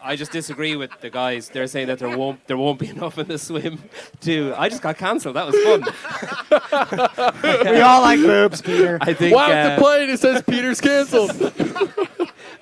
I 0.01 0.15
just 0.15 0.32
disagree 0.32 0.75
with 0.75 0.91
the 1.01 1.10
guys. 1.10 1.49
They're 1.49 1.67
saying 1.67 1.88
that 1.88 1.99
there 1.99 2.15
won't 2.17 2.45
there 2.47 2.58
won't 2.58 2.79
be 2.79 2.88
enough 2.95 3.17
in 3.17 3.27
the 3.27 3.38
swim. 3.38 3.79
To 4.21 4.53
I 4.58 4.69
just 4.69 4.82
got 4.82 4.97
cancelled. 4.97 5.36
That 5.36 5.45
was 5.47 5.56
fun. 5.63 5.84
We 7.73 7.82
all 7.82 8.01
like 8.01 8.19
boobs, 8.19 8.62
Peter. 8.62 8.97
I 9.01 9.13
think. 9.13 9.36
Wow, 9.36 9.49
uh, 9.51 9.75
the 9.75 9.82
plane 9.82 10.10
it 10.10 10.19
says 10.19 10.41
Peter's 10.47 10.79
canceled. 10.82 11.32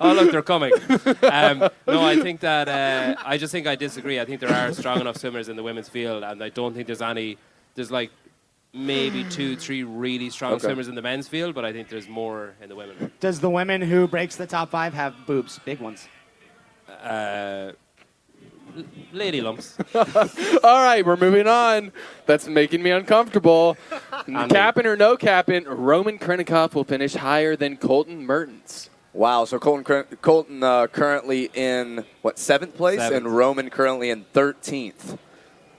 oh 0.08 0.12
look, 0.14 0.30
they're 0.32 0.42
coming. 0.42 0.72
Um, 1.22 1.68
no, 1.86 2.02
I 2.04 2.16
think 2.20 2.40
that 2.40 2.68
uh, 2.68 3.14
I 3.24 3.38
just 3.38 3.52
think 3.52 3.66
I 3.66 3.74
disagree. 3.76 4.20
I 4.20 4.24
think 4.24 4.40
there 4.40 4.52
are 4.52 4.72
strong 4.72 5.00
enough 5.00 5.16
swimmers 5.16 5.48
in 5.48 5.56
the 5.56 5.62
women's 5.62 5.88
field, 5.88 6.22
and 6.24 6.42
I 6.42 6.48
don't 6.50 6.74
think 6.74 6.86
there's 6.86 7.02
any. 7.02 7.38
There's 7.74 7.90
like 7.90 8.10
maybe 8.74 9.24
two, 9.24 9.56
three 9.56 9.82
really 9.82 10.30
strong 10.30 10.52
Okay. 10.54 10.66
swimmers 10.66 10.88
in 10.88 10.94
the 10.94 11.02
men's 11.02 11.28
field, 11.28 11.54
but 11.54 11.64
I 11.64 11.72
think 11.72 11.88
there's 11.88 12.08
more 12.08 12.54
in 12.62 12.68
the 12.68 12.74
women. 12.76 13.12
Does 13.20 13.40
the 13.40 13.50
women 13.50 13.80
who 13.82 14.06
breaks 14.08 14.36
the 14.36 14.46
top 14.46 14.70
five 14.70 14.94
have 14.94 15.14
boobs? 15.26 15.58
Big 15.64 15.78
ones. 15.80 16.06
Uh, 16.88 17.72
l- 18.76 18.84
lady 19.12 19.40
lumps. 19.40 19.76
All 19.94 20.82
right, 20.82 21.04
we're 21.04 21.16
moving 21.16 21.46
on. 21.46 21.92
That's 22.26 22.46
making 22.48 22.82
me 22.82 22.90
uncomfortable. 22.90 23.76
capping 24.26 24.86
or 24.86 24.96
no 24.96 25.16
capping, 25.16 25.64
Roman 25.64 26.18
Khrennikov 26.18 26.74
will 26.74 26.84
finish 26.84 27.14
higher 27.14 27.56
than 27.56 27.76
Colton 27.76 28.24
Mertens. 28.26 28.90
Wow, 29.14 29.44
so 29.44 29.58
Colton, 29.58 30.04
Colton 30.22 30.62
uh, 30.62 30.86
currently 30.86 31.50
in, 31.52 32.04
what, 32.22 32.38
seventh 32.38 32.76
place? 32.76 32.98
Seventh. 32.98 33.26
And 33.26 33.36
Roman 33.36 33.68
currently 33.68 34.08
in 34.10 34.24
13th. 34.32 35.18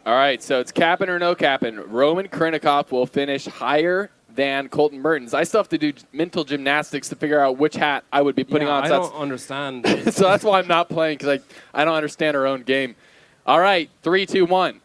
All 0.06 0.14
right, 0.14 0.42
so 0.44 0.60
it's 0.60 0.72
capping 0.72 1.10
or 1.10 1.18
no 1.18 1.34
capping. 1.34 1.78
Roman 1.78 2.28
Khrennikov 2.28 2.92
will 2.92 3.08
finish 3.08 3.46
higher 3.46 4.12
than 4.36 4.68
Colton 4.70 5.00
Mertens. 5.02 5.34
I 5.34 5.44
still 5.46 5.60
have 5.62 5.70
to 5.70 5.78
do 5.78 5.94
mental 6.12 6.44
gymnastics 6.44 7.10
to 7.10 7.16
figure 7.16 7.40
out 7.40 7.58
which 7.58 7.76
hat 7.76 8.04
I 8.12 8.22
would 8.22 8.36
be 8.36 8.44
putting 8.44 8.68
Yeah, 8.68 8.76
on. 8.76 8.84
I 8.84 8.88
So 8.88 9.02
don't 9.02 9.16
understand. 9.16 9.86
so 10.14 10.24
that's 10.28 10.44
why 10.44 10.60
I'm 10.60 10.68
not 10.68 10.90
playing 10.90 11.18
because 11.18 11.40
I, 11.74 11.80
I 11.82 11.86
don't 11.86 11.96
understand 11.96 12.36
our 12.38 12.46
own 12.46 12.64
game. 12.64 12.96
All 13.48 13.60
right, 13.60 13.90
three, 14.04 14.26
two, 14.26 14.46
one. 14.46 14.82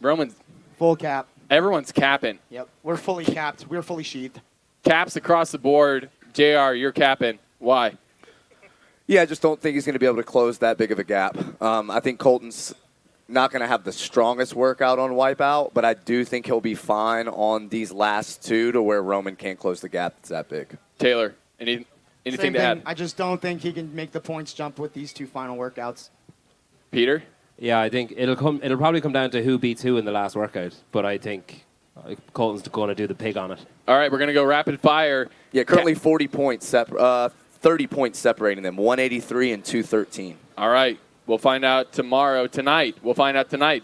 Roman's 0.00 0.34
Full 0.78 0.96
cap. 0.96 1.26
everyone's 1.50 1.92
capping. 1.92 2.38
Yep. 2.50 2.68
We're 2.82 2.96
fully 2.96 3.24
capped. 3.24 3.66
We're 3.68 3.82
fully 3.82 4.04
sheathed. 4.04 4.40
Caps 4.84 5.16
across 5.16 5.50
the 5.50 5.58
board. 5.58 6.08
Jr. 6.32 6.74
You're 6.74 6.92
capping. 6.92 7.38
Why? 7.58 7.96
Yeah, 9.06 9.22
I 9.22 9.26
just 9.26 9.42
don't 9.42 9.60
think 9.60 9.74
he's 9.74 9.84
going 9.84 9.94
to 9.94 9.98
be 9.98 10.06
able 10.06 10.16
to 10.18 10.22
close 10.22 10.58
that 10.58 10.78
big 10.78 10.92
of 10.92 10.98
a 10.98 11.04
gap. 11.04 11.36
Um, 11.60 11.90
I 11.90 12.00
think 12.00 12.18
Colton's 12.20 12.74
not 13.26 13.50
going 13.50 13.60
to 13.60 13.66
have 13.66 13.84
the 13.84 13.92
strongest 13.92 14.54
workout 14.54 14.98
on 14.98 15.10
Wipeout, 15.10 15.72
but 15.74 15.84
I 15.84 15.94
do 15.94 16.24
think 16.24 16.46
he'll 16.46 16.60
be 16.60 16.74
fine 16.74 17.28
on 17.28 17.68
these 17.68 17.92
last 17.92 18.44
two 18.44 18.72
to 18.72 18.82
where 18.82 19.02
Roman 19.02 19.36
can't 19.36 19.58
close 19.58 19.80
the 19.80 19.88
gap 19.88 20.14
that's 20.16 20.28
that 20.30 20.48
big. 20.48 20.76
Taylor, 20.98 21.34
any 21.58 21.86
anything 22.26 22.46
Same 22.46 22.52
to 22.54 22.58
thing. 22.58 22.68
add? 22.68 22.82
I 22.86 22.94
just 22.94 23.16
don't 23.16 23.40
think 23.40 23.62
he 23.62 23.72
can 23.72 23.94
make 23.94 24.12
the 24.12 24.20
points 24.20 24.52
jump 24.52 24.78
with 24.78 24.94
these 24.94 25.12
two 25.12 25.26
final 25.26 25.56
workouts. 25.56 26.10
Peter? 26.90 27.22
Yeah, 27.58 27.78
I 27.80 27.88
think 27.88 28.14
it'll 28.16 28.36
come. 28.36 28.60
It'll 28.62 28.78
probably 28.78 29.00
come 29.00 29.12
down 29.12 29.30
to 29.32 29.42
who 29.42 29.58
beats 29.58 29.82
who 29.82 29.96
in 29.96 30.04
the 30.04 30.12
last 30.12 30.34
workout. 30.34 30.74
But 30.92 31.04
I 31.04 31.18
think 31.18 31.64
Colton's 32.32 32.66
going 32.68 32.88
to 32.88 32.94
do 32.94 33.06
the 33.06 33.14
pig 33.14 33.36
on 33.36 33.50
it. 33.50 33.58
All 33.86 33.96
right, 33.96 34.10
we're 34.10 34.18
going 34.18 34.28
to 34.28 34.34
go 34.34 34.44
rapid 34.44 34.80
fire. 34.80 35.28
Yeah, 35.52 35.64
currently 35.64 35.94
40 35.94 36.28
points, 36.28 36.66
sep- 36.66 36.92
uh, 36.92 37.28
30 37.60 37.86
points 37.86 38.18
separating 38.18 38.62
them, 38.62 38.76
183 38.76 39.52
and 39.52 39.64
213. 39.64 40.36
All 40.56 40.70
right, 40.70 40.98
we'll 41.26 41.38
find 41.38 41.64
out 41.64 41.92
tomorrow, 41.92 42.46
tonight. 42.46 42.96
We'll 43.02 43.14
find 43.14 43.36
out 43.36 43.50
tonight 43.50 43.82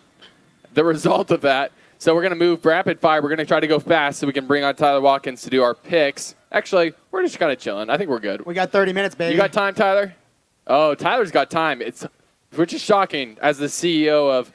the 0.75 0.85
result 0.93 1.31
of 1.31 1.43
that. 1.43 1.73
So 1.99 2.15
we're 2.15 2.23
going 2.23 2.31
to 2.33 2.37
move 2.37 2.65
rapid 2.65 3.01
fire. 3.01 3.23
We're 3.23 3.31
going 3.31 3.39
to 3.39 3.47
try 3.47 3.61
to 3.61 3.67
go 3.67 3.79
fast 3.79 4.21
so 4.21 4.27
we 4.27 4.33
can 4.33 4.47
bring 4.47 4.63
on 4.65 4.75
Tyler 4.75 5.01
Watkins 5.01 5.43
to 5.43 5.51
do 5.51 5.63
our 5.63 5.75
picks. 5.75 6.35
Actually, 6.53 6.93
we're 7.11 7.23
just 7.23 7.39
kind 7.39 7.51
of 7.51 7.59
chilling. 7.59 7.89
I 7.89 7.97
think 7.97 8.11
we're 8.11 8.21
good. 8.21 8.45
We 8.45 8.53
got 8.53 8.71
30 8.71 8.93
minutes, 8.93 9.15
baby. 9.15 9.35
You 9.35 9.41
got 9.41 9.53
time, 9.53 9.75
Tyler? 9.75 10.15
Oh, 10.67 10.95
Tyler's 10.95 11.31
got 11.31 11.51
time. 11.51 11.81
It's 11.81 12.07
which 12.55 12.73
is 12.73 12.83
shocking 12.83 13.37
as 13.41 13.59
the 13.59 13.67
CEO 13.67 14.31
of 14.31 14.53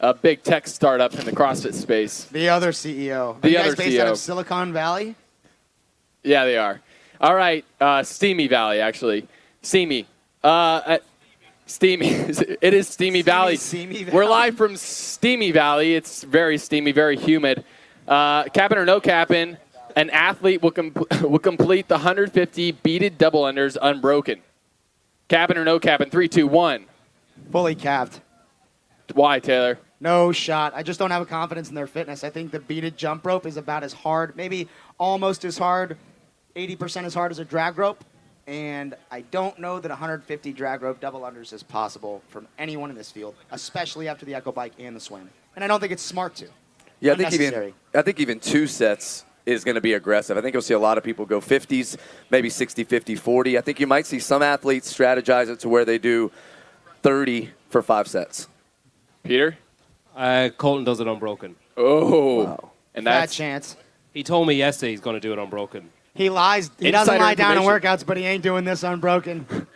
a 0.00 0.14
big 0.14 0.42
tech 0.42 0.66
startup 0.66 1.14
in 1.14 1.24
the 1.24 1.32
CrossFit 1.32 1.74
space. 1.74 2.24
the 2.24 2.48
other 2.48 2.72
CEO. 2.72 3.40
The 3.40 3.56
other 3.56 3.70
guys 3.70 3.76
based 3.76 4.00
out 4.00 4.08
CEO. 4.08 4.12
of 4.12 4.18
Silicon 4.18 4.72
Valley? 4.72 5.14
Yeah, 6.22 6.44
they 6.44 6.56
are. 6.56 6.80
All 7.20 7.34
right, 7.34 7.64
uh, 7.80 8.02
Steamy 8.02 8.48
Valley, 8.48 8.80
actually. 8.80 9.28
Steamy. 9.62 10.06
Uh, 10.42 10.46
uh, 10.46 10.98
steamy. 11.66 12.08
it 12.08 12.74
is 12.74 12.88
Steamy, 12.88 13.22
Valley. 13.22 13.56
Steamy 13.56 14.04
Valley. 14.04 14.14
We're 14.14 14.26
live 14.26 14.56
from 14.56 14.76
Steamy 14.76 15.50
Valley. 15.52 15.94
It's 15.94 16.22
very 16.24 16.58
steamy, 16.58 16.92
very 16.92 17.16
humid. 17.16 17.64
Uh, 18.06 18.44
capping 18.44 18.78
or 18.78 18.84
no 18.84 19.00
capping, 19.00 19.56
an 19.96 20.10
athlete 20.10 20.62
will, 20.62 20.70
com- 20.70 20.92
will 21.22 21.38
complete 21.38 21.88
the 21.88 21.94
150 21.94 22.72
beaded 22.72 23.16
double 23.16 23.42
unders 23.42 23.76
unbroken. 23.80 24.42
Capping 25.28 25.56
or 25.56 25.64
no 25.64 25.78
capping, 25.78 26.10
three, 26.10 26.28
two, 26.28 26.46
one. 26.46 26.84
Fully 27.50 27.74
capped. 27.74 28.20
Why, 29.14 29.38
Taylor? 29.38 29.78
No 30.04 30.32
shot. 30.32 30.74
I 30.76 30.82
just 30.82 30.98
don't 30.98 31.10
have 31.10 31.22
a 31.22 31.26
confidence 31.26 31.70
in 31.70 31.74
their 31.74 31.86
fitness. 31.86 32.24
I 32.24 32.28
think 32.28 32.50
the 32.50 32.60
beaded 32.60 32.94
jump 32.94 33.24
rope 33.24 33.46
is 33.46 33.56
about 33.56 33.82
as 33.82 33.94
hard, 33.94 34.36
maybe 34.36 34.68
almost 34.98 35.46
as 35.46 35.56
hard, 35.56 35.96
80% 36.54 37.04
as 37.04 37.14
hard 37.14 37.32
as 37.32 37.38
a 37.38 37.44
drag 37.44 37.78
rope. 37.78 38.04
And 38.46 38.94
I 39.10 39.22
don't 39.22 39.58
know 39.58 39.80
that 39.80 39.88
150 39.88 40.52
drag 40.52 40.82
rope 40.82 41.00
double 41.00 41.22
unders 41.22 41.54
is 41.54 41.62
possible 41.62 42.20
from 42.28 42.46
anyone 42.58 42.90
in 42.90 42.96
this 42.96 43.10
field, 43.10 43.34
especially 43.50 44.06
after 44.06 44.26
the 44.26 44.34
Echo 44.34 44.52
Bike 44.52 44.74
and 44.78 44.94
the 44.94 45.00
swim. 45.00 45.30
And 45.56 45.64
I 45.64 45.68
don't 45.68 45.80
think 45.80 45.90
it's 45.90 46.02
smart 46.02 46.34
to. 46.34 46.48
Yeah, 47.00 47.12
I 47.12 47.16
think 47.16 47.32
even 47.32 47.72
I 47.94 48.02
think 48.02 48.20
even 48.20 48.38
two 48.40 48.66
sets 48.66 49.24
is 49.46 49.64
going 49.64 49.76
to 49.76 49.80
be 49.80 49.94
aggressive. 49.94 50.36
I 50.36 50.42
think 50.42 50.52
you'll 50.52 50.60
see 50.60 50.74
a 50.74 50.78
lot 50.78 50.98
of 50.98 51.04
people 51.04 51.24
go 51.24 51.40
50s, 51.40 51.96
maybe 52.28 52.50
60, 52.50 52.84
50, 52.84 53.16
40. 53.16 53.56
I 53.56 53.62
think 53.62 53.80
you 53.80 53.86
might 53.86 54.04
see 54.04 54.18
some 54.18 54.42
athletes 54.42 54.92
strategize 54.92 55.48
it 55.48 55.60
to 55.60 55.70
where 55.70 55.86
they 55.86 55.96
do 55.96 56.30
30 57.02 57.48
for 57.70 57.80
five 57.80 58.06
sets. 58.06 58.48
Peter? 59.22 59.56
Uh, 60.14 60.50
Colton 60.56 60.84
does 60.84 61.00
it 61.00 61.06
unbroken. 61.08 61.56
Oh. 61.76 62.44
Wow. 62.44 62.70
and 62.94 63.04
Fat 63.04 63.20
that's 63.20 63.34
chance. 63.34 63.76
He 64.12 64.22
told 64.22 64.46
me 64.46 64.54
yesterday 64.54 64.92
he's 64.92 65.00
going 65.00 65.14
to 65.14 65.20
do 65.20 65.32
it 65.32 65.38
unbroken. 65.38 65.90
He 66.14 66.30
lies. 66.30 66.70
He 66.78 66.90
doesn't 66.92 67.14
Insider 67.14 67.24
lie 67.24 67.34
down 67.34 67.52
in 67.52 67.58
information. 67.58 67.82
workouts, 67.82 68.06
but 68.06 68.16
he 68.16 68.24
ain't 68.24 68.42
doing 68.44 68.64
this 68.64 68.84
unbroken. 68.84 69.66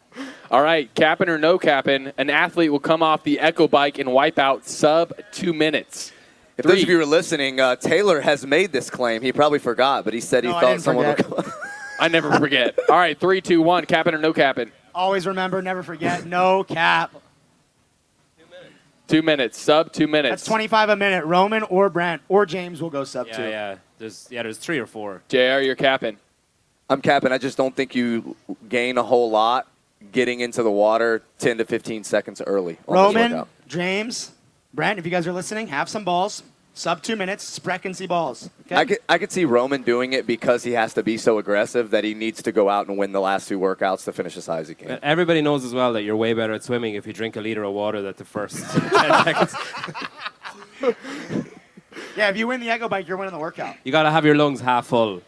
all 0.50 0.62
right. 0.62 0.92
Capping 0.94 1.28
or 1.28 1.36
no 1.36 1.58
capping, 1.58 2.12
an 2.16 2.30
athlete 2.30 2.72
will 2.72 2.80
come 2.80 3.02
off 3.02 3.22
the 3.24 3.38
Echo 3.38 3.68
bike 3.68 3.98
and 3.98 4.10
wipe 4.12 4.38
out 4.38 4.64
sub 4.66 5.12
two 5.32 5.52
minutes. 5.52 6.12
If 6.56 6.64
those 6.66 6.82
of 6.82 6.88
you 6.88 7.00
are 7.00 7.06
listening, 7.06 7.60
uh, 7.60 7.76
Taylor 7.76 8.20
has 8.20 8.46
made 8.46 8.72
this 8.72 8.88
claim. 8.88 9.20
He 9.22 9.32
probably 9.32 9.58
forgot, 9.58 10.04
but 10.04 10.14
he 10.14 10.20
said 10.20 10.44
he 10.44 10.50
No, 10.50 10.56
I 10.56 10.60
thought 10.60 10.68
didn't 10.68 10.82
someone 10.82 11.16
forget. 11.16 11.30
would. 11.30 11.46
I 12.00 12.08
never 12.08 12.32
forget. 12.38 12.78
all 12.88 12.96
right, 12.96 13.18
three, 13.18 13.40
two, 13.40 13.60
one. 13.62 13.84
Capping 13.86 14.14
or 14.14 14.18
no 14.18 14.32
capping? 14.32 14.70
Always 14.94 15.26
remember, 15.26 15.60
never 15.62 15.82
forget, 15.82 16.24
no 16.26 16.64
cap. 16.64 17.14
Two 19.12 19.20
minutes. 19.20 19.60
Sub 19.60 19.92
two 19.92 20.06
minutes. 20.08 20.30
That's 20.30 20.44
25 20.46 20.88
a 20.88 20.96
minute. 20.96 21.26
Roman 21.26 21.64
or 21.64 21.90
Brent 21.90 22.22
or 22.30 22.46
James 22.46 22.80
will 22.80 22.88
go 22.88 23.04
sub 23.04 23.26
Yeah, 23.26 23.36
two. 23.36 23.42
yeah. 23.42 23.76
There's 23.98 24.26
yeah, 24.30 24.42
there's 24.42 24.56
three 24.56 24.78
or 24.78 24.86
four. 24.86 25.22
Jr. 25.28 25.60
You're 25.60 25.76
capping. 25.76 26.16
I'm 26.88 27.02
capping. 27.02 27.30
I 27.30 27.36
just 27.36 27.58
don't 27.58 27.76
think 27.76 27.94
you 27.94 28.36
gain 28.70 28.96
a 28.96 29.02
whole 29.02 29.30
lot 29.30 29.68
getting 30.12 30.40
into 30.40 30.62
the 30.62 30.70
water 30.70 31.22
10 31.40 31.58
to 31.58 31.66
15 31.66 32.04
seconds 32.04 32.40
early. 32.40 32.78
Roman. 32.86 33.44
James, 33.68 34.32
Brent, 34.72 34.98
if 34.98 35.04
you 35.04 35.10
guys 35.10 35.26
are 35.26 35.32
listening, 35.32 35.66
have 35.66 35.90
some 35.90 36.04
balls. 36.04 36.42
Sub 36.74 37.02
two 37.02 37.16
minutes, 37.16 37.58
Spreckensy 37.58 38.08
balls. 38.08 38.48
Okay? 38.66 38.76
I 38.76 38.84
could, 38.86 38.98
I 39.06 39.18
could 39.18 39.30
see 39.30 39.44
Roman 39.44 39.82
doing 39.82 40.14
it 40.14 40.26
because 40.26 40.64
he 40.64 40.72
has 40.72 40.94
to 40.94 41.02
be 41.02 41.18
so 41.18 41.36
aggressive 41.38 41.90
that 41.90 42.02
he 42.02 42.14
needs 42.14 42.42
to 42.42 42.52
go 42.52 42.70
out 42.70 42.88
and 42.88 42.96
win 42.96 43.12
the 43.12 43.20
last 43.20 43.46
two 43.46 43.58
workouts 43.58 44.04
to 44.04 44.12
finish 44.12 44.38
as 44.38 44.46
high 44.46 44.60
as 44.60 44.68
he 44.68 44.74
can. 44.74 44.98
Everybody 45.02 45.42
knows 45.42 45.64
as 45.66 45.74
well 45.74 45.92
that 45.92 46.02
you're 46.02 46.16
way 46.16 46.32
better 46.32 46.54
at 46.54 46.64
swimming 46.64 46.94
if 46.94 47.06
you 47.06 47.12
drink 47.12 47.36
a 47.36 47.42
liter 47.42 47.62
of 47.62 47.74
water 47.74 48.00
that 48.02 48.16
the 48.16 48.24
first 48.24 48.56
10 48.72 48.90
seconds. 48.90 49.54
yeah, 52.16 52.30
if 52.30 52.38
you 52.38 52.46
win 52.46 52.60
the 52.60 52.70
Echo 52.70 52.88
Bike, 52.88 53.06
you're 53.06 53.18
winning 53.18 53.34
the 53.34 53.40
workout. 53.40 53.76
You 53.84 53.92
got 53.92 54.04
to 54.04 54.10
have 54.10 54.24
your 54.24 54.34
lungs 54.34 54.62
half 54.62 54.86
full 54.86 55.20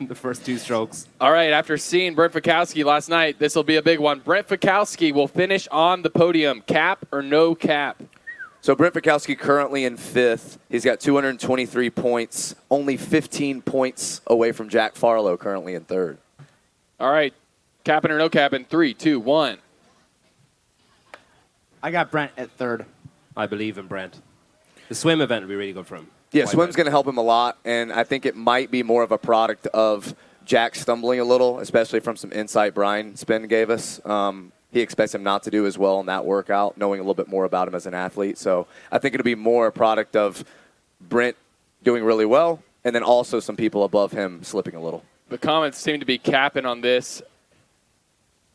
in 0.00 0.06
the 0.08 0.16
first 0.16 0.44
two 0.44 0.58
strokes. 0.58 1.06
All 1.20 1.30
right, 1.30 1.52
after 1.52 1.76
seeing 1.76 2.16
Brent 2.16 2.32
Fikowski 2.32 2.84
last 2.84 3.08
night, 3.08 3.38
this 3.38 3.54
will 3.54 3.62
be 3.62 3.76
a 3.76 3.82
big 3.82 4.00
one. 4.00 4.18
Brent 4.18 4.48
Fikowski 4.48 5.12
will 5.12 5.28
finish 5.28 5.68
on 5.68 6.02
the 6.02 6.10
podium. 6.10 6.62
Cap 6.62 7.06
or 7.12 7.22
no 7.22 7.54
cap? 7.54 8.02
So 8.60 8.74
Brent 8.74 8.94
Fikowski 8.94 9.38
currently 9.38 9.84
in 9.84 9.96
fifth. 9.96 10.58
He's 10.68 10.84
got 10.84 11.00
223 11.00 11.90
points, 11.90 12.54
only 12.70 12.96
15 12.96 13.62
points 13.62 14.20
away 14.26 14.52
from 14.52 14.68
Jack 14.68 14.94
Farlow 14.94 15.36
currently 15.36 15.74
in 15.74 15.84
third. 15.84 16.18
All 17.00 17.10
right, 17.10 17.32
capping 17.84 18.10
or 18.10 18.18
no 18.18 18.28
capping? 18.28 18.64
Three, 18.64 18.94
two, 18.94 19.20
one. 19.20 19.58
I 21.82 21.90
got 21.92 22.10
Brent 22.10 22.32
at 22.36 22.50
third. 22.50 22.84
I 23.36 23.46
believe 23.46 23.78
in 23.78 23.86
Brent. 23.86 24.20
The 24.88 24.94
swim 24.94 25.20
event 25.20 25.42
will 25.42 25.50
be 25.50 25.54
really 25.54 25.72
good 25.72 25.86
for 25.86 25.96
him. 25.96 26.08
Yeah, 26.32 26.44
Wipe 26.44 26.52
swim's 26.52 26.76
going 26.76 26.86
to 26.86 26.90
help 26.90 27.06
him 27.06 27.18
a 27.18 27.22
lot, 27.22 27.58
and 27.64 27.92
I 27.92 28.04
think 28.04 28.26
it 28.26 28.36
might 28.36 28.70
be 28.70 28.82
more 28.82 29.02
of 29.02 29.12
a 29.12 29.18
product 29.18 29.66
of 29.68 30.14
Jack 30.44 30.74
stumbling 30.74 31.20
a 31.20 31.24
little, 31.24 31.60
especially 31.60 32.00
from 32.00 32.16
some 32.16 32.32
insight 32.32 32.74
Brian 32.74 33.16
Spin 33.16 33.46
gave 33.46 33.70
us. 33.70 34.04
Um, 34.04 34.52
he 34.72 34.80
expects 34.80 35.14
him 35.14 35.22
not 35.22 35.42
to 35.44 35.50
do 35.50 35.66
as 35.66 35.78
well 35.78 36.00
in 36.00 36.06
that 36.06 36.24
workout, 36.24 36.76
knowing 36.76 37.00
a 37.00 37.02
little 37.02 37.14
bit 37.14 37.28
more 37.28 37.44
about 37.44 37.68
him 37.68 37.74
as 37.74 37.86
an 37.86 37.94
athlete. 37.94 38.38
So 38.38 38.66
I 38.92 38.98
think 38.98 39.14
it'll 39.14 39.24
be 39.24 39.34
more 39.34 39.66
a 39.66 39.72
product 39.72 40.16
of 40.16 40.44
Brent 41.00 41.36
doing 41.82 42.04
really 42.04 42.26
well, 42.26 42.62
and 42.84 42.94
then 42.94 43.02
also 43.02 43.40
some 43.40 43.56
people 43.56 43.84
above 43.84 44.12
him 44.12 44.42
slipping 44.42 44.74
a 44.74 44.80
little. 44.80 45.04
The 45.28 45.38
comments 45.38 45.78
seem 45.78 46.00
to 46.00 46.06
be 46.06 46.18
capping 46.18 46.66
on 46.66 46.80
this. 46.80 47.22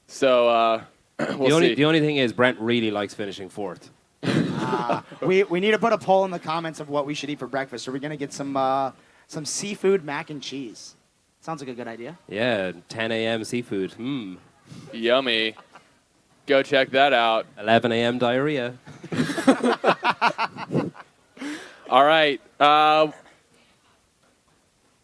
So 0.07 0.49
uh, 0.49 0.83
we'll 1.19 1.37
the, 1.37 1.51
only, 1.51 1.67
see. 1.69 1.75
the 1.75 1.85
only 1.85 1.99
thing 1.99 2.17
is, 2.17 2.33
Brent 2.33 2.59
really 2.59 2.91
likes 2.91 3.13
finishing 3.13 3.49
fourth. 3.49 3.89
We, 5.25 5.43
we 5.43 5.59
need 5.59 5.71
to 5.71 5.79
put 5.79 5.93
a 5.93 5.97
poll 5.97 6.25
in 6.25 6.31
the 6.31 6.39
comments 6.39 6.79
of 6.79 6.89
what 6.89 7.05
we 7.05 7.13
should 7.13 7.29
eat 7.29 7.39
for 7.39 7.47
breakfast. 7.47 7.87
Are 7.87 7.91
we 7.91 7.99
going 7.99 8.11
to 8.11 8.17
get 8.17 8.33
some 8.33 8.57
uh, 8.57 8.91
some 9.27 9.45
seafood 9.45 10.03
mac 10.03 10.29
and 10.29 10.41
cheese? 10.41 10.95
Sounds 11.41 11.61
like 11.61 11.69
a 11.69 11.73
good 11.73 11.87
idea. 11.87 12.17
Yeah, 12.27 12.71
10 12.89 13.11
a.m. 13.11 13.43
seafood. 13.43 13.93
Hmm. 13.93 14.35
Yummy. 14.91 15.55
Go 16.45 16.61
check 16.61 16.89
that 16.91 17.13
out. 17.13 17.45
11 17.59 17.91
a.m. 17.91 18.17
diarrhea. 18.17 18.75
All 21.89 22.03
right. 22.03 22.41
Uh, 22.59 23.11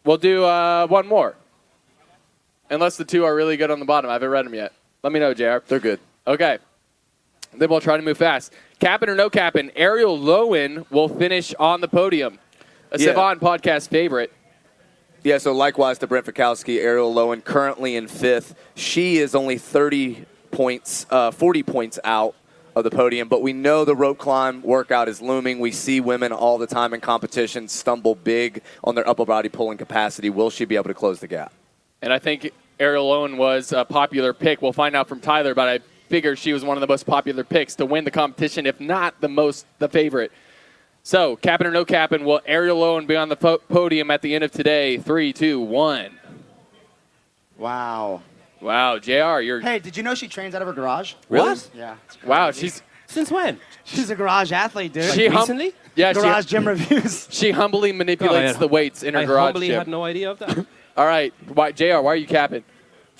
we'll 0.04 0.18
do 0.18 0.44
uh, 0.44 0.86
one 0.86 1.06
more. 1.06 1.34
Unless 2.68 2.96
the 2.98 3.04
two 3.04 3.24
are 3.24 3.34
really 3.34 3.56
good 3.56 3.70
on 3.70 3.78
the 3.80 3.84
bottom. 3.86 4.10
I 4.10 4.14
haven't 4.14 4.28
read 4.30 4.44
them 4.46 4.54
yet. 4.54 4.72
Let 5.02 5.12
me 5.12 5.18
know, 5.20 5.32
JR. 5.34 5.58
They're 5.66 5.80
good. 5.80 5.98
Okay. 6.26 6.58
Then 7.56 7.68
we'll 7.70 7.80
try 7.80 7.96
to 7.96 8.02
move 8.02 8.18
fast. 8.18 8.52
Capping 8.78 9.08
or 9.08 9.14
no 9.14 9.28
capping, 9.28 9.70
Arielle 9.70 10.18
Loewen 10.22 10.88
will 10.90 11.08
finish 11.08 11.52
on 11.58 11.80
the 11.80 11.88
podium. 11.88 12.38
A 12.92 12.98
Yeah. 12.98 13.12
Sevan 13.14 13.40
podcast 13.40 13.88
favorite. 13.88 14.32
Yeah, 15.22 15.38
so 15.38 15.52
likewise 15.52 15.98
to 15.98 16.06
Brent 16.06 16.26
Fikowski, 16.26 16.76
Arielle 16.78 17.12
Loewen 17.14 17.44
currently 17.44 17.96
in 17.96 18.08
fifth. 18.08 18.54
She 18.74 19.18
is 19.18 19.34
only 19.34 19.58
30 19.58 20.24
points, 20.50 21.06
uh, 21.10 21.30
40 21.30 21.62
points 21.62 21.98
out 22.04 22.34
of 22.76 22.84
the 22.84 22.90
podium, 22.90 23.28
but 23.28 23.42
we 23.42 23.52
know 23.52 23.84
the 23.84 23.96
rope 23.96 24.18
climb 24.18 24.62
workout 24.62 25.08
is 25.08 25.20
looming. 25.20 25.58
We 25.58 25.72
see 25.72 26.00
women 26.00 26.32
all 26.32 26.58
the 26.58 26.66
time 26.66 26.94
in 26.94 27.00
competition 27.00 27.68
stumble 27.68 28.14
big 28.14 28.62
on 28.84 28.94
their 28.94 29.08
upper 29.08 29.24
body 29.24 29.48
pulling 29.48 29.78
capacity. 29.78 30.30
Will 30.30 30.50
she 30.50 30.64
be 30.64 30.76
able 30.76 30.88
to 30.88 30.94
close 30.94 31.20
the 31.20 31.26
gap? 31.26 31.52
And 32.02 32.12
I 32.12 32.18
think 32.18 32.50
Arielle 32.78 33.10
Loewen 33.10 33.36
was 33.36 33.72
a 33.72 33.84
popular 33.84 34.32
pick. 34.32 34.62
We'll 34.62 34.72
find 34.72 34.96
out 34.96 35.08
from 35.08 35.20
Tyler, 35.20 35.54
but 35.54 35.68
I 35.68 35.80
figure 36.08 36.34
she 36.36 36.52
was 36.52 36.64
one 36.64 36.76
of 36.76 36.80
the 36.80 36.86
most 36.86 37.06
popular 37.06 37.44
picks 37.44 37.74
to 37.76 37.86
win 37.86 38.04
the 38.04 38.10
competition, 38.10 38.66
if 38.66 38.80
not 38.80 39.20
the 39.20 39.28
most, 39.28 39.66
the 39.78 39.88
favorite. 39.88 40.32
So, 41.02 41.36
capping 41.36 41.66
or 41.66 41.70
no 41.70 41.84
capping, 41.84 42.24
will 42.24 42.40
Arielle 42.48 42.76
Loewen 42.76 43.06
be 43.06 43.16
on 43.16 43.28
the 43.28 43.36
po- 43.36 43.58
podium 43.68 44.10
at 44.10 44.22
the 44.22 44.34
end 44.34 44.44
of 44.44 44.52
today? 44.52 44.98
Three, 44.98 45.32
two, 45.32 45.60
one. 45.60 46.18
Wow. 47.56 48.22
Wow, 48.60 48.98
JR, 48.98 49.40
you're. 49.40 49.60
Hey, 49.60 49.78
did 49.78 49.96
you 49.96 50.02
know 50.02 50.14
she 50.14 50.28
trains 50.28 50.54
out 50.54 50.62
of 50.62 50.68
her 50.68 50.74
garage? 50.74 51.14
Really? 51.28 51.58
Yeah. 51.74 51.96
it's 52.06 52.22
Wow, 52.22 52.50
she's. 52.50 52.82
Since 53.06 53.30
when? 53.32 53.58
she's 53.82 54.08
a 54.10 54.14
garage 54.14 54.52
athlete, 54.52 54.92
dude. 54.92 55.12
She 55.12 55.26
hum- 55.26 55.38
recently? 55.38 55.72
yeah, 55.96 56.12
garage 56.12 56.44
she, 56.44 56.50
gym 56.50 56.68
reviews. 56.68 57.26
she 57.32 57.50
humbly 57.50 57.90
manipulates 57.90 58.52
God, 58.52 58.60
the 58.60 58.68
weights 58.68 59.02
in 59.02 59.14
her 59.14 59.20
I 59.20 59.24
garage 59.24 59.46
humbly 59.46 59.66
gym. 59.66 59.78
had 59.78 59.88
no 59.88 60.04
idea 60.04 60.30
of 60.30 60.38
that. 60.38 60.64
All 60.96 61.06
right, 61.06 61.32
why, 61.52 61.72
JR, 61.72 61.98
why 61.98 62.12
are 62.12 62.16
you 62.16 62.26
capping? 62.26 62.62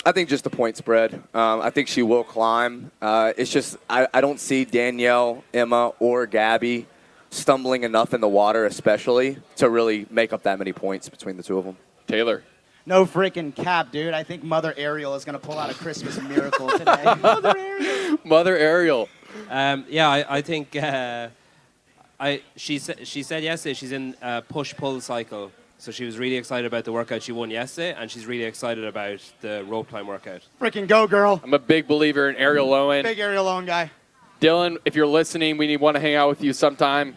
I 0.04 0.12
think 0.12 0.28
just 0.28 0.44
the 0.44 0.50
point 0.50 0.76
spread. 0.76 1.14
Um, 1.34 1.60
I 1.60 1.70
think 1.70 1.88
she 1.88 2.02
will 2.02 2.24
climb. 2.24 2.90
Uh, 3.02 3.32
it's 3.36 3.50
just 3.50 3.76
I, 3.88 4.06
I 4.14 4.20
don't 4.20 4.38
see 4.38 4.64
Danielle, 4.64 5.42
Emma, 5.52 5.92
or 5.98 6.26
Gabby 6.26 6.86
stumbling 7.30 7.82
enough 7.84 8.14
in 8.14 8.20
the 8.20 8.28
water, 8.28 8.66
especially 8.66 9.38
to 9.56 9.68
really 9.68 10.06
make 10.10 10.32
up 10.32 10.44
that 10.44 10.58
many 10.58 10.72
points 10.72 11.08
between 11.08 11.36
the 11.36 11.42
two 11.42 11.58
of 11.58 11.64
them. 11.64 11.76
Taylor. 12.06 12.42
No 12.86 13.04
freaking 13.04 13.54
cap, 13.54 13.92
dude. 13.92 14.14
I 14.14 14.22
think 14.22 14.42
Mother 14.42 14.72
Arielle 14.76 15.16
is 15.16 15.24
going 15.24 15.38
to 15.38 15.44
pull 15.44 15.58
out 15.58 15.70
a 15.70 15.74
Christmas 15.74 16.20
miracle 16.22 16.68
today. 16.78 17.14
Mother 17.20 17.52
Arielle. 17.54 18.24
Mother 18.24 18.58
Arielle. 18.58 19.08
Um, 19.48 19.84
yeah, 19.88 20.08
I, 20.08 20.38
I 20.38 20.42
think 20.42 20.74
uh, 20.76 21.28
I 22.18 22.42
she 22.56 22.78
said 22.78 23.06
she 23.06 23.22
said 23.22 23.42
yesterday 23.42 23.74
she's 23.74 23.92
in 23.92 24.16
a 24.22 24.42
push 24.42 24.74
pull 24.74 25.00
cycle, 25.00 25.52
so 25.78 25.92
she 25.92 26.04
was 26.04 26.18
really 26.18 26.36
excited 26.36 26.66
about 26.66 26.84
the 26.84 26.92
workout 26.92 27.22
she 27.22 27.32
won 27.32 27.50
yesterday, 27.50 27.94
and 27.98 28.10
she's 28.10 28.26
really 28.26 28.44
excited 28.44 28.84
about 28.84 29.20
the 29.40 29.64
rope 29.68 29.88
climb 29.88 30.06
workout. 30.06 30.42
Freaking 30.60 30.88
go, 30.88 31.06
girl. 31.06 31.40
I'm 31.44 31.54
a 31.54 31.58
big 31.58 31.86
believer 31.86 32.28
in 32.28 32.36
Arielle 32.36 32.66
Loewen. 32.68 33.02
Big 33.02 33.18
Arielle 33.18 33.44
Loewen 33.44 33.66
guy. 33.66 33.90
Dylan, 34.40 34.78
if 34.84 34.94
you're 34.96 35.06
listening, 35.06 35.58
we 35.58 35.66
need 35.66 35.80
want 35.80 35.96
to 35.96 36.00
hang 36.00 36.14
out 36.14 36.28
with 36.28 36.42
you 36.42 36.52
sometime. 36.52 37.14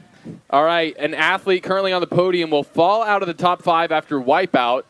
All 0.49 0.63
right, 0.63 0.95
an 0.97 1.13
athlete 1.13 1.63
currently 1.63 1.93
on 1.93 2.01
the 2.01 2.07
podium 2.07 2.49
will 2.51 2.63
fall 2.63 3.01
out 3.01 3.21
of 3.21 3.27
the 3.27 3.33
top 3.33 3.61
five 3.61 3.91
after 3.91 4.19
wipeout. 4.19 4.83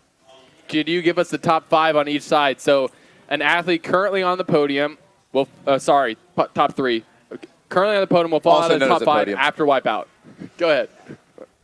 Could 0.73 0.89
you 0.89 1.01
give 1.01 1.19
us 1.19 1.29
the 1.29 1.37
top 1.37 1.69
five 1.69 1.95
on 1.95 2.07
each 2.07 2.23
side? 2.23 2.59
So, 2.59 2.89
an 3.29 3.41
athlete 3.41 3.83
currently 3.83 4.23
on 4.23 4.37
the 4.37 4.43
podium 4.43 4.97
will, 5.31 5.47
uh, 5.67 5.77
sorry, 5.79 6.17
po- 6.35 6.47
top 6.53 6.75
three. 6.75 7.03
Currently 7.69 7.95
on 7.97 8.01
the 8.01 8.07
podium 8.07 8.31
will 8.31 8.39
fall 8.39 8.53
Also 8.53 8.65
out 8.65 8.71
of 8.73 8.79
the 8.81 8.87
top 8.87 9.03
five 9.03 9.21
podium. 9.21 9.39
after 9.39 9.65
wipeout. 9.65 10.05
Go 10.57 10.69
ahead. 10.69 10.89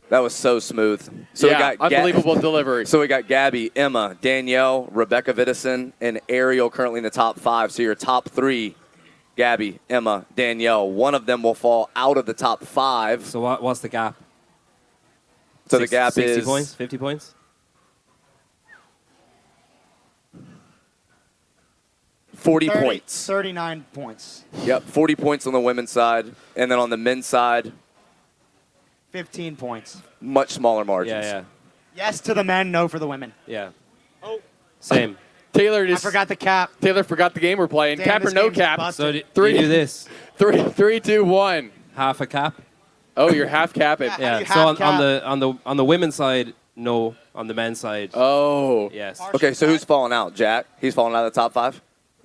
That 0.08 0.20
was 0.20 0.34
so 0.34 0.58
smooth. 0.58 1.00
So 1.34 1.46
yeah, 1.48 1.52
we 1.52 1.76
got 1.76 1.90
Ga- 1.90 1.96
unbelievable 1.96 2.34
delivery. 2.36 2.84
So 2.86 2.98
we 3.00 3.06
got 3.06 3.28
Gabby, 3.28 3.70
Emma, 3.76 4.16
Danielle, 4.20 4.88
Rebecca 4.90 5.32
Vidison, 5.32 5.92
and 6.00 6.20
Arielle 6.28 6.70
currently 6.72 6.98
in 6.98 7.04
the 7.04 7.10
top 7.10 7.38
five. 7.38 7.70
So 7.70 7.82
your 7.82 7.94
top 7.94 8.28
three, 8.28 8.74
Gabby, 9.36 9.78
Emma, 9.88 10.26
Danielle. 10.34 10.90
One 10.90 11.14
of 11.14 11.26
them 11.26 11.42
will 11.44 11.54
fall 11.54 11.90
out 11.94 12.16
of 12.16 12.26
the 12.26 12.34
top 12.34 12.64
five. 12.64 13.24
So 13.24 13.40
what, 13.40 13.62
what's 13.62 13.80
the 13.80 13.88
gap? 13.88 14.16
So 15.68 15.78
Six- 15.78 15.90
the 15.90 15.96
gap 15.96 16.12
60 16.12 16.30
is 16.40 16.44
points, 16.44 16.74
50 16.74 16.98
points. 16.98 17.34
40 22.40 22.68
30 22.68 22.80
points. 22.80 23.26
39 23.26 23.84
points. 23.92 24.44
Yep, 24.64 24.82
40 24.84 25.14
points 25.16 25.46
on 25.46 25.52
the 25.52 25.60
women's 25.60 25.90
side. 25.90 26.34
And 26.56 26.70
then 26.70 26.78
on 26.78 26.90
the 26.90 26.96
men's 26.96 27.26
side, 27.26 27.72
15 29.10 29.56
points. 29.56 30.00
much 30.20 30.50
smaller 30.50 30.84
margins. 30.84 31.24
Yeah, 31.24 31.32
yeah, 31.38 31.44
Yes 31.96 32.20
to 32.22 32.34
the 32.34 32.44
men, 32.44 32.70
no 32.70 32.88
for 32.88 32.98
the 32.98 33.06
women. 33.06 33.32
yeah. 33.46 33.70
Oh, 34.22 34.40
same. 34.80 35.16
Taylor 35.52 35.86
just 35.86 36.04
I 36.04 36.08
forgot 36.08 36.28
the 36.28 36.36
cap. 36.36 36.70
Taylor 36.80 37.02
forgot 37.02 37.34
the 37.34 37.40
game 37.40 37.58
we're 37.58 37.66
playing. 37.66 37.98
Damn, 37.98 38.04
cap 38.06 38.24
or 38.24 38.30
no 38.30 38.50
cap? 38.50 38.78
busted. 38.78 38.96
So 39.04 39.12
do, 39.12 39.22
Three. 39.34 39.52
you 39.54 39.62
do 39.62 39.68
this 39.68 40.08
Three, 40.36 40.62
three, 40.62 41.00
two, 41.00 41.24
one. 41.24 41.72
half 41.96 42.20
a 42.20 42.26
cap. 42.26 42.54
Oh, 43.16 43.30
you're 43.32 43.48
half 43.48 43.72
capping. 43.72 44.08
Yeah. 44.10 44.18
Yeah. 44.20 44.38
you 44.40 44.46
So 44.46 44.68
on, 44.68 44.80
on 44.80 45.00
the 45.00 45.22
on 45.24 45.40
the 45.40 45.54
on 45.66 45.76
the 45.76 45.84
women's 45.84 46.14
side, 46.14 46.54
no. 46.76 47.16
On 47.34 47.46
the 47.46 47.54
men's 47.54 47.80
side, 47.80 48.10
Oh. 48.14 48.90
yes. 48.92 49.20
Okay, 49.34 49.54
so 49.54 49.66
who's 49.66 49.84
falling 49.84 50.12
out? 50.12 50.34
Jack. 50.34 50.66
He's 50.80 50.94
falling 50.94 51.14
out 51.14 51.24
of 51.26 51.32
the 51.32 51.40
top 51.40 51.52
five. 51.52 51.80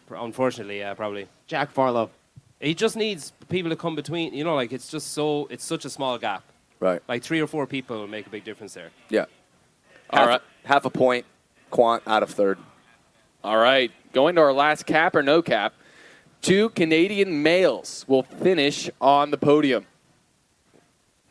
Unfortunately, 0.10 0.80
yeah, 0.80 0.94
probably. 0.94 1.28
Jack 1.48 1.72
Farlow. 1.72 2.10
He 2.60 2.74
just 2.74 2.96
needs 2.96 3.34
people 3.50 3.70
to 3.70 3.76
come 3.76 3.96
between. 3.96 4.34
You 4.34 4.44
know, 4.44 4.56
like 4.56 4.72
it's 4.72 4.90
just 4.90 5.14
so 5.14 5.48
it's 5.50 5.64
such 5.64 5.86
a 5.86 5.90
small 5.90 6.18
gap. 6.18 6.44
Right. 6.80 7.02
Like 7.08 7.24
three 7.24 7.40
or 7.40 7.48
four 7.48 7.66
people 7.68 7.98
will 7.98 8.08
make 8.08 8.28
a 8.28 8.30
big 8.30 8.44
difference 8.44 8.74
there. 8.74 8.92
Yeah. 9.10 9.26
All 10.10 10.20
half, 10.20 10.28
right. 10.28 10.42
Half 10.64 10.86
a 10.86 10.90
point. 10.90 11.26
Quant 11.70 12.04
out 12.06 12.24
of 12.24 12.30
third. 12.30 12.58
All 13.44 13.58
right. 13.58 13.92
Going 14.14 14.36
to 14.36 14.42
our 14.42 14.54
last 14.54 14.86
cap 14.86 15.16
or 15.16 15.24
no 15.24 15.42
cap. 15.42 15.74
Two 16.42 16.70
Canadian 16.70 17.42
males 17.42 18.06
will 18.08 18.24
finish 18.24 18.90
on 19.02 19.32
the 19.32 19.38
podium. 19.38 19.86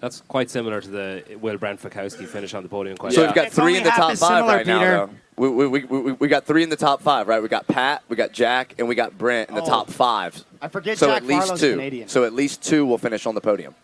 That's 0.05 0.21
quite 0.21 0.51
similar 0.51 0.83
to 0.83 0.89
the 0.89 1.25
Will 1.41 1.57
Brent 1.57 1.81
Fikowski 1.81 2.27
finish 2.27 2.53
on 2.53 2.63
the 2.63 2.69
podium. 2.69 2.95
Quite 2.99 3.15
So 3.15 3.23
Yeah. 3.23 3.29
we've 3.29 3.35
got 3.35 3.51
three 3.51 3.79
in 3.79 3.85
the 3.85 3.89
top 3.89 4.11
five 4.11 4.19
similar, 4.19 4.57
right 4.57 4.67
now. 4.67 5.07
Though. 5.07 5.11
We, 5.37 5.49
we, 5.49 5.67
we, 5.67 5.85
we, 6.03 6.13
we 6.13 6.29
got 6.29 6.45
three 6.45 6.63
in 6.63 6.69
the 6.69 6.77
top 6.77 7.01
five, 7.01 7.27
right? 7.27 7.43
We 7.43 7.49
got 7.49 7.67
Pat, 7.67 8.03
we 8.11 8.15
got 8.15 8.31
Jack, 8.31 8.75
and 8.79 8.87
we 8.87 8.95
got 8.97 9.17
Brent 9.17 9.49
in 9.49 9.55
the 9.55 9.63
Oh. 9.63 9.67
top 9.67 9.89
five. 9.89 10.45
I 10.61 10.69
forget 10.69 10.99
So 10.99 11.07
Jack 11.07 11.23
at 11.23 11.27
least 11.27 11.47
Farlow's 11.47 11.61
two. 11.61 11.71
Canadian. 11.71 12.09
So 12.09 12.25
at 12.25 12.35
least 12.35 12.63
two 12.63 12.85
will 12.85 12.99
finish 12.99 13.25
on 13.25 13.35
the 13.35 13.41
podium. 13.41 13.75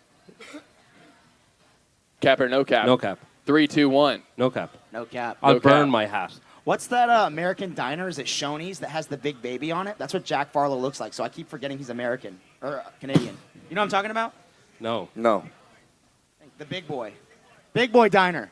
Cap 2.20 2.38
or 2.38 2.50
no 2.50 2.66
cap? 2.66 2.84
No 2.84 2.98
cap. 2.98 3.18
Three, 3.46 3.66
two, 3.66 3.88
one. 3.88 4.22
No 4.36 4.50
cap. 4.50 4.76
no 4.92 5.06
cap. 5.06 5.38
I'll 5.42 5.54
No 5.54 5.60
burn 5.60 5.84
cap. 5.84 5.88
my 5.88 6.04
hat. 6.04 6.34
What's 6.64 6.86
that 6.88 7.08
uh, 7.08 7.24
American 7.28 7.72
diner? 7.74 8.08
Is 8.08 8.18
it 8.18 8.26
Shoney's 8.26 8.80
that 8.80 8.90
has 8.90 9.06
the 9.06 9.16
big 9.16 9.40
baby 9.40 9.72
on 9.72 9.86
it? 9.86 9.96
That's 9.96 10.12
what 10.12 10.24
Jack 10.26 10.52
Farlow 10.52 10.76
looks 10.78 11.00
like. 11.00 11.14
So 11.14 11.24
I 11.24 11.30
keep 11.30 11.48
forgetting 11.48 11.78
he's 11.78 11.88
American 11.88 12.38
or 12.60 12.80
uh, 12.80 12.90
Canadian. 13.00 13.38
You 13.70 13.74
know 13.74 13.80
what 13.80 13.84
I'm 13.84 13.88
talking 13.88 14.10
about? 14.10 14.34
No. 14.80 15.08
No. 15.16 15.44
The 16.60 16.66
big 16.66 16.86
boy. 16.86 17.14
Big 17.72 17.90
boy 17.90 18.10
diner. 18.10 18.50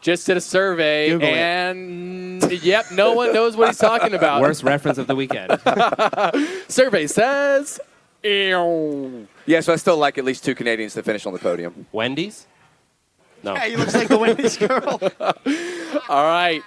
Just 0.00 0.26
did 0.26 0.38
a 0.38 0.40
survey, 0.40 1.10
Google 1.10 1.28
it. 1.28 1.34
and 1.34 2.42
yep, 2.62 2.86
no 2.90 3.12
one 3.12 3.34
knows 3.34 3.54
what 3.54 3.68
he's 3.68 3.76
talking 3.76 4.14
about. 4.14 4.40
Worst 4.40 4.62
reference 4.62 4.96
of 4.96 5.06
the 5.08 5.14
weekend. 5.14 5.60
Survey 6.68 7.06
says. 7.06 7.80
Ew. 8.22 9.28
Yeah, 9.44 9.60
so 9.60 9.74
I 9.74 9.76
still 9.76 9.98
like 9.98 10.16
at 10.16 10.24
least 10.24 10.42
two 10.42 10.54
Canadians 10.54 10.94
to 10.94 11.02
finish 11.02 11.26
on 11.26 11.34
the 11.34 11.38
podium. 11.38 11.86
Wendy's? 11.92 12.46
No. 13.42 13.52
Yeah, 13.52 13.66
he 13.66 13.76
looks 13.76 13.94
like 13.94 14.08
the 14.08 14.16
Wendy's 14.16 14.56
girl. 14.56 14.98
All 16.08 16.24
right. 16.24 16.62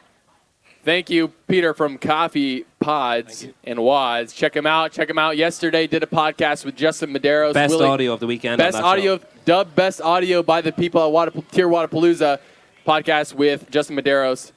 Thank 0.86 1.10
you, 1.10 1.30
Peter 1.48 1.74
from 1.74 1.98
Coffee 1.98 2.66
Pods 2.82 3.48
and 3.64 3.80
Wads. 3.80 4.34
Check 4.34 4.56
him 4.56 4.66
out. 4.66 4.92
Check 4.92 5.10
him 5.10 5.18
out. 5.18 5.38
Yesterday, 5.38 5.88
did 5.88 6.04
a 6.04 6.08
podcast 6.08 6.66
with 6.66 6.76
Justin 6.76 7.14
Medeiros. 7.14 7.54
Best 7.54 7.74
Willie- 7.74 7.86
audio 7.88 8.14
of 8.14 8.20
the 8.20 8.28
weekend. 8.28 8.58
Best 8.58 8.78
audio, 8.78 9.20
show. 9.20 9.26
dubbed 9.46 9.76
best 9.76 10.02
audio 10.02 10.44
by 10.44 10.62
the 10.62 10.72
people 10.72 11.02
at 11.06 11.12
Wada, 11.12 11.32
TYR 11.32 11.70
Wodapalooza 11.70 12.40
podcast 12.86 13.34
with 13.34 13.70
Justin 13.72 13.96
Medeiros, 13.96 14.52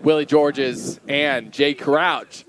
Willie 0.00 0.24
Georges, 0.24 1.00
and 1.08 1.52
Jay 1.52 1.74
Crouch. 1.74 2.44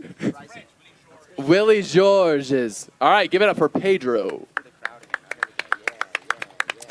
Willie 1.37 1.81
Georges. 1.81 2.89
All 3.01 3.09
right, 3.09 3.29
give 3.29 3.41
it 3.41 3.49
up 3.49 3.57
for 3.57 3.67
Pedro. 3.67 4.47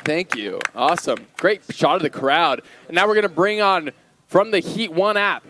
Thank 0.05 0.35
you. 0.35 0.59
Awesome. 0.75 1.27
Great 1.39 1.63
shot 1.71 1.97
of 1.97 2.03
the 2.03 2.11
crowd. 2.11 2.63
And 2.89 2.97
now 2.97 3.07
we're 3.07 3.15
going 3.15 3.23
to 3.23 3.29
bring 3.29 3.61
on 3.61 3.93
from 4.27 4.51
the 4.51 4.59
Heat 4.59 4.93
One 4.93 5.17
app, 5.17 5.45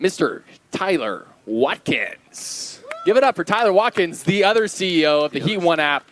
Mr. 0.00 0.42
Tyler 0.82 1.26
Watkins. 1.44 2.78
Give 3.04 3.16
it 3.16 3.24
up 3.24 3.34
for 3.34 3.42
Tyler 3.42 3.72
Watkins, 3.72 4.22
the 4.22 4.44
other 4.44 4.66
CEO 4.66 5.24
of 5.24 5.32
the 5.32 5.40
Heat 5.40 5.56
One 5.56 5.80
app. 5.80 6.04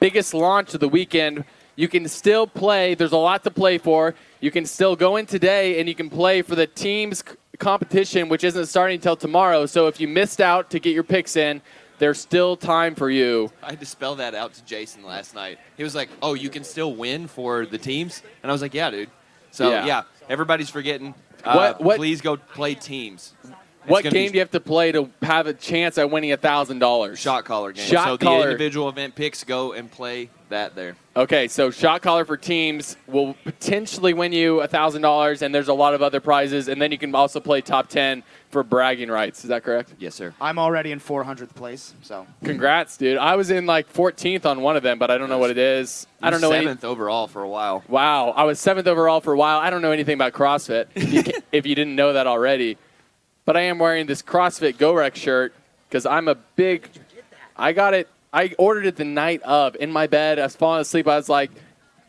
Biggest 0.00 0.32
launch 0.32 0.72
of 0.72 0.80
the 0.80 0.88
weekend. 0.88 1.44
You 1.76 1.88
can 1.88 2.08
still 2.08 2.46
play. 2.46 2.94
There's 2.94 3.12
a 3.12 3.18
lot 3.18 3.44
to 3.44 3.50
play 3.50 3.76
for. 3.76 4.14
You 4.40 4.50
can 4.50 4.64
still 4.64 4.96
go 4.96 5.16
in 5.16 5.26
today 5.26 5.78
and 5.78 5.86
you 5.90 5.94
can 5.94 6.08
play 6.08 6.40
for 6.40 6.54
the 6.54 6.66
team's 6.66 7.22
competition, 7.58 8.30
which 8.30 8.44
isn't 8.44 8.64
starting 8.64 8.94
until 8.94 9.14
tomorrow. 9.14 9.66
So 9.66 9.88
if 9.88 10.00
you 10.00 10.08
missed 10.08 10.40
out 10.40 10.70
to 10.70 10.78
get 10.78 10.94
your 10.94 11.02
picks 11.02 11.36
in, 11.36 11.60
there's 11.98 12.18
still 12.18 12.56
time 12.56 12.94
for 12.94 13.10
you. 13.10 13.52
I 13.62 13.70
had 13.70 13.80
to 13.80 13.86
spell 13.86 14.14
that 14.16 14.34
out 14.34 14.54
to 14.54 14.64
Jason 14.64 15.04
last 15.04 15.34
night. 15.34 15.58
He 15.76 15.82
was 15.84 15.94
like, 15.94 16.08
"Oh, 16.22 16.32
you 16.32 16.48
can 16.48 16.64
still 16.64 16.94
win 16.94 17.28
for 17.28 17.66
the 17.66 17.78
teams," 17.78 18.22
and 18.42 18.50
I 18.50 18.54
was 18.54 18.62
like, 18.62 18.72
"Yeah, 18.72 18.90
dude." 18.90 19.10
So 19.50 19.70
Yeah. 19.70 19.84
yeah, 19.84 20.02
everybody's 20.30 20.70
forgetting. 20.70 21.14
Uh, 21.44 21.54
What- 21.56 21.80
what- 21.82 21.96
Please 21.98 22.22
go 22.22 22.36
play 22.38 22.74
teams. 22.74 23.34
It's 23.84 23.90
What 23.90 24.02
game 24.04 24.12
be 24.12 24.28
do 24.28 24.34
you 24.34 24.40
have 24.40 24.50
to 24.52 24.60
play 24.60 24.92
to 24.92 25.10
have 25.20 25.46
a 25.46 25.52
chance 25.52 25.98
at 25.98 26.10
winning 26.10 26.34
thousand 26.38 26.78
dollars? 26.78 27.18
Shot 27.18 27.44
caller 27.44 27.72
game. 27.72 27.86
Shot 27.86 28.06
so 28.06 28.16
caller. 28.18 28.44
the 28.44 28.50
individual 28.52 28.88
event 28.88 29.14
picks 29.14 29.44
go 29.44 29.72
and 29.72 29.90
play 29.90 30.30
that 30.48 30.74
there. 30.74 30.96
Okay, 31.16 31.48
so 31.48 31.70
shot 31.70 32.00
caller 32.00 32.24
for 32.24 32.36
teams 32.36 32.96
will 33.06 33.34
potentially 33.44 34.14
win 34.14 34.32
you 34.32 34.66
thousand 34.68 35.02
dollars, 35.02 35.42
and 35.42 35.54
there's 35.54 35.68
a 35.68 35.74
lot 35.74 35.92
of 35.92 36.02
other 36.02 36.20
prizes, 36.20 36.68
and 36.68 36.80
then 36.80 36.92
you 36.92 36.98
can 36.98 37.14
also 37.14 37.40
play 37.40 37.60
top 37.60 37.88
ten 37.88 38.22
for 38.50 38.62
bragging 38.62 39.10
rights. 39.10 39.44
Is 39.44 39.48
that 39.48 39.64
correct? 39.64 39.92
Yes, 39.98 40.14
sir. 40.14 40.32
I'm 40.40 40.58
already 40.58 40.92
in 40.92 41.00
400th 41.00 41.54
place. 41.54 41.92
So 42.02 42.26
Congrats, 42.44 42.96
dude. 42.96 43.18
I 43.18 43.36
was 43.36 43.50
in 43.50 43.66
like 43.66 43.92
14th 43.92 44.46
on 44.46 44.62
one 44.62 44.76
of 44.76 44.82
them, 44.82 44.98
but 44.98 45.10
I 45.10 45.18
don't 45.18 45.28
know 45.28 45.38
what 45.38 45.50
it 45.50 45.58
is. 45.58 46.06
I 46.22 46.30
don't 46.30 46.40
know 46.40 46.52
any- 46.52 46.64
seventh 46.64 46.84
overall 46.84 47.26
for 47.26 47.42
a 47.42 47.48
while. 47.48 47.82
Wow, 47.88 48.30
I 48.30 48.44
was 48.44 48.58
seventh 48.60 48.86
overall 48.86 49.20
for 49.20 49.32
a 49.32 49.36
while. 49.36 49.58
I 49.58 49.70
don't 49.70 49.82
know 49.82 49.90
anything 49.92 50.14
about 50.14 50.32
CrossFit. 50.32 50.86
If 50.94 51.12
you, 51.12 51.22
ca- 51.22 51.40
if 51.52 51.66
you 51.66 51.74
didn't 51.74 51.96
know 51.96 52.12
that 52.12 52.26
already, 52.26 52.78
but 53.44 53.56
I 53.56 53.62
am 53.62 53.78
wearing 53.78 54.06
this 54.06 54.22
CrossFit 54.22 54.74
GoRec 54.76 55.14
shirt 55.14 55.54
because 55.88 56.06
I'm 56.06 56.28
a 56.28 56.34
big. 56.56 56.88
I 57.56 57.72
got 57.72 57.94
it. 57.94 58.08
I 58.32 58.54
ordered 58.58 58.86
it 58.86 58.96
the 58.96 59.04
night 59.04 59.42
of 59.42 59.76
in 59.76 59.92
my 59.92 60.06
bed. 60.06 60.38
I 60.38 60.42
was 60.44 60.56
falling 60.56 60.80
asleep. 60.80 61.06
I 61.06 61.16
was 61.16 61.28
like 61.28 61.50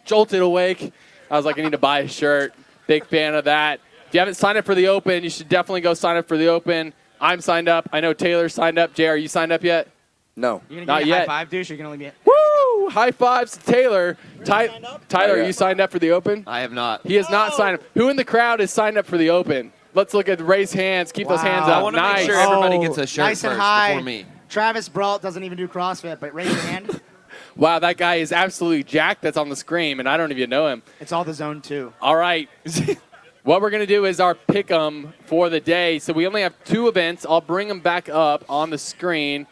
jolted 0.06 0.42
awake. 0.42 0.92
I 1.30 1.38
was 1.38 1.46
like, 1.46 1.58
I 1.60 1.62
need 1.64 1.72
to 1.72 1.78
buy 1.78 2.00
a 2.00 2.08
shirt. 2.08 2.54
Big 2.88 3.06
fan 3.06 3.36
of 3.36 3.46
that. 3.46 3.80
If 4.08 4.14
you 4.14 4.20
haven't 4.20 4.36
signed 4.36 4.58
up 4.58 4.66
for 4.66 4.76
the 4.76 4.88
Open, 4.88 5.24
you 5.24 5.30
should 5.30 5.50
definitely 5.50 5.82
go 5.82 5.94
sign 5.94 6.18
up 6.18 6.28
for 6.28 6.38
the 6.38 6.48
Open. 6.48 6.94
I'm 7.20 7.42
signed 7.42 7.68
up. 7.68 7.90
I 7.92 8.00
know 8.02 8.14
Taylor 8.14 8.50
signed 8.50 8.78
up. 8.78 8.94
Jay, 8.94 9.08
are 9.08 9.18
you 9.18 9.28
signed 9.28 9.52
up 9.52 9.64
yet? 9.64 9.88
No. 10.36 10.62
you're 10.70 10.86
gonna 10.86 10.86
Not 10.86 11.00
give 11.00 11.08
me 11.08 11.12
a 11.14 11.16
yet. 11.16 11.28
high 11.28 11.42
five, 11.44 11.50
douche. 11.50 11.70
You're 11.70 11.78
gonna 11.78 11.92
leave 11.92 12.00
me. 12.00 12.12
Woo! 12.26 12.90
High 12.90 13.12
fives 13.12 13.58
to 13.58 13.64
Taylor. 13.64 14.18
Ty- 14.44 14.80
Tyler, 15.10 15.36
are 15.36 15.44
you 15.44 15.54
signed 15.54 15.80
up 15.80 15.92
for 15.92 15.98
the 16.00 16.12
Open? 16.12 16.44
I 16.46 16.60
have 16.60 16.72
not. 16.74 17.06
He 17.08 17.18
is 17.18 17.30
not 17.30 17.54
signed 17.54 17.76
up. 17.76 17.84
Who 17.94 18.10
in 18.10 18.18
the 18.18 18.26
crowd 18.26 18.62
is 18.62 18.70
signed 18.72 18.98
up 18.98 19.06
for 19.06 19.18
the 19.18 19.30
Open? 19.30 19.72
Let's 19.96 20.14
look 20.14 20.30
at 20.30 20.40
raise 20.42 20.72
hands. 20.74 21.12
Keep 21.12 21.28
those 21.30 21.42
hands 21.42 21.66
Wow. 21.68 21.72
up. 21.74 21.80
I 21.80 21.82
wanna 21.84 22.02
make 22.14 22.26
sure 22.26 22.36
everybody 22.36 22.76
Oh, 22.78 22.82
gets 22.82 22.98
a 23.00 23.08
shirt 23.08 23.24
nice 23.24 23.44
and 23.44 23.52
first 23.54 23.62
high. 23.62 23.90
before 23.94 24.04
me. 24.04 24.26
Travis 24.50 24.88
Brault 24.90 25.22
doesn't 25.22 25.44
even 25.44 25.58
do 25.58 25.68
CrossFit, 25.68 26.20
but 26.20 26.34
raise 26.34 26.48
your 26.52 26.62
hand. 26.62 27.02
Wow, 27.58 27.80
that 27.80 27.98
guy 27.98 28.16
is 28.16 28.32
absolutely 28.34 28.84
jacked. 28.84 29.22
That's 29.22 29.36
on 29.38 29.50
the 29.50 29.56
screen, 29.56 30.00
and 30.00 30.08
I 30.10 30.16
don't 30.18 30.32
even 30.32 30.50
know 30.50 30.68
him. 30.68 30.84
It's 31.00 31.12
all 31.14 31.24
the 31.24 31.34
zone 31.34 31.62
two. 31.62 31.92
All 32.02 32.16
right. 32.16 32.50
what 33.44 33.62
we're 33.62 33.70
going 33.70 33.82
to 33.82 33.88
do 33.88 34.06
is 34.06 34.20
our 34.20 34.36
pick 34.36 34.72
'em 34.72 35.14
for 35.26 35.50
the 35.50 35.60
day. 35.60 36.00
So 36.00 36.12
we 36.14 36.28
only 36.28 36.42
have 36.42 36.54
two 36.66 36.88
events. 36.88 37.26
I'll 37.28 37.42
bring 37.42 37.68
them 37.70 37.80
back 37.80 38.08
up 38.10 38.44
on 38.50 38.70
the 38.70 38.78
screen. 38.78 39.48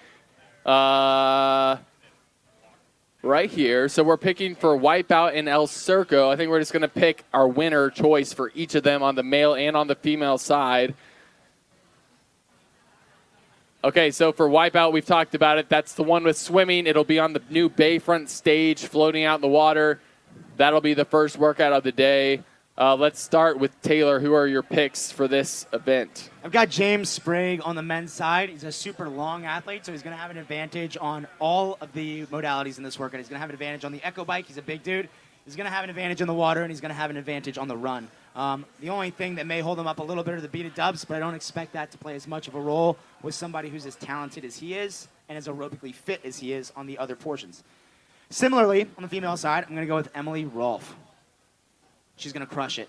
Uh, 0.66 1.78
right 3.24 3.50
here. 3.50 3.88
So 3.88 4.04
we're 4.04 4.18
picking 4.18 4.54
for 4.54 4.78
Wipeout 4.78 5.36
and 5.36 5.48
El 5.48 5.66
Circo. 5.66 6.30
I 6.30 6.36
think 6.36 6.52
we're 6.52 6.60
just 6.60 6.74
going 6.74 6.82
to 6.82 6.88
pick 6.88 7.24
our 7.34 7.48
winner 7.48 7.90
choice 7.90 8.34
for 8.34 8.52
each 8.54 8.76
of 8.76 8.84
them 8.84 9.02
on 9.02 9.16
the 9.16 9.24
male 9.24 9.56
and 9.56 9.76
on 9.76 9.88
the 9.88 9.96
female 9.96 10.38
side. 10.38 10.94
Okay, 13.86 14.12
so 14.12 14.32
for 14.32 14.48
Wipeout, 14.48 14.94
we've 14.94 15.06
talked 15.06 15.36
about 15.36 15.58
it. 15.58 15.68
That's 15.68 15.94
the 15.94 16.04
one 16.04 16.24
with 16.24 16.38
swimming. 16.38 16.86
It'll 16.86 17.04
be 17.04 17.20
on 17.20 17.34
the 17.34 17.42
new 17.50 17.70
Bayfront 17.70 18.30
stage, 18.30 18.86
floating 18.86 19.24
out 19.24 19.36
in 19.36 19.42
the 19.42 19.48
water. 19.48 20.00
That'll 20.58 20.82
be 20.82 20.94
the 20.94 21.06
first 21.06 21.38
workout 21.38 21.74
of 21.74 21.84
the 21.84 21.92
day. 21.92 22.44
Uh, 22.76 22.96
let's 22.96 23.22
start 23.22 23.60
with 23.60 23.80
Taylor. 23.84 24.20
Who 24.20 24.34
are 24.34 24.48
your 24.48 24.64
picks 24.64 25.12
for 25.12 25.28
this 25.28 25.68
event? 25.74 26.32
I've 26.44 26.52
got 26.52 26.70
James 26.70 27.08
Sprague 27.08 27.62
on 27.64 27.76
the 27.76 27.84
men's 27.84 28.12
side. 28.12 28.50
He's 28.50 28.64
a 28.64 28.72
super 28.72 29.08
long 29.08 29.46
athlete, 29.46 29.86
so 29.86 29.92
he's 29.92 30.02
going 30.02 30.16
to 30.16 30.20
have 30.20 30.32
an 30.32 30.38
advantage 30.38 30.98
on 31.00 31.28
all 31.38 31.78
of 31.82 31.94
the 31.94 32.26
modalities 32.28 32.78
in 32.78 32.84
this 32.84 32.98
workout. 32.98 33.20
He's 33.20 33.30
going 33.30 33.36
to 33.36 33.42
have 33.42 33.50
an 33.50 33.54
advantage 33.54 33.86
on 33.86 33.92
the 33.92 34.04
echo 34.04 34.26
bike. 34.26 34.48
He's 34.48 34.58
a 34.58 34.64
big 34.64 34.82
dude. 34.82 35.08
He's 35.46 35.56
going 35.56 35.66
to 35.66 35.72
have 35.72 35.84
an 35.84 35.92
advantage 35.92 36.20
in 36.20 36.26
the 36.26 36.34
water, 36.34 36.64
and 36.64 36.72
he's 36.72 36.82
going 36.82 36.90
to 36.90 36.96
have 36.96 37.12
an 37.12 37.18
advantage 37.18 37.60
on 37.60 37.68
the 37.68 37.78
run. 37.78 38.08
Um, 38.36 38.66
the 38.80 38.90
only 38.90 39.12
thing 39.12 39.36
that 39.36 39.46
may 39.46 39.60
hold 39.60 39.78
him 39.78 39.86
up 39.86 40.00
a 40.00 40.04
little 40.04 40.24
bit 40.24 40.34
are 40.34 40.42
the 40.42 40.48
beaded 40.48 40.74
dubs, 40.74 41.06
but 41.06 41.16
I 41.16 41.20
don't 41.20 41.36
expect 41.36 41.74
that 41.74 41.92
to 41.92 42.00
play 42.00 42.16
as 42.16 42.28
much 42.28 42.48
of 42.48 42.56
a 42.56 42.60
role 42.60 42.98
with 43.22 43.36
somebody 43.36 43.70
who's 43.70 43.86
as 43.86 43.96
talented 43.98 44.44
as 44.46 44.58
he 44.58 44.74
is 44.74 45.08
and 45.30 45.38
as 45.38 45.48
aerobically 45.48 45.94
fit 45.94 46.22
as 46.26 46.40
he 46.40 46.54
is 46.54 46.74
on 46.76 46.88
the 46.88 46.98
other 46.98 47.16
portions. 47.16 47.64
Similarly, 48.32 48.88
on 48.98 49.04
the 49.04 49.10
female 49.10 49.38
side, 49.38 49.64
I'm 49.66 49.76
going 49.76 49.86
to 49.86 49.88
go 49.88 49.98
with 49.98 50.10
Emily 50.16 50.46
Rolfe. 50.46 50.96
She's 52.24 52.32
going 52.32 52.48
to 52.48 52.54
crush 52.54 52.80
it. 52.80 52.88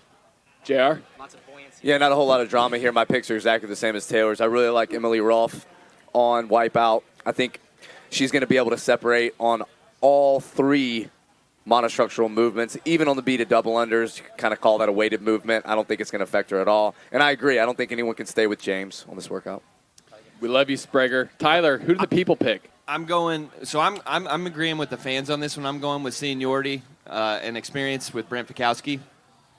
JR? 0.63 1.01
Lots 1.19 1.33
of 1.33 1.45
buoyancy. 1.45 1.79
Yeah, 1.81 1.97
not 1.97 2.13
a 2.13 2.15
whole 2.15 2.25
lot 2.25 2.39
of 2.39 2.47
drama 2.47 2.77
here. 2.77 2.93
My 2.93 3.03
picks 3.03 3.29
are 3.29 3.35
exactly 3.35 3.67
the 3.67 3.75
same 3.75 3.93
as 3.97 4.07
Taylor's. 4.07 4.39
I 4.39 4.45
really 4.45 4.69
like 4.69 4.93
Emily 4.93 5.19
Rolfe 5.19 5.65
on 6.13 6.47
Wipeout. 6.47 7.03
I 7.25 7.33
think 7.33 7.59
she's 8.09 8.31
going 8.31 8.41
to 8.41 8.47
be 8.47 8.55
able 8.55 8.69
to 8.69 8.77
separate 8.77 9.35
on 9.37 9.63
all 9.99 10.39
three 10.39 11.09
monostructural 11.67 12.31
movements, 12.31 12.77
even 12.85 13.09
on 13.09 13.17
the 13.17 13.21
beaded 13.21 13.49
double 13.49 13.73
unders. 13.73 14.19
You 14.19 14.23
kind 14.37 14.53
of 14.53 14.61
call 14.61 14.77
that 14.77 14.87
a 14.87 14.91
weighted 14.93 15.21
movement. 15.21 15.65
I 15.67 15.75
don't 15.75 15.85
think 15.85 15.99
it's 15.99 16.11
going 16.11 16.21
to 16.21 16.23
affect 16.23 16.49
her 16.51 16.61
at 16.61 16.69
all. 16.69 16.95
And 17.11 17.21
I 17.21 17.31
agree. 17.31 17.59
I 17.59 17.65
don't 17.65 17.75
think 17.75 17.91
anyone 17.91 18.15
can 18.15 18.27
stay 18.27 18.47
with 18.47 18.61
James 18.61 19.05
on 19.09 19.17
this 19.17 19.29
workout. 19.29 19.63
We 20.39 20.47
love 20.47 20.69
you, 20.69 20.77
Sprager. 20.77 21.27
Tyler, 21.39 21.77
who 21.77 21.95
do 21.95 21.99
the 21.99 22.07
people 22.07 22.37
pick? 22.37 22.71
I'm 22.87 23.03
going. 23.03 23.51
So 23.63 23.81
I'm, 23.81 23.99
I'm 24.05 24.29
I'm 24.29 24.47
agreeing 24.47 24.77
with 24.77 24.91
the 24.91 24.97
fans 24.97 25.29
on 25.29 25.41
this 25.41 25.57
one. 25.57 25.65
I'm 25.65 25.81
going 25.81 26.03
with 26.03 26.13
seniority 26.13 26.83
uh, 27.05 27.39
and 27.41 27.57
experience 27.57 28.13
with 28.13 28.29
Brent 28.29 28.47
Fikowski. 28.47 29.01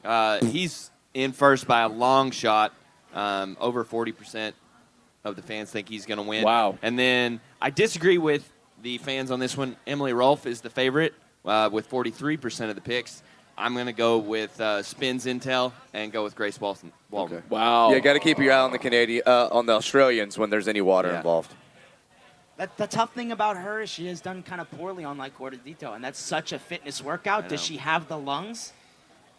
Uh, 0.07 0.45
he's 0.47 0.91
in 1.15 1.33
first 1.33 1.67
by 1.67 1.83
a 1.83 1.89
long 1.89 2.31
shot. 2.31 2.73
Um, 3.15 3.57
over 3.61 3.83
40 3.83 4.13
percent 4.13 4.55
of 5.25 5.37
the 5.37 5.43
fans 5.43 5.71
think 5.71 5.89
he's 5.89 6.05
going 6.07 6.19
to 6.19 6.23
win. 6.25 6.45
Wow. 6.45 6.79
And 6.83 6.99
then 6.99 7.41
I 7.63 7.71
disagree 7.71 8.19
with 8.19 8.51
the 8.83 8.99
fans 8.99 9.31
on 9.31 9.41
this 9.41 9.57
one. 9.57 9.77
Emily 9.87 10.13
Rolfe 10.13 10.47
is 10.47 10.61
the 10.61 10.69
favorite 10.71 11.15
uh, 11.45 11.71
with 11.73 11.87
43 11.87 12.37
percent 12.37 12.69
of 12.71 12.77
the 12.77 12.83
picks. 12.83 13.23
I'm 13.59 13.73
going 13.73 13.87
to 13.87 13.95
go 13.95 14.19
with 14.19 14.61
uh, 14.61 14.83
Spins 14.83 15.25
Intel 15.25 15.73
and 15.95 16.13
go 16.13 16.23
with 16.25 16.37
Grace 16.37 16.61
Walton. 16.61 16.93
Walton. 17.11 17.43
Wow. 17.49 17.91
Yeah, 17.91 18.01
got 18.01 18.13
to 18.13 18.21
keep 18.21 18.39
your 18.39 18.53
eye 18.53 18.59
on 18.59 18.71
the 18.71 18.79
Canadian, 18.79 19.23
uh, 19.27 19.49
on 19.51 19.65
the 19.65 19.73
Australians 19.73 20.37
when 20.37 20.51
there's 20.51 20.69
any 20.69 20.83
water 20.83 21.09
Yeah. 21.09 21.17
involved. 21.17 21.55
That, 22.59 22.77
the 22.77 22.87
tough 22.87 23.15
thing 23.15 23.33
about 23.33 23.57
her 23.57 23.81
is 23.81 23.89
she 23.89 24.07
has 24.09 24.21
done 24.21 24.43
kind 24.43 24.61
of 24.61 24.71
poorly 24.73 25.05
on 25.05 25.17
like 25.17 25.39
Gordadito, 25.39 25.95
and 25.95 26.05
that's 26.05 26.19
such 26.19 26.53
a 26.53 26.59
fitness 26.59 27.03
workout. 27.03 27.45
I 27.45 27.49
Does 27.49 27.61
know. 27.61 27.65
she 27.65 27.77
have 27.79 28.09
the 28.09 28.19
lungs? 28.19 28.75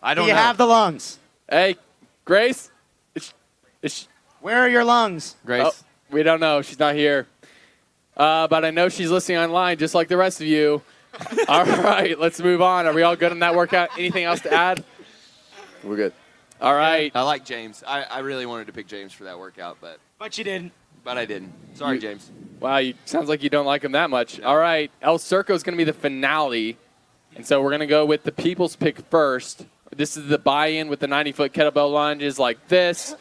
I 0.02 0.14
Do 0.14 0.20
don't 0.22 0.28
you 0.28 0.34
know. 0.34 0.40
have 0.40 0.58
the 0.58 0.66
lungs? 0.66 1.20
Hey, 1.50 1.76
Grace. 2.26 2.72
Is, 3.16 3.34
is, 3.82 4.08
Where 4.42 4.60
are 4.60 4.70
your 4.70 4.84
lungs? 4.84 5.36
Grace. 5.46 5.64
Oh, 5.66 5.74
we 6.12 6.24
don't 6.24 6.40
know. 6.40 6.62
She's 6.62 6.80
not 6.80 6.96
here. 6.96 7.28
Uh, 8.16 8.48
but 8.48 8.66
I 8.66 8.72
know 8.72 8.90
she's 8.90 9.10
listening 9.12 9.38
online, 9.38 9.78
just 9.78 9.94
like 9.96 10.08
the 10.08 10.18
rest 10.18 10.42
of 10.42 10.48
you. 10.48 10.82
all 11.48 11.66
right, 11.66 12.18
let's 12.20 12.40
move 12.40 12.62
on. 12.62 12.86
Are 12.86 12.94
we 12.94 13.02
all 13.02 13.16
good 13.16 13.32
on 13.32 13.40
that 13.40 13.56
workout? 13.56 13.90
Anything 13.98 14.24
else 14.24 14.42
to 14.42 14.54
add? 14.54 14.84
We're 15.84 15.96
good. 15.96 16.14
All 16.60 16.74
right. 16.74 17.12
I 17.16 17.22
like 17.22 17.46
James. 17.46 17.84
I, 17.86 18.04
I 18.04 18.20
really 18.20 18.46
wanted 18.46 18.68
to 18.68 18.74
pick 18.74 18.88
James 18.88 19.14
for 19.14 19.24
that 19.26 19.38
workout, 19.38 19.78
but 19.80 20.00
But 20.20 20.38
you 20.38 20.44
didn't. 20.44 20.72
but 21.04 21.18
I 21.18 21.26
didn't. 21.26 21.54
Sorry, 21.76 21.96
You- 21.96 22.02
James. 22.02 22.32
Wow, 22.60 22.78
you, 22.78 22.96
sounds 23.06 23.30
like 23.30 23.44
you 23.44 23.52
don't 23.52 23.68
like 23.68 23.84
him 23.84 23.92
that 23.92 24.10
much. 24.10 24.40
All 24.42 24.58
right, 24.58 24.90
El 25.02 25.20
Circo 25.20 25.52
is 25.52 25.62
going 25.62 25.76
to 25.76 25.78
be 25.78 25.84
the 25.84 25.94
finale, 25.94 26.76
and 27.36 27.46
so 27.46 27.62
we're 27.62 27.70
going 27.70 27.82
to 27.82 27.86
go 27.88 28.04
with 28.04 28.24
the 28.24 28.32
people's 28.32 28.76
pick 28.76 29.00
first. 29.12 29.66
This 29.98 30.16
is 30.16 30.28
the 30.28 30.38
buy-in 30.38 30.88
with 30.90 31.00
the 31.00 31.08
90-foot 31.08 31.54
kettlebell 31.54 31.92
lunges 31.92 32.38
like 32.38 32.68
this, 32.68 33.16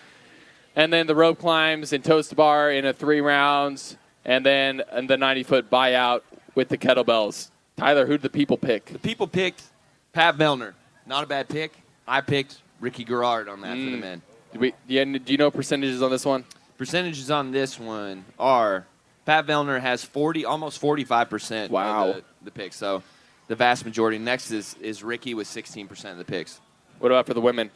and 0.77 0.93
then 0.93 1.07
the 1.07 1.15
rope 1.15 1.39
climbs 1.39 1.93
and 1.93 2.05
toast 2.05 2.37
bar 2.37 2.71
in 2.71 2.85
a 2.85 2.93
three 2.93 3.21
rounds, 3.23 3.97
and 4.25 4.45
then 4.45 4.83
and 4.93 5.09
the 5.09 5.17
90-foot 5.17 5.71
buyout 5.71 6.21
with 6.55 6.69
the 6.69 6.77
kettlebells. 6.79 7.49
Tyler, 7.77 8.05
who 8.07 8.13
did 8.13 8.23
the 8.23 8.31
people 8.31 8.57
pick? 8.59 8.85
The 8.87 8.99
people 8.99 9.27
picked 9.27 9.63
Pat 10.13 10.37
Vellner. 10.37 10.75
Not 11.07 11.25
a 11.25 11.27
bad 11.27 11.49
pick. 11.49 11.73
I 12.07 12.21
picked 12.21 12.59
Ricky 12.81 13.05
Garrard 13.05 13.49
on 13.49 13.61
that 13.63 13.71
for 13.71 13.77
the 13.91 13.97
Mm. 13.97 14.01
men. 14.01 14.23
Do, 14.53 14.59
we, 14.61 14.75
yeah, 14.87 15.05
do 15.05 15.21
you 15.33 15.39
know 15.39 15.51
percentages 15.51 16.03
on 16.03 16.11
this 16.11 16.25
one? 16.25 16.45
Percentages 16.79 17.31
on 17.31 17.53
this 17.53 17.79
one 17.81 18.25
are 18.39 18.87
Pat 19.25 19.47
Vellner 19.47 19.81
has 19.81 20.05
40, 20.05 20.45
almost 20.45 20.81
45% 20.81 21.71
Wow. 21.71 22.09
of 22.09 22.15
the, 22.17 22.23
the 22.45 22.51
picks. 22.51 22.77
So 22.77 23.03
the 23.49 23.55
vast 23.57 23.85
majority. 23.85 24.19
Next 24.19 24.51
is, 24.51 24.77
is 24.81 25.03
Ricky 25.03 25.35
with 25.35 25.47
16% 25.49 26.13
of 26.13 26.19
the 26.19 26.25
picks. 26.25 26.61
What 26.99 27.13
about 27.13 27.27
for 27.27 27.35
the 27.35 27.41
women? 27.41 27.71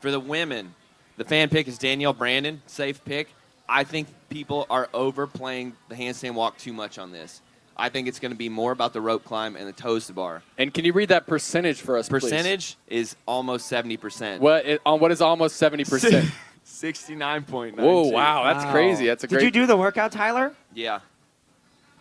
For 0.00 0.10
the 0.10 0.20
women, 0.20 0.74
the 1.16 1.24
fan 1.24 1.48
pick 1.48 1.68
is 1.68 1.78
Danielle 1.78 2.12
Brandon. 2.12 2.62
Safe 2.66 3.04
pick. 3.04 3.28
I 3.68 3.84
think 3.84 4.08
people 4.28 4.66
are 4.68 4.88
overplaying 4.92 5.74
the 5.88 5.94
handstand 5.94 6.34
walk 6.34 6.58
too 6.58 6.72
much 6.72 6.98
on 6.98 7.12
this. 7.12 7.40
I 7.76 7.88
think 7.88 8.06
it's 8.06 8.18
going 8.18 8.32
to 8.32 8.38
be 8.38 8.48
more 8.48 8.72
about 8.72 8.92
the 8.92 9.00
rope 9.00 9.24
climb 9.24 9.56
and 9.56 9.66
the 9.66 9.72
toes 9.72 10.06
to 10.08 10.12
bar. 10.12 10.42
And 10.58 10.72
can 10.74 10.84
you 10.84 10.92
read 10.92 11.08
that 11.08 11.26
percentage 11.26 11.80
for 11.80 11.96
us, 11.96 12.08
please? 12.08 12.22
Percentage 12.22 12.76
is 12.86 13.16
almost 13.26 13.70
70%. 13.70 14.40
What 14.40 14.66
it, 14.66 14.80
on 14.84 15.00
what 15.00 15.10
is 15.10 15.20
almost 15.20 15.60
70%? 15.60 16.30
69.9. 16.66 17.76
Whoa, 17.76 18.08
wow, 18.08 18.52
that's 18.52 18.70
crazy. 18.70 19.06
That's 19.06 19.24
a 19.24 19.26
Did 19.26 19.36
great 19.36 19.44
you 19.44 19.50
do 19.50 19.66
the 19.66 19.76
workout, 19.76 20.12
Tyler? 20.12 20.54
Yeah. 20.74 21.00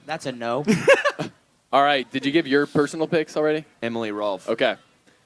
That's 0.05 0.26
a 0.26 0.32
no. 0.32 0.65
All 1.74 1.84
right. 1.84 2.09
Did 2.11 2.26
you 2.26 2.32
give 2.32 2.47
your 2.47 2.65
personal 2.65 3.07
picks 3.07 3.38
already? 3.38 3.65
Emily 3.82 4.11
Rolfe. 4.11 4.49
Okay. 4.49 4.76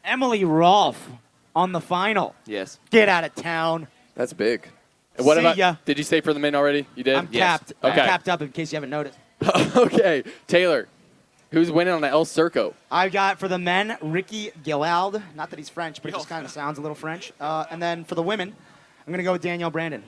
Emily 0.03 0.45
Rolfe 0.45 1.09
on 1.55 1.71
the 1.71 1.81
final. 1.81 2.35
Yes. 2.45 2.79
Get 2.91 3.09
out 3.09 3.23
of 3.23 3.33
town. 3.35 3.87
That's 4.15 4.33
big. 4.33 4.67
And 5.17 5.25
what 5.25 5.35
See 5.35 5.41
about? 5.41 5.57
ya. 5.57 5.75
Did 5.85 5.97
you 5.97 6.03
say 6.03 6.21
for 6.21 6.33
the 6.33 6.39
men 6.39 6.55
already? 6.55 6.85
You 6.95 7.03
did. 7.03 7.15
I'm 7.15 7.27
capped. 7.27 7.73
I'm 7.81 7.91
Okay. 7.91 8.05
capped 8.05 8.27
up 8.29 8.41
in 8.41 8.49
case 8.51 8.71
you 8.71 8.75
haven't 8.77 8.89
noticed. 8.89 9.17
okay. 9.77 10.23
Taylor, 10.47 10.87
who's 11.51 11.71
winning 11.71 11.93
on 11.93 12.01
the 12.01 12.09
El 12.09 12.25
Circo? 12.25 12.73
I've 12.91 13.11
got 13.13 13.39
for 13.39 13.47
the 13.47 13.57
men 13.57 13.97
Ricky 14.01 14.51
Gilald. 14.63 15.21
Not 15.35 15.49
that 15.51 15.59
he's 15.59 15.69
French, 15.69 16.01
but 16.01 16.09
it 16.09 16.15
just 16.15 16.27
kind 16.29 16.43
of 16.45 16.51
sounds 16.51 16.77
a 16.77 16.81
little 16.81 16.95
French. 16.95 17.31
Uh, 17.39 17.65
and 17.71 17.81
then 17.81 18.03
for 18.03 18.15
the 18.15 18.23
women, 18.23 18.49
I'm 19.05 19.11
going 19.11 19.19
to 19.19 19.23
go 19.23 19.31
with 19.31 19.41
Danielle 19.41 19.69
Brandon. 19.71 20.03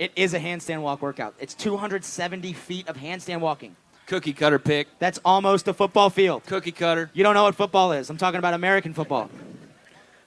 It 0.00 0.12
is 0.16 0.32
a 0.34 0.40
handstand 0.40 0.80
walk 0.80 1.02
workout. 1.02 1.34
It's 1.38 1.54
270 1.54 2.52
feet 2.54 2.88
of 2.88 2.96
handstand 2.96 3.40
walking. 3.40 3.76
Cookie 4.06 4.32
cutter 4.32 4.58
pick. 4.58 4.88
That's 4.98 5.20
almost 5.24 5.68
a 5.68 5.74
football 5.74 6.10
field. 6.10 6.42
Cookie 6.46 6.72
cutter. 6.72 7.10
You 7.12 7.22
don't 7.22 7.34
know 7.34 7.44
what 7.44 7.54
football 7.54 7.92
is. 7.92 8.10
I'm 8.10 8.16
talking 8.16 8.38
about 8.38 8.54
American 8.54 8.94
football. 8.94 9.30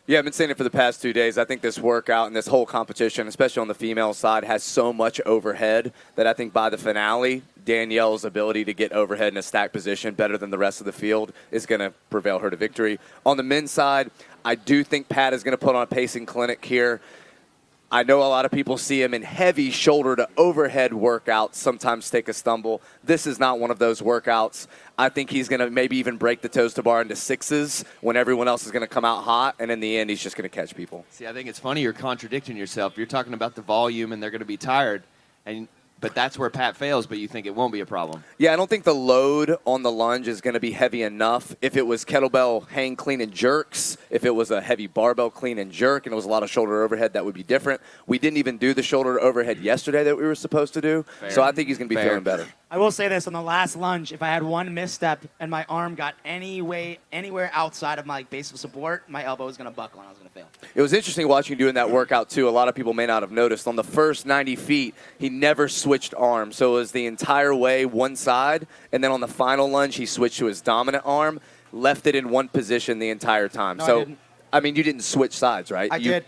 Yeah, 0.05 0.19
I've 0.19 0.25
been 0.25 0.33
saying 0.33 0.49
it 0.49 0.57
for 0.57 0.65
the 0.65 0.69
past 0.69 1.01
two 1.01 1.13
days. 1.13 1.37
I 1.37 1.45
think 1.45 1.61
this 1.61 1.79
workout 1.79 2.27
and 2.27 2.35
this 2.35 2.47
whole 2.47 2.65
competition, 2.65 3.25
especially 3.29 3.61
on 3.61 3.69
the 3.69 3.73
female 3.73 4.13
side, 4.13 4.43
has 4.43 4.61
so 4.61 4.91
much 4.91 5.21
overhead 5.21 5.93
that 6.17 6.27
I 6.27 6.33
think 6.33 6.51
by 6.51 6.69
the 6.69 6.77
finale, 6.77 7.41
Danielle's 7.63 8.25
ability 8.25 8.65
to 8.65 8.73
get 8.73 8.91
overhead 8.91 9.31
in 9.31 9.37
a 9.37 9.41
stack 9.41 9.71
position 9.71 10.13
better 10.13 10.37
than 10.37 10.49
the 10.49 10.57
rest 10.57 10.81
of 10.81 10.85
the 10.85 10.91
field 10.91 11.31
is 11.51 11.65
going 11.65 11.79
to 11.79 11.93
prevail 12.09 12.39
her 12.39 12.49
to 12.49 12.57
victory. 12.57 12.99
On 13.25 13.37
the 13.37 13.43
men's 13.43 13.71
side, 13.71 14.11
I 14.43 14.55
do 14.55 14.83
think 14.83 15.07
Pat 15.07 15.31
is 15.33 15.41
going 15.41 15.53
to 15.53 15.65
put 15.65 15.73
on 15.73 15.83
a 15.83 15.87
pacing 15.87 16.25
clinic 16.25 16.65
here. 16.65 16.99
I 17.93 18.01
know 18.01 18.21
a 18.21 18.25
lot 18.25 18.43
of 18.43 18.49
people 18.49 18.79
see 18.79 19.03
him 19.03 19.13
in 19.13 19.21
heavy 19.21 19.69
shoulder 19.69 20.15
to 20.15 20.27
overhead 20.35 20.89
workouts, 20.89 21.53
sometimes 21.53 22.09
take 22.09 22.27
a 22.27 22.33
stumble. 22.33 22.81
This 23.03 23.27
is 23.27 23.37
not 23.39 23.59
one 23.59 23.69
of 23.69 23.77
those 23.77 24.01
workouts. 24.01 24.65
I 24.97 25.09
think 25.09 25.29
he's 25.29 25.47
going 25.47 25.59
to 25.59 25.69
maybe 25.69 25.97
even 25.97 26.17
break 26.17 26.41
the 26.41 26.49
toes 26.49 26.73
to 26.73 26.81
bar 26.81 27.03
into 27.03 27.15
sixes 27.15 27.85
when 28.01 28.17
everyone 28.17 28.47
else 28.47 28.65
is 28.65 28.71
going 28.71 28.81
to 28.81 28.87
come 28.87 29.05
out 29.05 29.21
hot, 29.21 29.57
and 29.59 29.69
in 29.69 29.79
the 29.79 29.95
end, 29.95 30.09
he's 30.09 30.23
just 30.23 30.35
going 30.35 30.49
to 30.49 30.55
catch 30.55 30.75
people. 30.75 31.05
See, 31.11 31.27
I 31.27 31.33
think 31.33 31.47
it's 31.47 31.59
funny 31.59 31.81
you're 31.81 31.93
contradicting 31.93 32.57
yourself. 32.57 32.97
You're 32.97 33.05
talking 33.05 33.35
about 33.35 33.53
the 33.53 33.61
volume 33.61 34.11
and 34.11 34.23
they're 34.23 34.31
going 34.31 34.39
to 34.39 34.45
be 34.45 34.57
tired, 34.57 35.03
and 35.45 35.67
but 36.03 36.13
that's 36.13 36.37
where 36.37 36.49
Pat 36.49 36.75
fails. 36.75 37.07
But 37.07 37.17
you 37.17 37.29
think 37.29 37.45
it 37.47 37.55
won't 37.55 37.71
be 37.71 37.79
a 37.79 37.85
problem. 37.85 38.25
Yeah, 38.37 38.51
I 38.51 38.57
don't 38.57 38.69
think 38.69 38.83
the 38.83 38.93
load 38.93 39.55
on 39.65 39.83
the 39.83 39.91
lunge 39.91 40.27
is 40.27 40.41
going 40.41 40.53
to 40.53 40.59
be 40.59 40.71
heavy 40.71 41.01
enough. 41.01 41.55
If 41.61 41.77
it 41.77 41.87
was 41.87 42.03
kettlebell 42.03 42.67
hang 42.67 42.97
clean 42.97 43.21
and 43.21 43.31
jerks, 43.31 43.97
if 44.09 44.25
it 44.25 44.31
was 44.31 44.51
a 44.51 44.59
heavy 44.59 44.87
barbell 44.87 45.29
clean 45.29 45.57
and 45.57 45.71
jerk, 45.71 46.05
and 46.05 46.11
it 46.11 46.15
was 46.17 46.25
a 46.25 46.29
lot 46.29 46.43
of 46.43 46.49
shoulder 46.49 46.83
overhead, 46.83 47.13
that 47.13 47.23
would 47.23 47.33
be 47.33 47.41
different. 47.43 47.79
We 48.05 48.19
didn't 48.19 48.37
even 48.37 48.57
do 48.57 48.73
the 48.73 48.83
shoulder 48.83 49.19
overhead 49.21 49.59
yesterday 49.59 50.03
that 50.03 50.17
we 50.17 50.23
were 50.23 50.35
supposed 50.35 50.73
to 50.73 50.81
do, 50.81 51.05
Fair. 51.21 51.31
so 51.31 51.41
I 51.41 51.53
think 51.53 51.69
he's 51.69 51.77
going 51.77 51.87
to 51.87 51.95
be 51.95 51.95
Fair. 51.95 52.09
feeling 52.09 52.23
better. 52.23 52.47
I 52.73 52.77
will 52.77 52.89
say 52.89 53.07
this 53.07 53.27
on 53.27 53.33
the 53.33 53.41
last 53.41 53.75
lunge, 53.75 54.11
if 54.11 54.23
I 54.23 54.29
had 54.29 54.41
one 54.41 54.73
misstep 54.73 55.23
and 55.39 55.51
my 55.51 55.63
arm 55.69 55.93
got 55.93 56.15
any 56.25 56.63
way 56.63 56.97
anywhere 57.11 57.51
outside 57.53 57.99
of 57.99 58.07
my 58.07 58.23
base 58.23 58.49
of 58.49 58.57
support, 58.57 59.07
my 59.07 59.23
elbow 59.23 59.45
was 59.45 59.57
going 59.57 59.69
to 59.69 59.75
buckle 59.75 59.99
and 59.99 60.07
I 60.07 60.09
was 60.09 60.17
going 60.17 60.27
to 60.27 60.33
fail. 60.33 60.47
It 60.73 60.81
was 60.81 60.91
interesting 60.91 61.27
watching 61.27 61.51
you 61.51 61.63
doing 61.65 61.75
that 61.75 61.91
workout 61.91 62.31
too. 62.31 62.49
A 62.49 62.49
lot 62.49 62.67
of 62.67 62.73
people 62.73 62.95
may 62.95 63.05
not 63.05 63.21
have 63.21 63.31
noticed. 63.31 63.67
On 63.67 63.75
the 63.75 63.83
first 63.83 64.25
90 64.25 64.55
feet, 64.55 64.95
he 65.19 65.29
never 65.29 65.67
switched 65.69 66.15
arms, 66.15 66.55
so 66.55 66.71
it 66.71 66.79
was 66.79 66.91
the 66.91 67.05
entire 67.05 67.53
way 67.53 67.85
one 67.85 68.15
side, 68.15 68.65
and 68.91 69.03
then 69.03 69.11
on 69.11 69.21
the 69.21 69.27
final 69.27 69.69
lunge, 69.69 69.95
he 69.97 70.07
switched 70.07 70.39
to 70.39 70.45
his 70.45 70.59
dominant 70.59 71.03
arm, 71.05 71.39
left 71.71 72.07
it 72.07 72.15
in 72.15 72.31
one 72.31 72.47
position 72.47 72.97
the 72.97 73.09
entire 73.09 73.49
time. 73.49 73.77
No, 73.77 73.83
I 73.83 73.87
so, 73.87 73.99
didn't. 73.99 74.17
I 74.51 74.61
mean, 74.61 74.75
you 74.75 74.81
didn't 74.81 75.03
switch 75.03 75.33
sides, 75.33 75.69
right? 75.69 75.91
I 75.93 75.97
You- 75.97 76.11
did. 76.11 76.25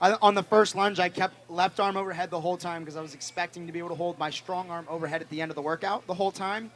I, 0.00 0.12
on 0.20 0.34
the 0.34 0.42
first 0.42 0.74
lunge, 0.74 0.98
I 0.98 1.08
kept 1.08 1.50
left 1.50 1.80
arm 1.80 1.96
overhead 1.96 2.30
the 2.30 2.40
whole 2.40 2.56
time 2.56 2.82
because 2.82 2.96
I 2.96 3.00
was 3.00 3.14
expecting 3.14 3.66
to 3.66 3.72
be 3.72 3.78
able 3.78 3.88
to 3.90 3.94
hold 3.94 4.18
my 4.18 4.30
strong 4.30 4.70
arm 4.70 4.86
overhead 4.88 5.22
at 5.22 5.30
the 5.30 5.40
end 5.40 5.50
of 5.50 5.54
the 5.54 5.62
workout 5.62 6.06
the 6.06 6.14
whole 6.14 6.30
time. 6.32 6.70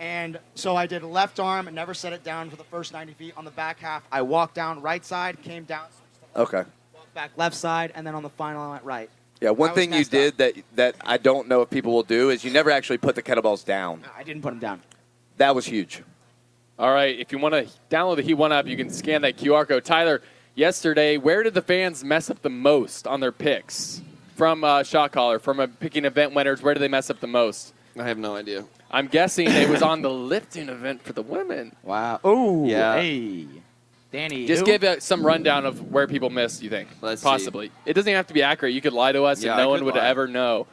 And 0.00 0.38
so 0.54 0.74
I 0.74 0.86
did 0.86 1.02
left 1.02 1.38
arm 1.38 1.66
and 1.68 1.76
never 1.76 1.94
set 1.94 2.12
it 2.12 2.24
down 2.24 2.50
for 2.50 2.56
the 2.56 2.64
first 2.64 2.92
90 2.92 3.12
feet. 3.14 3.34
On 3.36 3.44
the 3.44 3.50
back 3.50 3.78
half, 3.78 4.02
I 4.10 4.22
walked 4.22 4.54
down 4.54 4.80
right 4.80 5.04
side, 5.04 5.42
came 5.42 5.64
down, 5.64 5.86
Okay. 6.34 6.64
walked 6.94 7.14
back 7.14 7.30
left 7.36 7.54
side, 7.54 7.92
and 7.94 8.06
then 8.06 8.14
on 8.14 8.22
the 8.22 8.30
final, 8.30 8.62
I 8.62 8.70
went 8.72 8.84
right. 8.84 9.10
Yeah, 9.40 9.50
one 9.50 9.74
thing 9.74 9.92
you 9.92 9.98
messed 9.98 10.10
did 10.12 10.38
that 10.38 10.54
that 10.76 10.94
I 11.04 11.16
don't 11.18 11.48
know 11.48 11.62
if 11.62 11.70
people 11.70 11.92
will 11.92 12.04
do 12.04 12.30
is 12.30 12.44
you 12.44 12.52
never 12.52 12.70
actually 12.70 12.98
put 12.98 13.16
the 13.16 13.22
kettlebells 13.22 13.64
down. 13.64 14.04
I 14.16 14.22
didn't 14.22 14.40
put 14.42 14.50
them 14.50 14.60
down. 14.60 14.82
That 15.36 15.54
was 15.54 15.66
huge. 15.66 16.02
All 16.78 16.92
right. 16.94 17.18
If 17.18 17.32
you 17.32 17.38
want 17.38 17.54
to 17.54 17.66
download 17.90 18.16
the 18.16 18.22
Heat 18.22 18.34
One 18.34 18.52
app, 18.52 18.66
you 18.66 18.76
can 18.76 18.88
scan 18.88 19.22
that 19.22 19.36
QR 19.36 19.66
code. 19.66 19.84
Tyler, 19.84 20.22
yesterday, 20.54 21.16
where 21.16 21.42
did 21.42 21.54
the 21.54 21.62
fans 21.62 22.04
mess 22.04 22.30
up 22.30 22.42
the 22.42 22.50
most 22.50 23.06
on 23.06 23.20
their 23.20 23.32
picks? 23.32 24.02
From 24.36 24.64
uh, 24.64 24.82
shot 24.82 25.12
caller, 25.12 25.38
from 25.38 25.60
uh, 25.60 25.66
picking 25.78 26.04
event 26.04 26.34
winners, 26.34 26.62
where 26.62 26.74
did 26.74 26.80
they 26.80 26.88
mess 26.88 27.10
up 27.10 27.20
the 27.20 27.26
most? 27.26 27.74
I 27.98 28.04
have 28.04 28.18
no 28.18 28.34
idea. 28.34 28.64
I'm 28.90 29.06
guessing 29.06 29.46
it 29.48 29.68
was 29.68 29.82
on 29.82 30.02
the 30.02 30.10
lifting 30.10 30.68
event 30.68 31.02
for 31.02 31.12
the 31.12 31.22
women. 31.22 31.74
Wow. 31.82 32.20
Oh, 32.24 32.66
Yeah. 32.66 32.94
Hey. 32.96 33.46
Danny. 34.10 34.46
Just 34.46 34.66
give 34.66 34.84
uh, 34.84 35.00
some 35.00 35.24
rundown 35.24 35.64
of 35.64 35.90
where 35.90 36.06
people 36.06 36.28
missed. 36.28 36.62
You 36.62 36.68
think? 36.68 36.88
Let's 37.00 37.22
see. 37.22 37.26
Possibly. 37.28 37.70
It 37.86 37.94
doesn't 37.94 38.12
have 38.12 38.26
to 38.26 38.34
be 38.34 38.42
accurate. 38.42 38.74
You 38.74 38.82
could 38.82 38.92
lie 38.92 39.12
to 39.12 39.22
us, 39.24 39.42
Yeah, 39.42 39.52
and 39.52 39.58
no 39.62 39.70
one 39.70 39.84
would 39.86 39.94
lie. 39.94 40.06
ever 40.06 40.26
know. 40.28 40.66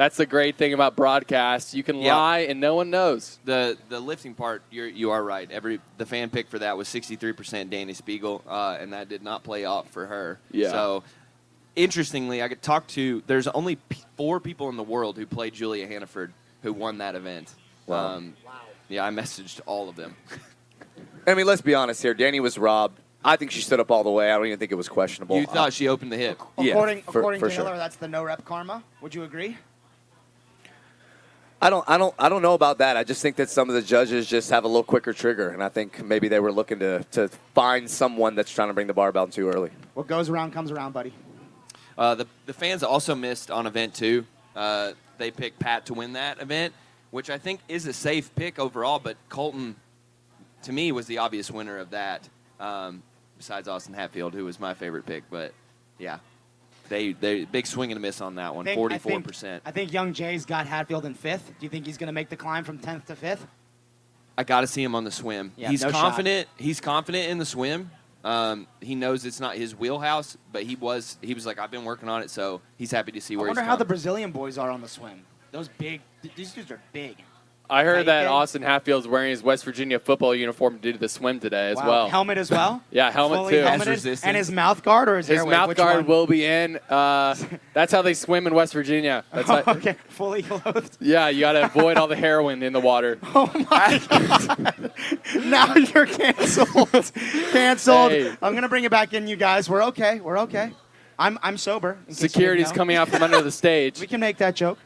That's 0.00 0.16
the 0.16 0.24
great 0.24 0.56
thing 0.56 0.72
about 0.72 0.96
broadcast. 0.96 1.74
You 1.74 1.82
can 1.82 1.96
Yeah. 1.96 2.16
lie, 2.16 2.38
and 2.38 2.58
no 2.58 2.74
one 2.74 2.88
knows. 2.88 3.38
The 3.44 3.76
the 3.90 4.00
lifting 4.00 4.32
part, 4.32 4.62
you're 4.70 4.86
you 4.88 5.10
are 5.10 5.22
right. 5.22 5.46
Every 5.50 5.78
the 5.98 6.06
fan 6.06 6.30
pick 6.30 6.48
for 6.48 6.58
that 6.58 6.78
was 6.78 6.88
63% 6.88 7.68
Danny 7.68 7.92
Spiegel, 7.92 8.42
uh, 8.48 8.78
and 8.80 8.94
that 8.94 9.10
did 9.10 9.22
not 9.22 9.44
play 9.44 9.66
off 9.66 9.90
for 9.90 10.06
her. 10.06 10.38
Yeah. 10.52 10.70
So 10.70 11.02
interestingly, 11.76 12.42
I 12.42 12.48
could 12.48 12.62
talk 12.62 12.86
to. 12.96 13.22
There's 13.26 13.46
only 13.48 13.76
p- 13.76 13.98
four 14.16 14.40
people 14.40 14.70
in 14.70 14.78
the 14.78 14.82
world 14.82 15.18
who 15.18 15.26
played 15.26 15.52
Julia 15.52 15.86
Hannaford 15.86 16.32
who 16.62 16.72
won 16.72 16.96
that 16.96 17.14
event. 17.14 17.52
Wow. 17.86 18.14
Um, 18.16 18.36
Yeah, 18.88 19.04
I 19.04 19.10
messaged 19.10 19.60
all 19.66 19.90
of 19.90 19.96
them. 19.96 20.16
I 21.26 21.34
mean, 21.34 21.44
let's 21.44 21.60
be 21.60 21.74
honest 21.74 22.00
here. 22.00 22.14
Danny 22.14 22.40
was 22.40 22.56
robbed. 22.56 22.98
I 23.22 23.36
think 23.36 23.50
she 23.50 23.60
stood 23.60 23.80
up 23.80 23.90
all 23.90 24.02
the 24.02 24.10
way. 24.10 24.32
I 24.32 24.36
don't 24.38 24.46
even 24.46 24.58
think 24.58 24.72
it 24.72 24.76
was 24.76 24.88
questionable. 24.88 25.38
You 25.38 25.44
thought 25.44 25.74
she 25.74 25.88
opened 25.88 26.10
the 26.10 26.16
hip. 26.16 26.40
Yeah, 26.58 26.72
according 26.72 27.02
for- 27.02 27.18
according 27.20 27.40
for 27.40 27.48
to 27.50 27.54
sure. 27.54 27.64
Hiller, 27.66 27.76
that's 27.76 27.96
the 27.96 28.08
no 28.08 28.24
rep 28.24 28.46
karma. 28.46 28.82
Would 29.02 29.14
you 29.14 29.24
agree? 29.24 29.58
I 31.62 31.68
don't, 31.68 31.84
I 31.86 31.98
don't, 31.98 32.14
I 32.18 32.30
don't 32.30 32.40
know 32.40 32.54
about 32.54 32.78
that. 32.78 32.96
I 32.96 33.04
just 33.04 33.20
think 33.20 33.36
that 33.36 33.50
some 33.50 33.68
of 33.68 33.74
the 33.74 33.82
judges 33.82 34.26
just 34.26 34.48
have 34.50 34.64
a 34.64 34.66
little 34.66 34.82
quicker 34.82 35.12
trigger, 35.12 35.50
and 35.50 35.62
I 35.62 35.68
think 35.68 36.02
maybe 36.02 36.28
they 36.28 36.40
were 36.40 36.52
looking 36.52 36.78
to 36.78 37.04
to 37.12 37.28
find 37.54 37.88
someone 37.90 38.34
that's 38.34 38.50
trying 38.50 38.68
to 38.68 38.74
bring 38.74 38.86
the 38.86 38.94
barbell 38.94 39.26
too 39.26 39.48
early. 39.48 39.70
What 39.92 40.06
goes 40.06 40.30
around 40.30 40.52
comes 40.52 40.70
around, 40.70 40.92
buddy. 40.92 41.12
Uh, 41.98 42.14
the, 42.14 42.26
the 42.46 42.54
fans 42.54 42.82
also 42.82 43.14
missed 43.14 43.50
on 43.50 43.66
event 43.66 43.92
two. 43.94 44.24
Uh, 44.56 44.92
they 45.18 45.30
picked 45.30 45.58
Pat 45.58 45.84
to 45.86 45.94
win 45.94 46.14
that 46.14 46.40
event, 46.40 46.72
which 47.10 47.28
I 47.28 47.36
think 47.36 47.60
is 47.68 47.86
a 47.86 47.92
safe 47.92 48.34
pick 48.34 48.58
overall, 48.58 48.98
but 48.98 49.18
Colton, 49.28 49.76
to 50.62 50.72
me, 50.72 50.92
was 50.92 51.06
the 51.06 51.18
obvious 51.18 51.50
winner 51.50 51.76
of 51.76 51.90
that, 51.90 52.26
um, 52.58 53.02
besides 53.36 53.68
Austin 53.68 53.92
Hatfield, 53.92 54.32
who 54.32 54.46
was 54.46 54.58
my 54.58 54.72
favorite 54.72 55.04
pick. 55.04 55.24
But 55.30 55.52
yeah, 55.98 56.20
they, 56.90 57.12
they 57.12 57.46
big 57.46 57.66
swing 57.66 57.90
and 57.90 57.96
a 57.96 58.00
miss 58.00 58.20
on 58.20 58.34
that 58.34 58.54
one, 58.54 58.66
think- 58.66 58.92
I 58.92 58.98
44%. 58.98 59.60
I 59.64 59.70
think 59.70 59.92
Young 59.92 60.12
Jay's 60.12 60.44
got 60.44 60.66
Hatfield 60.66 61.06
in 61.06 61.14
fifth. 61.14 61.46
Do 61.46 61.64
you 61.64 61.70
think 61.70 61.86
he's 61.86 61.96
going 61.96 62.08
to 62.08 62.12
make 62.12 62.28
the 62.28 62.36
climb 62.36 62.64
from 62.64 62.78
tenth 62.78 63.06
to 63.06 63.16
fifth? 63.16 63.46
I 64.36 64.44
got 64.44 64.60
to 64.60 64.66
see 64.66 64.82
him 64.82 64.94
on 64.94 65.04
the 65.04 65.10
swim. 65.10 65.52
Yeah, 65.56 65.70
he's 65.70 65.82
no 65.82 65.90
shot. 65.90 66.00
confident. 66.00 66.48
He's 66.56 66.80
confident 66.80 67.30
in 67.30 67.38
the 67.38 67.46
swim. 67.46 67.90
Um, 68.24 68.66
he 68.80 68.94
knows 68.94 69.24
it's 69.24 69.40
not 69.40 69.56
his 69.56 69.74
wheelhouse, 69.74 70.36
but 70.52 70.62
he 70.64 70.76
was 70.76 71.16
he 71.22 71.32
was 71.32 71.46
like, 71.46 71.58
I've 71.58 71.70
been 71.70 71.84
working 71.84 72.08
on 72.08 72.22
it, 72.22 72.30
so 72.30 72.60
he's 72.76 72.90
happy 72.90 73.12
to 73.12 73.20
see 73.20 73.36
where. 73.36 73.46
I 73.46 73.48
wonder 73.48 73.62
he's 73.62 73.68
how 73.68 73.76
the. 73.76 73.84
Brazilian 73.86 74.30
boys 74.30 74.58
are 74.58 74.70
on 74.70 74.82
the 74.82 74.88
swim. 74.88 75.24
Those 75.52 75.68
big, 75.68 76.00
th- 76.22 76.34
these 76.34 76.52
dudes 76.52 76.70
are 76.70 76.80
big. 76.92 77.16
I 77.70 77.84
heard 77.84 78.06
that 78.06 78.22
Bacon. 78.22 78.32
Austin 78.32 78.62
Hatfield's 78.62 79.06
wearing 79.06 79.30
his 79.30 79.42
West 79.42 79.64
Virginia 79.64 79.98
football 79.98 80.34
uniform 80.34 80.78
due 80.78 80.92
to 80.92 80.92
do 80.94 80.98
the 80.98 81.08
swim 81.08 81.38
today 81.40 81.70
as 81.70 81.76
Wow. 81.76 81.88
well. 81.88 82.08
Helmet 82.08 82.38
as 82.38 82.50
well. 82.50 82.82
Yeah, 82.90 83.10
helmet 83.10 83.38
Fully 83.38 83.52
too. 83.54 83.60
helmeted? 83.60 84.20
And 84.24 84.36
his 84.36 84.50
mouth 84.50 84.82
guard 84.82 85.08
or 85.08 85.16
his, 85.18 85.28
His 85.28 85.40
airwave? 85.40 85.50
mouth 85.50 85.68
Which 85.68 85.78
guard 85.78 85.96
one? 85.98 86.06
will 86.06 86.26
be 86.26 86.44
in. 86.44 86.76
Uh, 86.88 87.36
that's 87.72 87.92
how 87.92 88.02
they 88.02 88.14
swim 88.14 88.46
in 88.46 88.54
West 88.54 88.72
Virginia. 88.72 89.24
That's 89.32 89.48
how, 89.48 89.62
okay, 89.66 89.96
fully 90.08 90.42
clothed. 90.42 90.96
yeah, 91.00 91.28
you 91.28 91.40
got 91.40 91.52
to 91.52 91.64
avoid 91.66 91.96
all 91.96 92.08
the 92.08 92.16
heroin 92.16 92.62
in 92.62 92.72
the 92.72 92.80
water. 92.80 93.18
Oh 93.34 93.50
my 93.70 94.00
God. 94.08 94.92
now 95.44 95.74
you're 95.76 96.06
canceled. 96.06 96.90
canceled. 97.52 98.10
Hey. 98.12 98.36
I'm 98.42 98.54
gonna 98.54 98.68
bring 98.68 98.84
it 98.84 98.90
back 98.90 99.14
in, 99.14 99.26
you 99.28 99.36
guys. 99.36 99.68
We're 99.70 99.84
okay. 99.84 100.20
We're 100.20 100.38
okay. 100.40 100.72
I'm 101.18 101.38
I'm 101.42 101.56
sober. 101.58 101.92
in 101.92 101.96
case 101.96 102.08
you 102.08 102.14
didn't 102.14 102.30
Security's 102.30 102.72
coming 102.72 102.96
out 102.96 103.08
from 103.08 103.22
under 103.22 103.42
the 103.42 103.50
stage. 103.52 104.00
We 104.00 104.06
can 104.06 104.20
make 104.20 104.38
that 104.38 104.54
joke. 104.56 104.78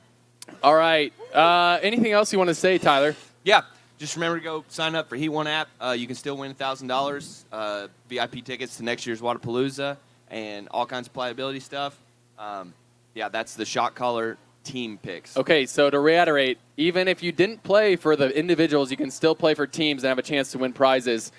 All 0.64 0.74
right. 0.74 1.12
Uh, 1.34 1.78
anything 1.82 2.12
else 2.12 2.32
you 2.32 2.38
want 2.38 2.48
to 2.48 2.54
say, 2.54 2.78
Tyler? 2.78 3.14
Yeah, 3.42 3.64
just 3.98 4.16
remember 4.16 4.38
to 4.38 4.42
go 4.42 4.64
sign 4.68 4.94
up 4.94 5.10
for 5.10 5.16
Heat 5.16 5.28
One 5.28 5.46
app. 5.46 5.68
Uh, 5.78 5.90
you 5.90 6.06
can 6.06 6.16
still 6.16 6.38
win 6.38 6.54
thousand 6.54 6.88
dollars, 6.88 7.44
uh, 7.52 7.88
VIP 8.08 8.42
tickets 8.42 8.78
to 8.78 8.82
next 8.82 9.06
year's 9.06 9.20
Wodapalooza, 9.20 9.98
and 10.30 10.66
all 10.70 10.86
kinds 10.86 11.06
of 11.06 11.12
pliability 11.12 11.60
stuff. 11.60 12.00
Um, 12.38 12.72
yeah, 13.14 13.28
that's 13.28 13.56
the 13.56 13.66
shot 13.66 13.94
caller 13.94 14.38
team 14.64 14.96
picks. 14.96 15.36
Okay, 15.36 15.66
so 15.66 15.90
to 15.90 16.00
reiterate, 16.00 16.56
even 16.78 17.08
if 17.08 17.22
you 17.22 17.30
didn't 17.30 17.62
play 17.62 17.94
for 17.94 18.16
the 18.16 18.34
individuals, 18.34 18.90
you 18.90 18.96
can 18.96 19.10
still 19.10 19.34
play 19.34 19.52
for 19.52 19.66
teams 19.66 20.02
and 20.02 20.08
have 20.08 20.18
a 20.18 20.22
chance 20.22 20.50
to 20.52 20.58
win 20.58 20.72
prizes. 20.72 21.30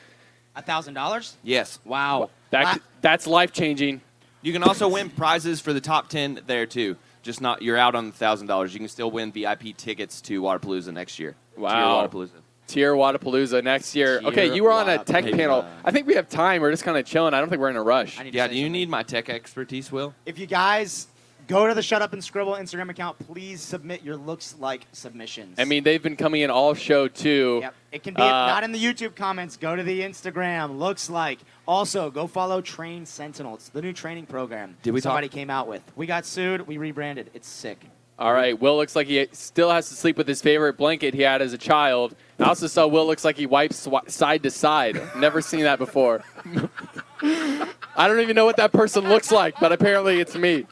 A 0.55 0.61
thousand 0.61 0.93
dollars. 0.93 1.35
Yes. 1.41 1.79
Wow. 1.83 2.29
That, 2.51 2.79
that's 3.01 3.25
life 3.25 3.51
changing. 3.51 4.01
You 4.43 4.53
can 4.53 4.61
also 4.61 4.87
win 4.87 5.09
prizes 5.09 5.61
for 5.61 5.73
the 5.73 5.81
top 5.81 6.09
ten 6.09 6.41
there 6.45 6.67
too. 6.67 6.95
Just 7.25 7.41
not 7.41 7.63
you're 7.63 7.75
out 7.75 7.95
on 7.95 8.05
the 8.05 8.11
thousand 8.11 8.45
dollars. 8.45 8.71
You 8.73 8.79
can 8.79 8.87
still 8.87 9.09
win 9.09 9.31
VIP 9.31 9.75
tickets 9.75 10.21
to 10.21 10.43
Wodapalooza 10.43 10.93
next 10.93 11.17
year. 11.17 11.35
Wow. 11.57 12.05
To 12.05 12.17
your 12.17 12.27
Wodapalooza. 12.27 12.41
TYR 12.67 12.93
Wodapalooza 12.93 13.63
next 13.63 13.95
year. 13.95 14.19
TYR 14.19 14.27
okay, 14.27 14.55
you 14.55 14.63
were 14.63 14.71
on 14.71 14.87
a 14.87 15.03
tech 15.03 15.23
Wodapalooza. 15.25 15.35
panel. 15.35 15.65
I 15.83 15.89
think 15.89 16.05
we 16.05 16.13
have 16.13 16.29
time. 16.29 16.61
We're 16.61 16.69
just 16.69 16.83
kind 16.83 16.97
of 16.99 17.05
chilling. 17.05 17.33
I 17.33 17.39
don't 17.39 17.49
think 17.49 17.61
we're 17.61 17.71
in 17.71 17.77
a 17.77 17.83
rush. 17.83 18.19
Yeah. 18.31 18.47
Do 18.47 18.55
you 18.55 18.69
need 18.69 18.89
my 18.89 19.01
tech 19.01 19.27
expertise, 19.29 19.91
Will? 19.91 20.13
If 20.27 20.37
you 20.37 20.45
guys 20.45 21.07
go 21.47 21.67
to 21.67 21.73
the 21.73 21.81
Shut 21.81 22.01
Up 22.01 22.13
and 22.13 22.23
Scribble 22.23 22.53
Instagram 22.53 22.89
account, 22.89 23.17
please 23.19 23.61
submit 23.61 24.03
your 24.03 24.15
looks 24.17 24.55
like 24.59 24.85
submissions. 24.91 25.59
I 25.59 25.65
mean, 25.65 25.83
they've 25.83 26.01
been 26.01 26.15
coming 26.15 26.41
in 26.41 26.49
all 26.49 26.73
show 26.73 27.07
too. 27.07 27.59
Yep. 27.61 27.73
It 27.91 28.03
can 28.03 28.13
be 28.13 28.21
Uh, 28.21 28.27
not 28.47 28.63
in 28.63 28.71
the 28.71 28.83
YouTube 28.83 29.15
comments. 29.15 29.57
Go 29.57 29.75
to 29.75 29.83
the 29.83 30.01
Instagram. 30.01 30.77
Looks 30.77 31.09
like. 31.09 31.39
Also, 31.67 32.11
go 32.11 32.27
follow 32.27 32.61
Train 32.61 33.05
Sentinel. 33.05 33.55
It's 33.55 33.69
the 33.69 33.81
new 33.81 33.93
training 33.93 34.25
program. 34.25 34.77
Did 34.83 34.93
we 34.93 35.01
talk- 35.01 35.11
somebody 35.11 35.29
came 35.29 35.49
out 35.49 35.67
with? 35.67 35.81
We 35.95 36.05
got 36.05 36.25
sued. 36.25 36.67
We 36.67 36.77
rebranded. 36.77 37.31
It's 37.33 37.47
sick. 37.47 37.79
All 38.17 38.31
right, 38.31 38.57
Will 38.57 38.77
looks 38.77 38.95
like 38.95 39.07
he 39.07 39.27
still 39.33 39.69
has 39.71 39.89
to 39.89 39.95
sleep 39.95 40.17
with 40.17 40.25
his 40.27 40.41
favorite 40.41 40.77
blanket 40.77 41.13
he 41.13 41.21
had 41.21 41.41
as 41.41 41.51
a 41.51 41.57
child. 41.57 42.15
I 42.39 42.45
also 42.45 42.67
saw 42.67 42.87
Will 42.87 43.05
looks 43.05 43.25
like 43.25 43.35
he 43.35 43.45
wipes 43.45 43.75
sw- 43.77 44.07
side 44.09 44.41
to 44.43 44.51
side. 44.51 45.01
Never 45.17 45.41
seen 45.41 45.63
that 45.63 45.79
before. 45.79 46.23
I 47.21 48.07
don't 48.07 48.21
even 48.21 48.35
know 48.37 48.45
what 48.45 48.55
that 48.57 48.71
person 48.71 49.09
looks 49.09 49.31
like, 49.33 49.59
but 49.59 49.73
apparently 49.73 50.21
it's 50.21 50.35
me. 50.35 50.65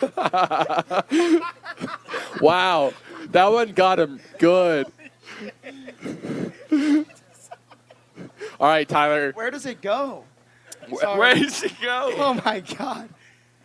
wow, 2.42 2.92
that 3.30 3.46
one 3.46 3.72
got 3.72 3.98
him 3.98 4.20
good. 4.38 4.86
All 8.58 8.68
right, 8.68 8.86
Tyler, 8.88 9.32
Where 9.32 9.50
does 9.50 9.64
it 9.64 9.80
go? 9.80 10.24
Where- 10.90 11.00
Sorry. 11.00 11.18
where 11.18 11.34
does 11.34 11.62
it 11.62 11.72
go? 11.80 12.12
Oh 12.18 12.34
my 12.44 12.60
god. 12.60 13.08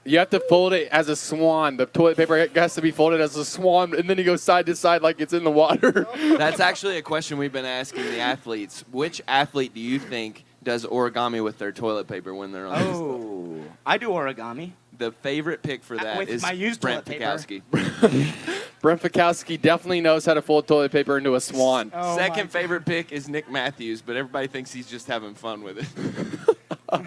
You 0.06 0.20
have 0.20 0.30
to 0.30 0.40
fold 0.40 0.74
it 0.74 0.88
as 0.90 1.10
a 1.10 1.16
swan. 1.16 1.78
The 1.78 1.88
toilet 1.88 2.16
paper 2.16 2.48
has 2.56 2.76
to 2.76 2.82
be 2.82 2.92
folded 2.92 3.22
as 3.22 3.36
a 3.36 3.44
swan, 3.44 3.96
and 3.96 4.08
then 4.10 4.18
you 4.18 4.24
go 4.24 4.36
side 4.36 4.68
to 4.68 4.76
side 4.76 5.02
like 5.02 5.20
it's 5.20 5.34
in 5.34 5.44
the 5.44 5.52
water. 5.52 6.08
That's 6.16 6.60
actually 6.60 6.98
a 6.98 7.02
question 7.02 7.38
we've 7.38 7.52
been 7.52 7.66
asking 7.66 8.06
the 8.06 8.20
athletes. 8.20 8.86
Which 8.92 9.22
athlete 9.28 9.74
do 9.74 9.82
you 9.82 9.98
think 9.98 10.46
does 10.64 10.86
origami 10.86 11.44
with 11.44 11.58
their 11.58 11.72
toilet 11.72 12.08
paper 12.08 12.36
when 12.36 12.52
they're 12.52 12.68
on? 12.68 12.82
Oh, 12.82 13.64
I 13.86 13.98
do 13.98 14.10
origami. 14.10 14.74
The 14.98 15.12
favorite 15.12 15.62
pick 15.62 15.84
for 15.84 15.96
uh, 16.00 16.04
that 16.04 16.18
with 16.20 16.30
is 16.30 16.42
my 16.42 16.52
used 16.52 16.80
Brent 16.82 17.06
toilet. 17.06 17.22
Fikowski. 17.22 17.62
Brent 18.82 19.02
Fikowski 19.02 19.60
definitely 19.60 20.00
knows 20.00 20.26
how 20.26 20.36
to 20.36 20.42
fold 20.42 20.68
toilet 20.68 20.92
paper 20.92 21.18
into 21.18 21.36
a 21.36 21.42
swan. 21.42 21.92
Oh 21.94 22.16
Second 22.16 22.52
favorite 22.52 22.86
pick 22.86 23.12
is 23.12 23.28
Nick 23.28 23.50
Matthews, 23.50 24.02
but 24.02 24.16
everybody 24.16 24.48
thinks 24.48 24.72
he's 24.72 24.88
just 24.88 25.08
having 25.08 25.34
fun 25.34 25.64
with 25.64 25.80
it. 25.80 27.02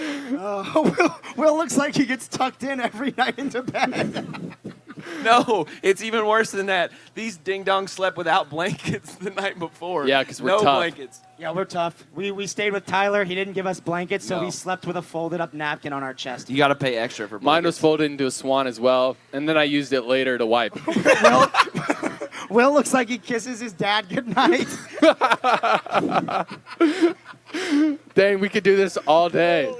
Oh, 0.42 0.94
Will, 0.98 1.20
Will 1.36 1.56
looks 1.56 1.76
like 1.76 1.94
he 1.94 2.06
gets 2.06 2.26
tucked 2.28 2.62
in 2.62 2.80
every 2.80 3.12
night 3.16 3.38
into 3.38 3.62
bed. 3.62 4.54
no, 5.24 5.66
it's 5.82 6.02
even 6.02 6.24
worse 6.26 6.50
than 6.50 6.66
that. 6.66 6.92
These 7.14 7.36
ding 7.38 7.64
dongs 7.64 7.90
slept 7.90 8.16
without 8.16 8.48
blankets 8.48 9.14
the 9.16 9.30
night 9.30 9.58
before. 9.58 10.06
Yeah, 10.06 10.22
'cause 10.24 10.40
we're 10.40 10.50
no 10.50 10.62
tough. 10.62 10.78
blankets. 10.78 11.20
yeah, 11.38 11.50
we're 11.52 11.64
tough. 11.64 12.06
We 12.14 12.30
we 12.30 12.46
stayed 12.46 12.72
with 12.72 12.86
Tyler. 12.86 13.24
He 13.24 13.34
didn't 13.34 13.54
give 13.54 13.66
us 13.66 13.80
blankets, 13.80 14.24
so 14.26 14.38
No. 14.38 14.44
we 14.44 14.50
slept 14.50 14.86
with 14.86 14.96
a 14.96 15.02
folded 15.02 15.40
up 15.40 15.52
napkin 15.52 15.92
on 15.92 16.02
our 16.02 16.14
chest. 16.14 16.48
You 16.48 16.56
got 16.56 16.68
to 16.68 16.74
pay 16.74 16.96
extra 16.96 17.28
for 17.28 17.36
Mine 17.36 17.42
blankets. 17.62 17.66
was 17.66 17.78
folded 17.78 18.10
into 18.10 18.26
a 18.26 18.30
swan 18.30 18.66
as 18.66 18.78
well, 18.80 19.16
and 19.32 19.48
then 19.48 19.56
I 19.58 19.64
used 19.64 19.92
it 19.92 20.02
later 20.02 20.38
to 20.38 20.46
wipe. 20.46 20.74
Will 22.48 22.72
looks 22.72 22.92
like 22.94 23.08
he 23.08 23.18
kisses 23.18 23.60
his 23.60 23.72
dad 23.72 24.08
goodnight. 24.08 24.66
Dang, 28.14 28.40
we 28.40 28.48
could 28.48 28.64
do 28.64 28.76
this 28.76 28.96
all 28.98 29.28
day. 29.28 29.72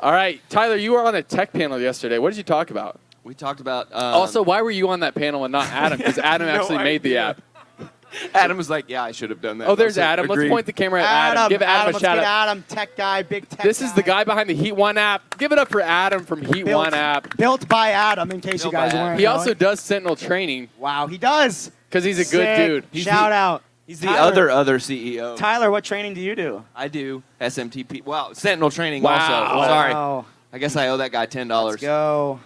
All 0.00 0.12
right, 0.12 0.40
Tyler, 0.48 0.76
you 0.76 0.92
were 0.92 1.02
on 1.04 1.14
a 1.14 1.22
tech 1.22 1.52
panel 1.52 1.80
yesterday. 1.80 2.18
What 2.18 2.30
did 2.30 2.36
you 2.36 2.42
talk 2.44 2.70
about? 2.70 3.00
We 3.24 3.34
talked 3.34 3.60
about. 3.60 3.88
Um, 3.92 4.02
also, 4.14 4.42
why 4.42 4.62
were 4.62 4.70
you 4.70 4.88
on 4.88 5.00
that 5.00 5.14
panel 5.14 5.44
and 5.44 5.52
not 5.52 5.66
Adam? 5.72 5.98
Because 5.98 6.18
Adam 6.18 6.46
No 6.46 6.54
actually 6.54 6.78
made 6.78 7.02
the 7.02 7.18
idea. 7.18 7.28
app. 7.30 7.42
Adam 8.34 8.56
was 8.56 8.70
like, 8.70 8.86
"Yeah, 8.88 9.02
I 9.02 9.12
should 9.12 9.28
have 9.28 9.42
done 9.42 9.58
that." 9.58 9.68
Oh, 9.68 9.74
there's 9.74 9.98
I 9.98 10.00
was 10.00 10.06
like, 10.06 10.12
Adam. 10.12 10.26
Let's 10.28 10.32
"Agreed." 10.38 10.48
point 10.50 10.66
the 10.66 10.72
camera 10.72 11.02
at 11.02 11.36
Adam. 11.36 11.48
Give 11.50 11.60
Adam, 11.60 11.82
a 11.82 11.92
let's 11.92 11.98
shout 12.00 12.16
get 12.16 12.24
out. 12.24 12.48
Adam, 12.48 12.64
tech 12.66 12.96
guy, 12.96 13.22
big 13.22 13.46
tech. 13.50 13.62
This 13.62 13.82
is 13.82 13.92
the 13.92 14.02
guy 14.02 14.24
behind 14.24 14.48
the 14.48 14.54
Heat 14.54 14.72
One 14.72 14.96
app. 14.96 15.36
Give 15.36 15.52
it 15.52 15.58
up 15.58 15.68
for 15.68 15.82
Adam 15.82 16.24
from 16.24 16.40
Heat 16.42 16.64
Built- 16.64 16.84
One 16.84 16.94
app. 16.94 17.36
built 17.36 17.68
by 17.68 17.90
Adam. 17.90 18.30
In 18.30 18.40
case 18.40 18.62
Built 18.62 18.72
you 18.72 18.78
guys 18.78 18.92
by 18.92 18.96
Adam. 18.98 19.08
weren't. 19.08 19.20
He 19.20 19.26
also 19.26 19.46
knowing. 19.46 19.58
does 19.58 19.80
Sentinel 19.80 20.16
training 20.16 20.70
Wow, 20.78 21.06
he 21.06 21.18
does. 21.18 21.70
because 21.90 22.02
he's 22.02 22.18
a 22.18 22.24
good 22.34 22.46
Sick. 22.46 22.66
dude. 22.66 22.84
He's 22.92 23.04
Shout 23.04 23.30
the- 23.30 23.34
out. 23.34 23.62
He's 23.88 24.00
the 24.00 24.06
Tyler- 24.08 24.20
other 24.20 24.50
other 24.50 24.78
CEO. 24.78 25.34
Tyler, 25.36 25.70
what 25.70 25.82
training 25.82 26.12
do 26.12 26.20
you 26.20 26.36
do? 26.36 26.62
I 26.76 26.88
do 26.88 27.22
SMTP. 27.40 28.04
Wow, 28.04 28.34
Sentinel 28.34 28.70
training 28.70 29.02
Wow. 29.02 29.44
also. 29.46 29.66
Sorry, 29.68 29.94
Wow. 29.94 30.26
I 30.52 30.58
guess 30.58 30.76
I 30.76 30.88
owe 30.88 30.98
that 30.98 31.10
guy 31.10 31.24
ten 31.24 31.48
dollars. 31.48 31.72
Let's 31.74 31.82
go. 31.84 32.38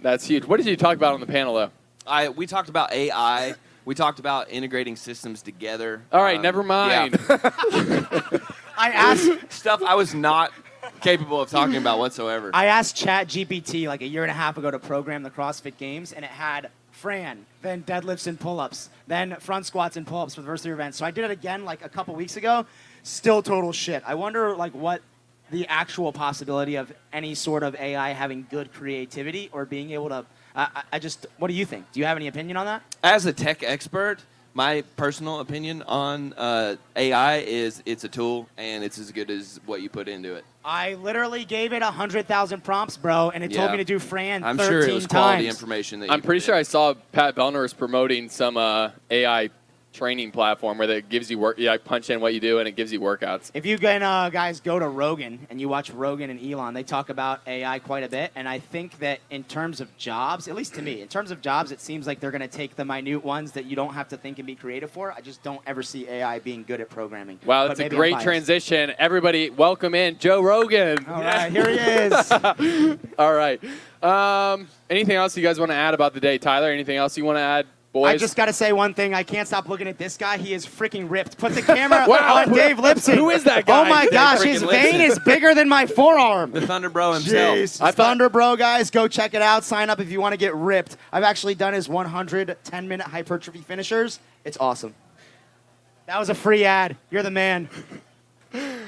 That's 0.00 0.26
huge. 0.26 0.44
What 0.46 0.56
did 0.56 0.66
you 0.66 0.76
talk 0.76 0.96
about 0.96 1.12
on 1.14 1.20
the 1.20 1.26
panel, 1.26 1.54
though? 1.54 1.70
I 2.06 2.30
we 2.30 2.46
talked 2.46 2.70
about 2.70 2.92
AI. 2.92 3.54
We 3.84 3.94
talked 3.94 4.18
about 4.18 4.50
integrating 4.50 4.96
systems 4.96 5.42
together. 5.42 6.00
All 6.10 6.22
right, 6.22 6.36
Um, 6.36 6.42
never 6.42 6.62
mind. 6.62 7.18
I 8.78 8.90
asked 8.90 9.52
Stuff 9.52 9.82
I 9.82 9.94
was 9.96 10.14
not 10.14 10.50
capable 11.02 11.40
of 11.42 11.50
talking 11.50 11.76
about 11.76 11.98
whatsoever. 11.98 12.50
I 12.54 12.66
asked 12.66 12.96
Chat 12.96 13.28
GPT 13.28 13.86
like 13.86 14.00
a 14.00 14.06
year 14.06 14.22
and 14.22 14.30
a 14.30 14.34
half 14.34 14.56
ago 14.56 14.70
to 14.70 14.78
program 14.78 15.22
the 15.22 15.30
CrossFit 15.30 15.76
Games, 15.76 16.12
and 16.12 16.24
it 16.24 16.30
had 16.30 16.70
Fran, 16.96 17.44
then 17.60 17.82
deadlifts 17.82 18.26
and 18.26 18.40
pull-ups, 18.40 18.88
then 19.06 19.36
front 19.38 19.66
squats 19.66 19.98
and 19.98 20.06
pull-ups 20.06 20.34
for 20.34 20.40
the 20.40 20.46
first 20.46 20.62
three 20.62 20.72
events. 20.72 20.96
So 20.96 21.04
I 21.04 21.10
did 21.10 21.24
it 21.26 21.30
again 21.30 21.66
like 21.66 21.84
a 21.84 21.90
couple 21.90 22.14
weeks 22.14 22.38
ago. 22.38 22.64
Still 23.02 23.42
total 23.42 23.70
shit. 23.70 24.02
I 24.06 24.14
wonder 24.14 24.56
like 24.56 24.72
what 24.74 25.02
the 25.50 25.66
actual 25.68 26.10
possibility 26.10 26.76
of 26.76 26.90
any 27.12 27.34
sort 27.34 27.62
of 27.62 27.74
AI 27.74 28.10
having 28.14 28.46
good 28.50 28.72
creativity 28.72 29.50
or 29.52 29.66
being 29.66 29.90
able 29.90 30.08
to. 30.08 30.24
I- 30.56 30.84
I 30.94 30.98
just. 30.98 31.26
What 31.38 31.48
do 31.48 31.54
you 31.54 31.66
think? 31.66 31.84
Do 31.92 32.00
you 32.00 32.06
have 32.06 32.16
any 32.16 32.28
opinion 32.28 32.56
on 32.56 32.64
that? 32.64 32.82
As 33.04 33.26
a 33.26 33.32
tech 33.32 33.62
expert, 33.62 34.20
my 34.56 34.82
personal 34.96 35.40
opinion 35.40 35.82
on 35.82 36.32
uh, 36.32 36.76
AI 36.96 37.36
is 37.36 37.82
it's 37.84 38.04
a 38.04 38.08
tool 38.08 38.48
and 38.56 38.82
it's 38.82 38.98
as 38.98 39.12
good 39.12 39.30
as 39.30 39.60
what 39.66 39.82
you 39.82 39.90
put 39.90 40.08
into 40.08 40.34
it. 40.34 40.46
I 40.64 40.94
literally 40.94 41.44
gave 41.44 41.74
it 41.74 41.82
100,000 41.82 42.64
prompts, 42.64 42.96
bro, 42.96 43.30
and 43.30 43.44
it 43.44 43.52
told 43.52 43.70
me 43.70 43.76
to 43.76 43.84
do 43.84 43.98
Fran 43.98 44.42
I'm 44.42 44.56
13 44.56 44.70
sure 44.72 44.88
it 44.88 44.94
was 44.94 45.06
quality 45.06 45.44
times. 45.44 45.54
information 45.54 46.00
that 46.00 46.10
I'm 46.10 46.22
pretty 46.22 46.40
sure 46.40 46.54
in. 46.54 46.60
I 46.60 46.62
saw 46.62 46.94
Pat 47.12 47.36
Vellner 47.36 47.60
was 47.60 47.74
promoting 47.74 48.30
some 48.30 48.56
uh, 48.56 48.90
AI 49.10 49.50
training 49.96 50.30
platform 50.30 50.78
where 50.78 50.90
it 50.90 51.08
gives 51.08 51.30
you 51.30 51.38
work. 51.38 51.58
Yeah, 51.58 51.72
I 51.72 51.78
punch 51.78 52.10
in 52.10 52.20
what 52.20 52.34
you 52.34 52.40
do 52.40 52.58
and 52.58 52.68
it 52.68 52.72
gives 52.72 52.92
you 52.92 53.00
workouts. 53.00 53.50
If 53.54 53.64
you 53.64 53.78
can, 53.78 54.02
uh, 54.02 54.28
guys, 54.28 54.60
go 54.60 54.78
to 54.78 54.86
Rogan 54.86 55.46
and 55.48 55.60
you 55.60 55.68
watch 55.68 55.90
Rogan 55.90 56.28
and 56.30 56.38
Elon, 56.40 56.74
they 56.74 56.82
talk 56.82 57.08
about 57.08 57.40
AI 57.46 57.78
quite 57.78 58.04
a 58.04 58.08
bit. 58.08 58.30
And 58.34 58.48
I 58.48 58.58
think 58.58 58.98
that 58.98 59.20
in 59.30 59.42
terms 59.44 59.80
of 59.80 59.96
jobs, 59.96 60.48
at 60.48 60.54
least 60.54 60.74
to 60.74 60.82
me, 60.82 61.00
in 61.00 61.08
terms 61.08 61.30
of 61.30 61.40
jobs, 61.40 61.72
it 61.72 61.80
seems 61.80 62.06
like 62.06 62.20
they're 62.20 62.30
going 62.30 62.42
to 62.42 62.48
take 62.48 62.76
the 62.76 62.84
minute 62.84 63.24
ones 63.24 63.52
that 63.52 63.64
you 63.64 63.74
don't 63.74 63.94
have 63.94 64.08
to 64.08 64.16
think 64.16 64.38
and 64.38 64.46
be 64.46 64.54
creative 64.54 64.90
for. 64.90 65.12
I 65.12 65.20
just 65.20 65.42
don't 65.42 65.60
ever 65.66 65.82
see 65.82 66.06
AI 66.08 66.38
being 66.40 66.62
good 66.62 66.80
at 66.80 66.90
programming. 66.90 67.40
Wow, 67.46 67.68
that's 67.68 67.80
a 67.80 67.88
great 67.88 68.20
transition. 68.20 68.92
Everybody, 68.98 69.50
welcome 69.50 69.94
in 69.94 70.18
Joe 70.18 70.42
Rogan. 70.42 71.04
All 71.06 71.22
right, 71.22 71.50
here 71.50 71.68
he 71.70 71.76
is. 71.78 72.32
All 73.18 73.34
right. 73.34 73.60
Um, 74.02 74.68
anything 74.90 75.16
else 75.16 75.36
you 75.36 75.42
guys 75.42 75.58
want 75.58 75.70
to 75.70 75.76
add 75.76 75.94
about 75.94 76.12
the 76.14 76.20
day, 76.20 76.38
Tyler? 76.38 76.70
Anything 76.70 76.96
else 76.96 77.16
you 77.16 77.24
want 77.24 77.36
to 77.36 77.40
add, 77.40 77.66
boys? 78.00 78.14
I 78.14 78.16
just 78.16 78.36
got 78.36 78.46
to 78.46 78.52
say 78.52 78.72
one 78.72 78.94
thing. 78.94 79.14
I 79.14 79.22
can't 79.22 79.48
stop 79.48 79.68
looking 79.68 79.88
at 79.88 79.98
this 79.98 80.16
guy. 80.16 80.36
He 80.38 80.52
is 80.54 80.66
freaking 80.66 81.10
ripped. 81.10 81.38
Put 81.38 81.54
the 81.54 81.62
camera 81.74 82.04
Wow. 82.08 82.36
on 82.46 82.52
Dave 82.52 82.76
Lipson. 82.76 83.14
Who 83.14 83.30
is 83.30 83.44
that 83.44 83.66
guy? 83.66 83.80
Oh 83.86 83.88
my 83.88 84.02
Dave 84.04 84.12
gosh, 84.12 84.42
his 84.42 84.62
vein 84.62 85.00
is 85.00 85.18
bigger 85.18 85.54
than 85.54 85.68
my 85.68 85.86
forearm. 85.86 86.52
the 86.52 86.66
Thunder 86.66 86.90
Bro 86.90 87.14
himself. 87.14 87.56
Jeez. 87.58 87.80
I 87.80 87.86
thought- 87.90 88.06
Thunder 88.06 88.28
Bro, 88.28 88.56
guys, 88.56 88.90
go 88.90 89.08
check 89.08 89.34
it 89.34 89.42
out. 89.42 89.64
Sign 89.64 89.90
up 89.90 89.98
if 90.00 90.10
you 90.10 90.20
want 90.20 90.32
to 90.32 90.38
get 90.38 90.54
ripped. 90.54 90.96
I've 91.12 91.24
actually 91.24 91.54
done 91.54 91.72
his 91.74 91.88
110 91.88 92.88
minute 92.88 93.06
hypertrophy 93.06 93.60
finishers. 93.60 94.20
It's 94.44 94.56
awesome. 94.58 94.94
That 96.06 96.18
was 96.20 96.28
a 96.30 96.34
free 96.34 96.64
ad. 96.64 96.96
You're 97.10 97.22
the 97.24 97.30
man. 97.32 97.68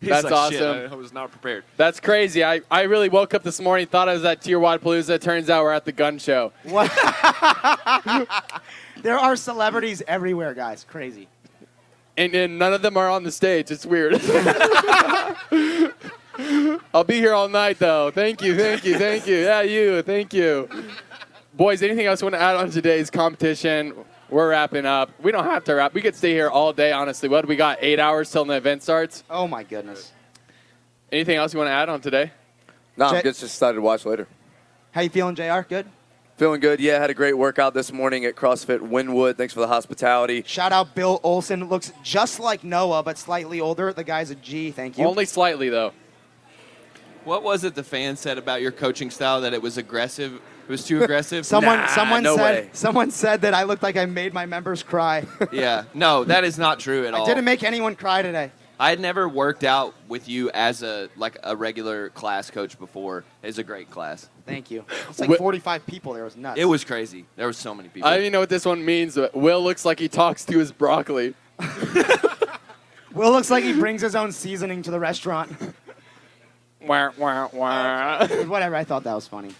He's 0.00 0.10
That's 0.10 0.30
like, 0.30 0.52
"Shit, 0.52 0.62
awesome. 0.62 0.92
I 0.92 0.94
was 0.94 1.12
not 1.12 1.32
prepared. 1.32 1.64
That's 1.76 1.98
crazy. 1.98 2.44
I, 2.44 2.60
I 2.70 2.82
really 2.82 3.08
woke 3.08 3.34
up 3.34 3.42
this 3.42 3.60
morning, 3.60 3.88
thought 3.88 4.08
I 4.08 4.12
was 4.12 4.24
at 4.24 4.42
TYR 4.42 4.60
Wodapalooza. 4.60 5.20
Turns 5.20 5.50
out 5.50 5.64
we're 5.64 5.72
at 5.72 5.84
the 5.84 5.90
gun 5.92 6.18
show. 6.18 6.52
What? 6.62 6.88
there 9.02 9.18
are 9.18 9.34
celebrities 9.34 10.00
everywhere, 10.06 10.54
guys. 10.54 10.86
Crazy. 10.88 11.26
And, 12.16 12.32
and 12.34 12.58
none 12.60 12.72
of 12.72 12.82
them 12.82 12.96
are 12.96 13.10
on 13.10 13.24
the 13.24 13.32
stage. 13.32 13.72
It's 13.72 13.84
weird. 13.84 14.14
I'll 16.94 17.04
be 17.04 17.16
here 17.16 17.34
all 17.34 17.48
night, 17.48 17.80
though. 17.80 18.12
Thank 18.12 18.40
you, 18.42 18.56
thank 18.56 18.84
you, 18.84 18.96
thank 18.98 19.26
you. 19.26 19.38
Yeah, 19.38 19.62
you, 19.62 20.02
thank 20.02 20.32
you. 20.32 20.68
Boys, 21.54 21.82
anything 21.82 22.06
else 22.06 22.20
you 22.20 22.26
want 22.26 22.36
to 22.36 22.40
add 22.40 22.54
on 22.54 22.70
today's 22.70 23.10
competition? 23.10 23.94
We're 24.30 24.50
wrapping 24.50 24.84
up. 24.84 25.10
We 25.22 25.32
don't 25.32 25.44
have 25.44 25.64
to 25.64 25.74
wrap. 25.74 25.94
We 25.94 26.02
could 26.02 26.14
stay 26.14 26.32
here 26.32 26.50
all 26.50 26.72
day, 26.72 26.92
honestly. 26.92 27.28
What 27.28 27.42
do 27.42 27.48
we 27.48 27.56
got? 27.56 27.78
Eight 27.80 27.98
hours 27.98 28.30
till 28.30 28.44
the 28.44 28.54
event 28.54 28.82
starts? 28.82 29.24
Oh 29.30 29.48
my 29.48 29.62
goodness. 29.62 30.12
Anything 31.10 31.36
else 31.36 31.54
you 31.54 31.58
want 31.58 31.68
to 31.68 31.72
add 31.72 31.88
on 31.88 32.00
today? 32.00 32.32
No, 32.96 33.06
I'm 33.06 33.22
just 33.22 33.42
excited 33.42 33.76
to 33.76 33.80
watch 33.80 34.04
later. 34.04 34.28
How 34.90 35.00
you 35.00 35.08
feeling, 35.08 35.34
Jr? 35.34 35.60
Good. 35.66 35.86
Feeling 36.36 36.60
good. 36.60 36.78
Yeah, 36.78 37.00
had 37.00 37.10
a 37.10 37.14
great 37.14 37.36
workout 37.36 37.74
this 37.74 37.92
morning 37.92 38.24
at 38.24 38.36
CrossFit 38.36 38.78
Wynwood. 38.80 39.36
Thanks 39.36 39.54
for 39.54 39.60
the 39.60 39.66
hospitality. 39.66 40.44
Shout 40.46 40.72
out 40.72 40.94
Bill 40.94 41.20
Olson. 41.22 41.68
Looks 41.68 41.92
just 42.02 42.38
like 42.38 42.62
Noah, 42.62 43.02
but 43.02 43.18
slightly 43.18 43.60
older. 43.60 43.92
The 43.92 44.04
guy's 44.04 44.30
a 44.30 44.34
G. 44.34 44.70
Thank 44.70 44.98
you. 44.98 45.06
Only 45.06 45.24
slightly, 45.24 45.68
though. 45.68 45.92
What 47.24 47.42
was 47.42 47.64
it 47.64 47.74
the 47.74 47.82
fans 47.82 48.20
said 48.20 48.38
about 48.38 48.62
your 48.62 48.72
coaching 48.72 49.10
style 49.10 49.40
that 49.40 49.52
it 49.52 49.60
was 49.60 49.78
aggressive? 49.78 50.40
It 50.68 50.72
was 50.72 50.84
too 50.84 51.02
aggressive? 51.02 51.46
Someone, 51.46 51.78
Nah, 51.78 51.86
someone 51.86 52.22
no 52.22 52.36
said, 52.36 52.64
way. 52.64 52.70
someone 52.74 53.10
said 53.10 53.40
that 53.40 53.54
I 53.54 53.62
looked 53.62 53.82
like 53.82 53.96
I 53.96 54.04
made 54.04 54.34
my 54.34 54.44
members 54.44 54.82
cry. 54.82 55.24
yeah. 55.50 55.84
No, 55.94 56.24
that 56.24 56.44
is 56.44 56.58
not 56.58 56.78
true 56.78 57.06
at 57.06 57.14
all. 57.14 57.22
I 57.22 57.26
didn't 57.26 57.46
make 57.46 57.64
anyone 57.64 57.96
cry 57.96 58.20
today. 58.20 58.50
I 58.78 58.90
had 58.90 59.00
never 59.00 59.26
worked 59.26 59.64
out 59.64 59.94
with 60.08 60.28
you 60.28 60.50
as 60.50 60.82
a 60.82 61.08
like 61.16 61.38
a 61.42 61.56
regular 61.56 62.10
class 62.10 62.50
coach 62.50 62.78
before. 62.78 63.24
It's 63.42 63.56
a 63.56 63.64
great 63.64 63.90
class. 63.90 64.28
Thank 64.44 64.70
you. 64.70 64.84
It's 65.08 65.18
like 65.18 65.30
Wh- 65.30 65.36
45 65.38 65.86
people 65.86 66.12
there. 66.12 66.22
It 66.22 66.26
was 66.26 66.36
nuts. 66.36 66.60
It 66.60 66.66
was 66.66 66.84
crazy. 66.84 67.24
There 67.36 67.46
were 67.46 67.54
so 67.54 67.74
many 67.74 67.88
people. 67.88 68.06
I 68.06 68.12
don't 68.12 68.20
even 68.20 68.32
know 68.32 68.40
what 68.40 68.50
this 68.50 68.66
one 68.66 68.84
means. 68.84 69.14
But 69.14 69.34
Will 69.34 69.62
looks 69.64 69.86
like 69.86 69.98
he 69.98 70.08
talks 70.08 70.44
to 70.44 70.58
his 70.58 70.70
broccoli. 70.70 71.34
Will 73.14 73.32
looks 73.32 73.50
like 73.50 73.64
he 73.64 73.72
brings 73.72 74.02
his 74.02 74.14
own 74.14 74.32
seasoning 74.32 74.82
to 74.82 74.90
the 74.90 75.00
restaurant. 75.00 75.50
Wah, 76.86 77.10
wah, 77.18 77.48
wah. 77.52 78.26
Whatever. 78.44 78.76
I 78.76 78.84
thought 78.84 79.02
that 79.04 79.14
was 79.14 79.26
funny. 79.26 79.52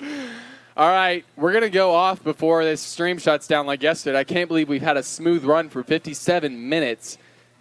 All 0.79 0.89
right, 0.89 1.24
we're 1.37 1.53
gonna 1.53 1.70
go 1.70 1.93
off 1.93 2.22
before 2.22 2.64
this 2.64 2.81
stream 2.81 3.18
shuts 3.18 3.49
down 3.49 3.66
like 3.66 3.83
yesterday. 3.83 4.16
I 4.16 4.22
can't 4.22 4.47
believe 4.47 4.68
we've 4.68 4.81
had 4.81 4.97
a 4.97 5.03
smooth 5.03 5.45
run 5.45 5.68
for 5.70 5.83
57 5.83 6.68
minutes. 6.68 7.18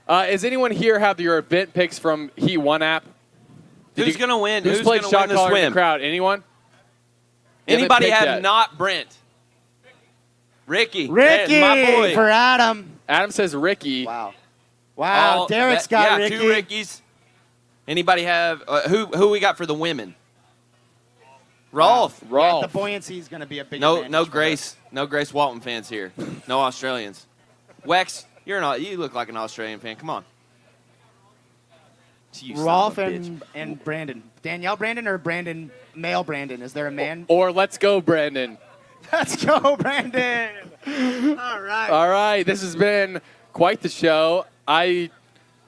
Uh, 0.08 0.28
does 0.28 0.44
anyone 0.46 0.70
here 0.70 1.00
have 1.00 1.20
your 1.20 1.40
event 1.40 1.74
picks 1.74 1.98
from 1.98 2.30
Heat 2.36 2.60
One 2.60 2.84
app? 2.84 3.04
Did 3.96 4.06
Who's 4.06 4.18
gonna 4.18 4.38
win? 4.38 4.64
Who's, 4.64 4.78
Who's 4.78 4.82
played 4.86 5.02
gonna 5.02 5.12
shot 5.12 5.22
win 5.22 5.30
the 5.30 5.36
caller 5.36 5.48
in 5.50 5.54
the 5.56 5.60
swim? 5.62 5.74
crowd? 5.74 6.02
Anyone? 6.02 6.44
Anybody 7.68 8.12
have 8.12 8.24
yet. 8.26 8.42
not 8.44 8.78
Brent? 8.78 9.18
Ricky. 10.68 11.10
Ricky 11.10 11.60
my 11.60 11.86
boy. 11.86 12.14
for 12.14 12.30
Adam. 12.30 13.00
Adam 13.10 13.32
says 13.32 13.56
Ricky. 13.56 14.06
Wow. 14.06 14.36
Wow. 14.96 15.40
All- 15.40 15.48
Derek's 15.48 15.88
that- 15.88 15.90
got 15.90 16.20
yeah, 16.20 16.26
Ricky. 16.26 16.38
two 16.38 16.50
Rickies. 16.50 17.02
Anybody 17.88 18.24
have 18.24 18.64
uh, 18.68 18.82
who? 18.88 19.08
Who 19.08 19.30
we 19.30 19.40
got 19.40 19.58
for 19.58 19.66
the 19.66 19.74
women? 19.74 20.14
Rolf. 21.72 22.20
Yeah, 22.22 22.28
Rolf. 22.32 22.62
the 22.64 22.68
buoyancy 22.78 23.20
is 23.20 23.28
going 23.28 23.42
to 23.42 23.46
be 23.46 23.60
a 23.60 23.66
big 23.66 23.82
No, 23.82 23.96
advantage 23.98 24.12
no 24.12 24.26
for 24.26 24.32
Grace, 24.32 24.76
no 24.92 25.06
Grace 25.06 25.34
Walton 25.34 25.62
fans 25.62 25.90
here. 25.90 26.14
No 26.48 26.60
Australians. 26.62 27.26
Wex, 27.86 28.26
you're 28.46 28.62
not. 28.62 28.82
You 28.82 28.98
look 28.98 29.14
like 29.14 29.30
an 29.30 29.38
Australian 29.38 29.80
fan. 29.80 29.96
Come 29.96 30.10
on. 30.10 30.24
You 32.40 32.54
us. 32.54 32.60
son 32.60 32.66
Rolf 32.68 32.98
of 32.98 33.08
a 33.08 33.12
bitch. 33.12 33.28
and, 33.28 33.44
and 33.56 33.84
Brandon. 33.84 34.24
Danielle 34.44 34.76
Brandon 34.76 35.08
or 35.08 35.18
Brandon, 35.18 35.72
male 35.96 36.24
Brandon? 36.24 36.62
Is 36.62 36.74
there 36.74 36.88
a 36.88 36.92
man? 36.92 37.26
Or 37.28 37.52
let's 37.52 37.78
go, 37.78 38.00
Brandon. 38.02 38.58
Let's 39.14 39.42
go, 39.44 39.78
Brandon. 39.78 40.50
All 40.86 41.62
right. 41.62 41.90
All 41.90 42.10
right, 42.10 42.46
this 42.46 42.62
has 42.62 42.76
been 42.76 43.22
quite 43.54 43.80
the 43.80 43.88
show. 43.88 44.46
I 44.68 45.12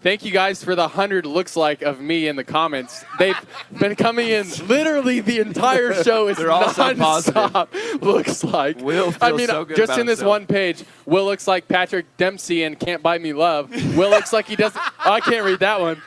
thank 0.02 0.24
you 0.24 0.32
guys 0.32 0.64
for 0.64 0.76
the 0.76 0.88
hundred 0.88 1.26
looks 1.26 1.56
like 1.56 1.82
of 1.82 2.00
me 2.02 2.28
in 2.28 2.36
the 2.36 2.44
comments. 2.44 3.04
They've 3.18 3.36
been 3.80 3.96
coming 3.96 4.28
in 4.30 4.48
literally 4.68 5.20
the 5.20 5.40
entire 5.40 6.04
show. 6.04 6.28
Is 6.28 6.38
They're 6.38 6.52
all 6.52 6.70
so 6.70 6.94
nonstop. 6.94 8.02
Looks 8.02 8.44
like. 8.44 8.78
Will 8.80 9.14
I 9.22 9.32
mean, 9.32 9.48
so 9.48 9.66
just 9.66 9.98
in 9.98 10.06
this 10.06 10.20
himself. 10.20 10.30
one 10.30 10.46
page, 10.48 10.84
Will 11.06 11.26
looks 11.26 11.48
like 11.48 11.68
Patrick 11.68 12.06
Dempsey 12.18 12.64
and 12.64 12.80
Can't 12.80 13.02
Buy 13.04 13.18
Me 13.18 13.34
Love. 13.34 13.70
Will 13.96 14.10
looks 14.10 14.34
like 14.34 14.48
he 14.48 14.56
doesn't. 14.56 14.82
oh, 15.06 15.12
I 15.12 15.20
can't 15.22 15.46
read 15.46 15.60
that 15.60 15.80
one. 15.82 16.02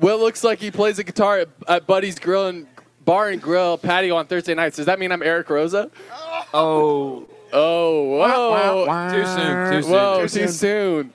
Will 0.00 0.18
looks 0.18 0.44
like 0.44 0.58
he 0.58 0.70
plays 0.70 0.98
a 0.98 1.04
guitar 1.04 1.38
at, 1.40 1.48
at 1.66 1.86
Buddy's 1.86 2.18
Grill 2.18 2.48
and 2.48 2.66
Bar 3.04 3.30
and 3.30 3.40
Grill 3.40 3.78
patio 3.78 4.16
on 4.16 4.26
Thursday 4.26 4.54
nights. 4.54 4.76
Does 4.76 4.86
that 4.86 4.98
mean 4.98 5.10
I'm 5.12 5.22
Eric 5.22 5.48
Rosa? 5.50 5.90
Oh, 6.52 7.26
Oh, 7.56 8.02
whoa. 8.18 9.10
too 9.12 9.24
soon. 9.26 9.72
Too 9.72 9.82
soon. 9.82 9.92
Whoa, 9.92 10.16
Too 10.16 10.22
too 10.22 10.28
soon. 10.28 10.48
soon. 10.48 11.12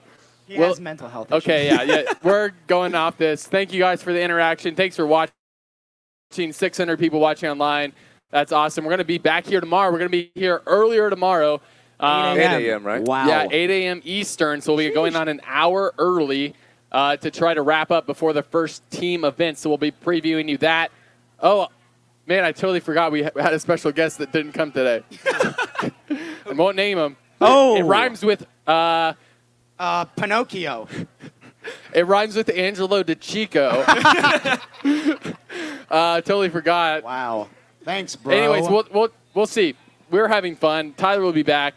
He 0.50 0.58
Well- 0.58 0.70
has 0.70 0.80
mental 0.80 1.08
health 1.08 1.30
issues. 1.30 1.44
Okay, 1.44 1.66
yeah, 1.68 1.82
yeah. 1.82 2.12
We're 2.24 2.50
going 2.66 2.96
off 2.96 3.16
this. 3.16 3.46
Thank 3.46 3.72
you 3.72 3.78
guys 3.78 4.02
for 4.02 4.12
the 4.12 4.20
interaction. 4.20 4.74
Thanks 4.74 4.96
for 4.96 5.06
watching. 5.06 5.32
600 6.32 6.98
people 6.98 7.20
watching 7.20 7.48
online. 7.48 7.92
That's 8.32 8.50
awesome. 8.50 8.84
We're 8.84 8.90
going 8.90 8.98
to 8.98 9.04
be 9.04 9.18
back 9.18 9.46
here 9.46 9.60
tomorrow. 9.60 9.92
We're 9.92 9.98
going 9.98 10.10
to 10.10 10.16
be 10.16 10.32
here 10.34 10.60
earlier 10.66 11.08
tomorrow. 11.08 11.60
Um, 12.00 12.36
8 12.36 12.68
a.m., 12.68 12.84
right? 12.84 13.02
Wow. 13.02 13.28
Yeah, 13.28 13.46
8 13.48 13.70
a.m. 13.70 14.00
Eastern. 14.04 14.60
So 14.60 14.74
we'll 14.74 14.88
be 14.88 14.94
going 14.94 15.14
on 15.14 15.28
an 15.28 15.40
hour 15.46 15.94
early 15.98 16.54
uh, 16.90 17.16
to 17.18 17.30
try 17.30 17.54
to 17.54 17.62
wrap 17.62 17.92
up 17.92 18.06
before 18.06 18.32
the 18.32 18.42
first 18.42 18.88
team 18.90 19.24
event. 19.24 19.56
So 19.58 19.70
we'll 19.70 19.78
be 19.78 19.92
previewing 19.92 20.48
you 20.48 20.58
that. 20.58 20.90
Oh, 21.38 21.68
man, 22.26 22.44
I 22.44 22.50
totally 22.50 22.80
forgot 22.80 23.12
we 23.12 23.22
had 23.22 23.36
a 23.36 23.60
special 23.60 23.92
guest 23.92 24.18
that 24.18 24.32
didn't 24.32 24.52
come 24.52 24.72
today. 24.72 25.04
I 26.10 26.52
won't 26.52 26.74
name 26.76 26.98
him. 26.98 27.16
Oh. 27.40 27.76
It 27.76 27.82
rhymes 27.82 28.24
with. 28.24 28.46
Uh, 28.66 29.12
Uh, 29.80 30.04
Pinocchio. 30.04 30.86
It 31.94 32.06
rhymes 32.06 32.36
with 32.36 32.50
Angelo 32.50 33.02
DiCicco. 33.02 33.82
uh, 35.90 36.20
totally 36.20 36.50
forgot. 36.50 37.02
Wow. 37.02 37.48
Thanks, 37.82 38.14
bro. 38.14 38.36
Anyways, 38.36 38.68
we'll, 38.68 38.86
we'll, 38.92 39.08
we'll 39.32 39.46
see. 39.46 39.74
We're 40.10 40.28
having 40.28 40.54
fun. 40.54 40.92
Tyler 40.98 41.22
will 41.22 41.32
be 41.32 41.42
back. 41.42 41.72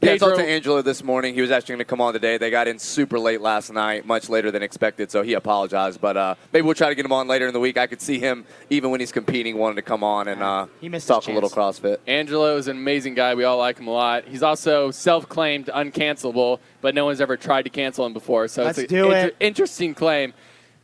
Yeah, 0.00 0.12
I 0.12 0.18
talked 0.18 0.36
to 0.36 0.44
Angelo 0.44 0.82
this 0.82 1.02
morning. 1.02 1.32
He 1.34 1.40
was 1.40 1.50
actually 1.50 1.74
going 1.74 1.78
to 1.78 1.84
come 1.86 2.00
on 2.02 2.12
today. 2.12 2.36
They 2.36 2.50
got 2.50 2.68
in 2.68 2.78
super 2.78 3.18
late 3.18 3.40
last 3.40 3.72
night, 3.72 4.04
much 4.04 4.28
later 4.28 4.50
than 4.50 4.62
expected, 4.62 5.10
so 5.10 5.22
he 5.22 5.32
apologized. 5.32 5.98
But 5.98 6.16
uh, 6.18 6.34
maybe 6.52 6.66
we'll 6.66 6.74
try 6.74 6.90
to 6.90 6.94
get 6.94 7.06
him 7.06 7.12
on 7.12 7.26
later 7.26 7.46
in 7.46 7.54
the 7.54 7.60
week. 7.60 7.78
I 7.78 7.86
could 7.86 8.02
see 8.02 8.18
him, 8.18 8.44
even 8.68 8.90
when 8.90 9.00
he's 9.00 9.12
competing, 9.12 9.56
wanting 9.56 9.76
to 9.76 9.82
come 9.82 10.04
on 10.04 10.28
and 10.28 10.42
uh, 10.42 10.66
He 10.80 10.90
missed 10.90 11.08
talk 11.08 11.26
a 11.26 11.32
little. 11.32 11.48
CrossFit. 11.48 11.98
Angelo 12.06 12.56
is 12.58 12.68
an 12.68 12.76
amazing 12.76 13.14
guy. 13.14 13.34
We 13.34 13.44
all 13.44 13.56
like 13.56 13.78
him 13.78 13.86
a 13.86 13.92
lot. 13.92 14.24
He's 14.26 14.42
also 14.42 14.90
self-claimed 14.90 15.66
uncancelable, 15.66 16.58
but 16.82 16.94
no 16.94 17.06
one's 17.06 17.22
ever 17.22 17.38
tried 17.38 17.62
to 17.62 17.70
cancel 17.70 18.04
him 18.04 18.12
before. 18.12 18.46
So 18.48 18.62
Let's 18.64 18.76
it's 18.78 18.92
an 18.92 18.98
do 18.98 19.10
it. 19.10 19.36
interesting 19.40 19.94
claim. 19.94 20.34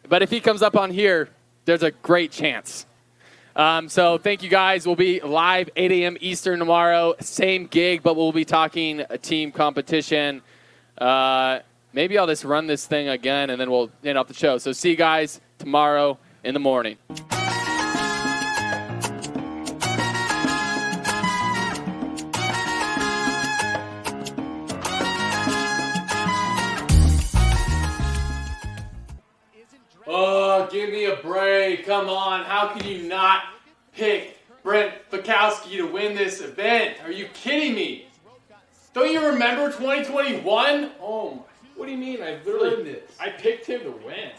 But 0.09 0.23
if 0.23 0.31
he 0.31 0.41
comes 0.41 0.63
up 0.63 0.77
on 0.77 0.91
here, 0.91 1.29
there's 1.67 1.83
a 1.83 1.91
great 1.91 2.33
chance. 2.33 2.87
Um, 3.57 3.89
so 3.89 4.19
thank 4.19 4.43
you 4.43 4.49
guys. 4.49 4.87
We'll 4.87 4.97
be 4.97 5.21
live 5.21 5.71
8 5.77 5.91
a.m. 5.93 6.17
Eastern 6.21 6.59
tomorrow. 6.59 7.15
Same 7.21 7.67
gig, 7.67 8.03
but 8.03 8.17
we'll 8.17 8.33
be 8.33 8.45
talking 8.45 9.03
team 9.23 9.53
competition. 9.53 10.43
Uh, 10.99 11.61
maybe 11.93 12.19
I'll 12.19 12.27
just 12.27 12.45
run 12.45 12.67
this 12.67 12.87
thing 12.87 13.09
again 13.09 13.51
and 13.51 13.61
then 13.61 13.71
we'll 13.71 13.91
end 14.05 14.19
off 14.19 14.29
the 14.29 14.35
show. 14.35 14.59
So 14.59 14.73
see 14.73 14.91
you 14.91 14.97
guys 14.97 15.41
tomorrow 15.59 16.19
in 16.45 16.55
the 16.55 16.61
morning. 16.61 16.97
Oh, 30.23 30.69
give 30.71 30.91
me 30.91 31.07
a 31.07 31.17
break. 31.17 31.87
Come 31.87 32.11
on. 32.11 32.45
How 32.45 32.69
can 32.69 32.87
you 32.87 33.09
not 33.09 33.43
pick 33.95 34.37
Brent 34.63 34.93
Fikowski 35.11 35.79
to 35.79 35.87
win 35.87 36.15
this 36.15 36.43
event? 36.43 36.99
Are 37.03 37.11
you 37.11 37.27
kidding 37.33 37.75
me? 37.75 38.07
Don't 38.93 39.11
you 39.11 39.25
remember 39.27 39.69
2021? 39.73 40.91
Oh 41.01 41.31
my. 41.37 41.41
What 41.75 41.87
do 41.87 41.93
you 41.93 41.97
mean? 41.99 42.23
I 42.23 42.39
literally 42.45 42.99
I 43.19 43.31
picked 43.31 43.65
him 43.67 43.81
to 43.85 43.93
win. 43.93 44.31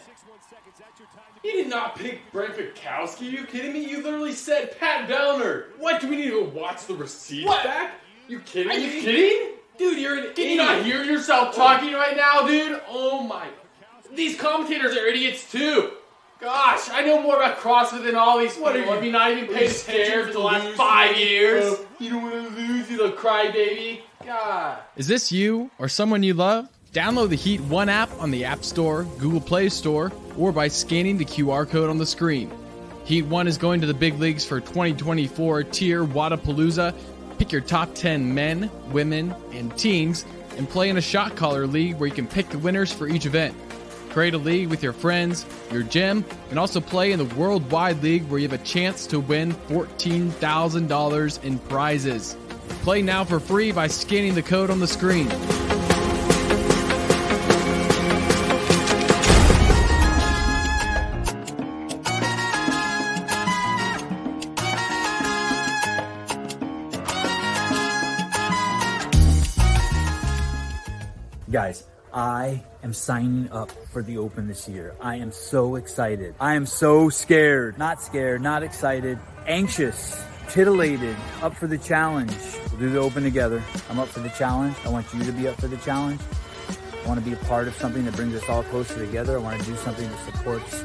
You 1.42 1.52
did 1.52 1.68
not 1.68 1.96
pick 1.96 2.20
Brent 2.30 2.54
Fikowski. 2.54 3.22
Are 3.22 3.30
you 3.40 3.44
kidding 3.44 3.72
me? 3.72 3.84
You 3.84 4.04
literally 4.04 4.30
said 4.34 4.78
Pat 4.78 5.08
Vellner. 5.08 5.64
What? 5.78 6.00
Do 6.00 6.06
we 6.08 6.14
need 6.16 6.30
to 6.30 6.44
watch 6.44 6.86
the 6.86 6.94
receipts 6.94 7.48
What? 7.48 7.64
back? 7.64 7.94
You 8.28 8.38
kidding 8.38 8.70
Are 8.70 8.78
you 8.78 8.88
kidding? 9.02 9.48
Dude, 9.78 9.98
you're 9.98 10.16
an 10.18 10.22
Can 10.34 10.44
idiot. 10.44 10.50
you 10.50 10.56
not 10.58 10.84
hear 10.84 11.02
yourself 11.02 11.56
talking 11.56 11.92
right 11.94 12.16
now, 12.16 12.46
dude? 12.46 12.80
Oh 12.88 13.20
my. 13.24 13.48
These 14.14 14.38
commentators 14.38 14.96
are 14.96 15.06
idiots 15.06 15.50
too. 15.50 15.90
Gosh, 16.40 16.90
I 16.90 17.02
know 17.02 17.22
more 17.22 17.36
about 17.36 17.58
CrossFit 17.58 18.04
than 18.04 18.16
all 18.16 18.38
these 18.38 18.56
What 18.56 18.74
are 18.74 18.78
people. 18.80 18.90
you- 18.90 18.94
Have 18.96 19.04
you 19.04 19.12
not 19.12 19.30
even 19.30 19.46
paid 19.46 19.50
you 19.50 19.66
attention 19.68 19.74
scared 19.74 20.26
for 20.26 20.32
the 20.32 20.38
last 20.40 20.68
five 20.76 21.16
years? 21.16 21.64
Oh, 21.66 21.86
you 22.00 22.10
don't 22.10 22.22
want 22.22 22.34
to 22.34 22.60
lose, 22.62 22.90
you 22.90 22.96
little 22.98 23.16
crybaby. 23.16 24.00
God. 24.26 24.78
Is 24.96 25.06
this 25.06 25.30
you 25.30 25.70
or 25.78 25.88
someone 25.88 26.22
you 26.22 26.34
love? 26.34 26.68
Download 26.92 27.28
the 27.28 27.36
Heat 27.36 27.60
1 27.62 27.88
app 27.88 28.10
on 28.20 28.30
the 28.30 28.44
App 28.44 28.64
Store, 28.64 29.04
Google 29.18 29.40
Play 29.40 29.68
Store, 29.68 30.12
or 30.36 30.52
by 30.52 30.68
scanning 30.68 31.16
the 31.16 31.24
QR 31.24 31.64
code 31.64 31.88
on 31.88 31.96
the 31.98 32.04
screen. 32.06 32.50
Heat 33.04 33.22
1 33.22 33.46
is 33.48 33.56
going 33.56 33.80
to 33.80 33.86
the 33.86 33.94
big 33.94 34.18
leagues 34.18 34.44
for 34.44 34.60
2024 34.60 35.62
TYR 35.64 36.04
Wodapalooza. 36.04 36.92
Pick 37.38 37.50
your 37.50 37.62
top 37.62 37.94
10 37.94 38.34
men, 38.34 38.70
women, 38.90 39.34
and 39.52 39.76
teams 39.78 40.24
and 40.58 40.68
play 40.68 40.88
in 40.90 40.96
a 40.98 41.00
shot 41.00 41.34
caller 41.34 41.66
league 41.66 41.96
where 41.98 42.08
you 42.08 42.14
can 42.14 42.26
pick 42.26 42.48
the 42.50 42.58
winners 42.58 42.92
for 42.92 43.08
each 43.08 43.26
event. 43.26 43.54
Create 44.12 44.34
a 44.34 44.38
league 44.38 44.68
with 44.68 44.82
your 44.82 44.92
friends, 44.92 45.46
your 45.70 45.82
gym, 45.82 46.22
and 46.50 46.58
also 46.58 46.82
play 46.82 47.12
in 47.12 47.18
the 47.18 47.34
Worldwide 47.34 48.02
League 48.02 48.28
where 48.28 48.38
you 48.38 48.46
have 48.46 48.60
a 48.60 48.62
chance 48.62 49.06
to 49.06 49.18
win 49.18 49.54
$14,000 49.54 51.44
in 51.44 51.58
prizes. 51.58 52.36
Play 52.82 53.00
now 53.00 53.24
for 53.24 53.40
free 53.40 53.72
by 53.72 53.86
scanning 53.86 54.34
the 54.34 54.42
code 54.42 54.68
on 54.68 54.80
the 54.80 54.86
screen. 54.86 55.28
Guys, 71.50 71.84
I 72.12 72.62
am 72.82 72.92
signing 72.92 73.50
up 73.52 73.70
for 73.90 74.02
the 74.02 74.18
Open 74.18 74.46
this 74.46 74.68
year. 74.68 74.94
I 75.00 75.16
am 75.16 75.32
so 75.32 75.76
excited. 75.76 76.34
I 76.38 76.54
am 76.54 76.66
so 76.66 77.08
scared. 77.08 77.78
Not 77.78 78.02
scared, 78.02 78.42
not 78.42 78.62
excited, 78.62 79.18
anxious, 79.46 80.22
titillated, 80.50 81.16
up 81.40 81.54
for 81.54 81.66
the 81.66 81.78
challenge. 81.78 82.36
We'll 82.70 82.80
do 82.80 82.90
the 82.90 82.98
Open 82.98 83.22
together. 83.22 83.62
I'm 83.88 83.98
up 83.98 84.08
for 84.08 84.20
the 84.20 84.28
challenge. 84.30 84.76
I 84.84 84.90
want 84.90 85.06
you 85.14 85.24
to 85.24 85.32
be 85.32 85.48
up 85.48 85.58
for 85.58 85.68
the 85.68 85.78
challenge. 85.78 86.20
I 87.02 87.08
want 87.08 87.18
to 87.18 87.24
be 87.24 87.32
a 87.32 87.44
part 87.46 87.66
of 87.66 87.74
something 87.76 88.04
that 88.04 88.14
brings 88.14 88.34
us 88.34 88.46
all 88.48 88.62
closer 88.64 89.04
together. 89.04 89.36
I 89.36 89.40
want 89.40 89.60
to 89.60 89.66
do 89.66 89.76
something 89.76 90.08
that 90.08 90.34
supports 90.34 90.84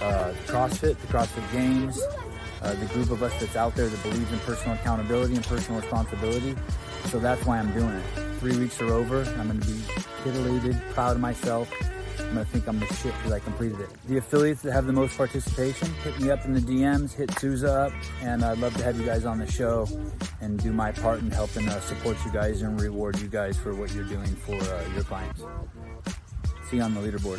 uh, 0.00 0.32
CrossFit, 0.46 0.96
the 0.98 1.06
CrossFit 1.08 1.52
Games, 1.52 2.00
uh, 2.62 2.74
the 2.74 2.86
group 2.86 3.10
of 3.10 3.22
us 3.22 3.32
that's 3.40 3.56
out 3.56 3.74
there 3.74 3.88
that 3.88 4.02
believes 4.04 4.32
in 4.32 4.38
personal 4.40 4.76
accountability 4.76 5.34
and 5.34 5.44
personal 5.44 5.80
responsibility. 5.80 6.54
So 7.06 7.18
that's 7.18 7.44
why 7.44 7.58
I'm 7.58 7.72
doing 7.74 7.96
it. 7.96 8.27
Three 8.40 8.56
weeks 8.56 8.80
are 8.80 8.92
over. 8.92 9.22
I'm 9.38 9.48
going 9.48 9.60
to 9.60 9.66
be 9.66 9.80
titillated, 10.22 10.80
proud 10.90 11.16
of 11.16 11.20
myself. 11.20 11.72
I'm 12.20 12.34
going 12.34 12.44
to 12.46 12.52
think 12.52 12.68
I'm 12.68 12.78
the 12.78 12.86
shit 12.86 13.12
because 13.16 13.32
I 13.32 13.40
completed 13.40 13.80
it. 13.80 13.90
The 14.06 14.18
affiliates 14.18 14.62
that 14.62 14.72
have 14.72 14.86
the 14.86 14.92
most 14.92 15.16
participation, 15.16 15.88
hit 16.04 16.20
me 16.20 16.30
up 16.30 16.44
in 16.44 16.52
the 16.52 16.60
DMs, 16.60 17.12
hit 17.12 17.30
Souza 17.38 17.72
up, 17.72 17.92
and 18.20 18.44
I'd 18.44 18.58
love 18.58 18.76
to 18.76 18.84
have 18.84 18.98
you 18.98 19.04
guys 19.04 19.24
on 19.24 19.38
the 19.38 19.50
show 19.50 19.88
and 20.40 20.62
do 20.62 20.72
my 20.72 20.92
part 20.92 21.20
in 21.20 21.30
helping 21.30 21.68
uh, 21.68 21.80
support 21.80 22.16
you 22.24 22.30
guys 22.30 22.62
and 22.62 22.80
reward 22.80 23.18
you 23.18 23.28
guys 23.28 23.58
for 23.58 23.74
what 23.74 23.92
you're 23.92 24.04
doing 24.04 24.34
for 24.36 24.54
uh, 24.54 24.84
your 24.94 25.04
clients. 25.04 25.42
See 26.70 26.76
you 26.76 26.82
on 26.82 26.94
the 26.94 27.00
leaderboard. 27.00 27.38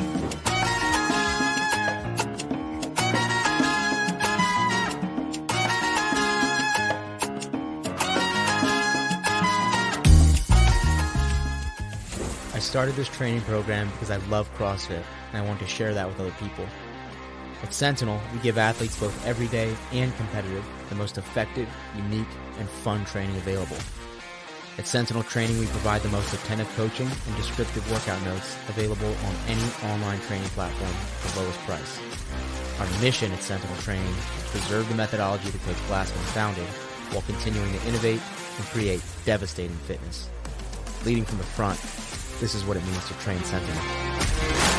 Started 12.70 12.94
this 12.94 13.08
training 13.08 13.40
program 13.40 13.90
because 13.90 14.12
I 14.12 14.18
love 14.28 14.48
CrossFit 14.54 15.02
and 15.32 15.42
I 15.42 15.44
want 15.44 15.58
to 15.58 15.66
share 15.66 15.92
that 15.92 16.06
with 16.06 16.20
other 16.20 16.30
people. 16.38 16.64
At 17.64 17.74
Sentinel, 17.74 18.20
we 18.32 18.38
give 18.38 18.58
athletes 18.58 18.96
both 18.96 19.26
everyday 19.26 19.74
and 19.90 20.14
competitive 20.16 20.64
the 20.88 20.94
most 20.94 21.18
effective, 21.18 21.68
unique, 21.96 22.28
and 22.60 22.68
fun 22.68 23.04
training 23.06 23.36
available. 23.38 23.76
At 24.78 24.86
Sentinel 24.86 25.24
Training, 25.24 25.58
we 25.58 25.66
provide 25.66 26.02
the 26.02 26.10
most 26.10 26.32
attentive 26.32 26.72
coaching 26.76 27.08
and 27.26 27.36
descriptive 27.36 27.90
workout 27.90 28.22
notes 28.22 28.56
available 28.68 29.08
on 29.26 29.34
any 29.48 29.90
online 29.90 30.20
training 30.20 30.48
platform 30.50 30.92
at 31.24 31.32
the 31.32 31.40
lowest 31.40 31.58
price. 31.66 31.98
Our 32.78 33.02
mission 33.02 33.32
at 33.32 33.42
Sentinel 33.42 33.76
Training 33.78 34.06
is 34.06 34.44
to 34.44 34.50
preserve 34.52 34.88
the 34.88 34.94
methodology 34.94 35.50
that 35.50 35.62
Coach 35.62 35.76
Glassman 35.88 36.22
founded 36.34 36.68
while 37.10 37.22
continuing 37.22 37.72
to 37.72 37.88
innovate 37.88 38.22
and 38.58 38.66
create 38.66 39.02
devastating 39.24 39.76
fitness. 39.88 40.30
Leading 41.04 41.24
from 41.24 41.38
the 41.38 41.44
front, 41.44 41.80
this 42.40 42.54
is 42.54 42.64
what 42.64 42.78
it 42.78 42.84
means 42.86 43.06
to 43.06 43.14
train 43.18 43.38
Sentinel. 43.44 44.69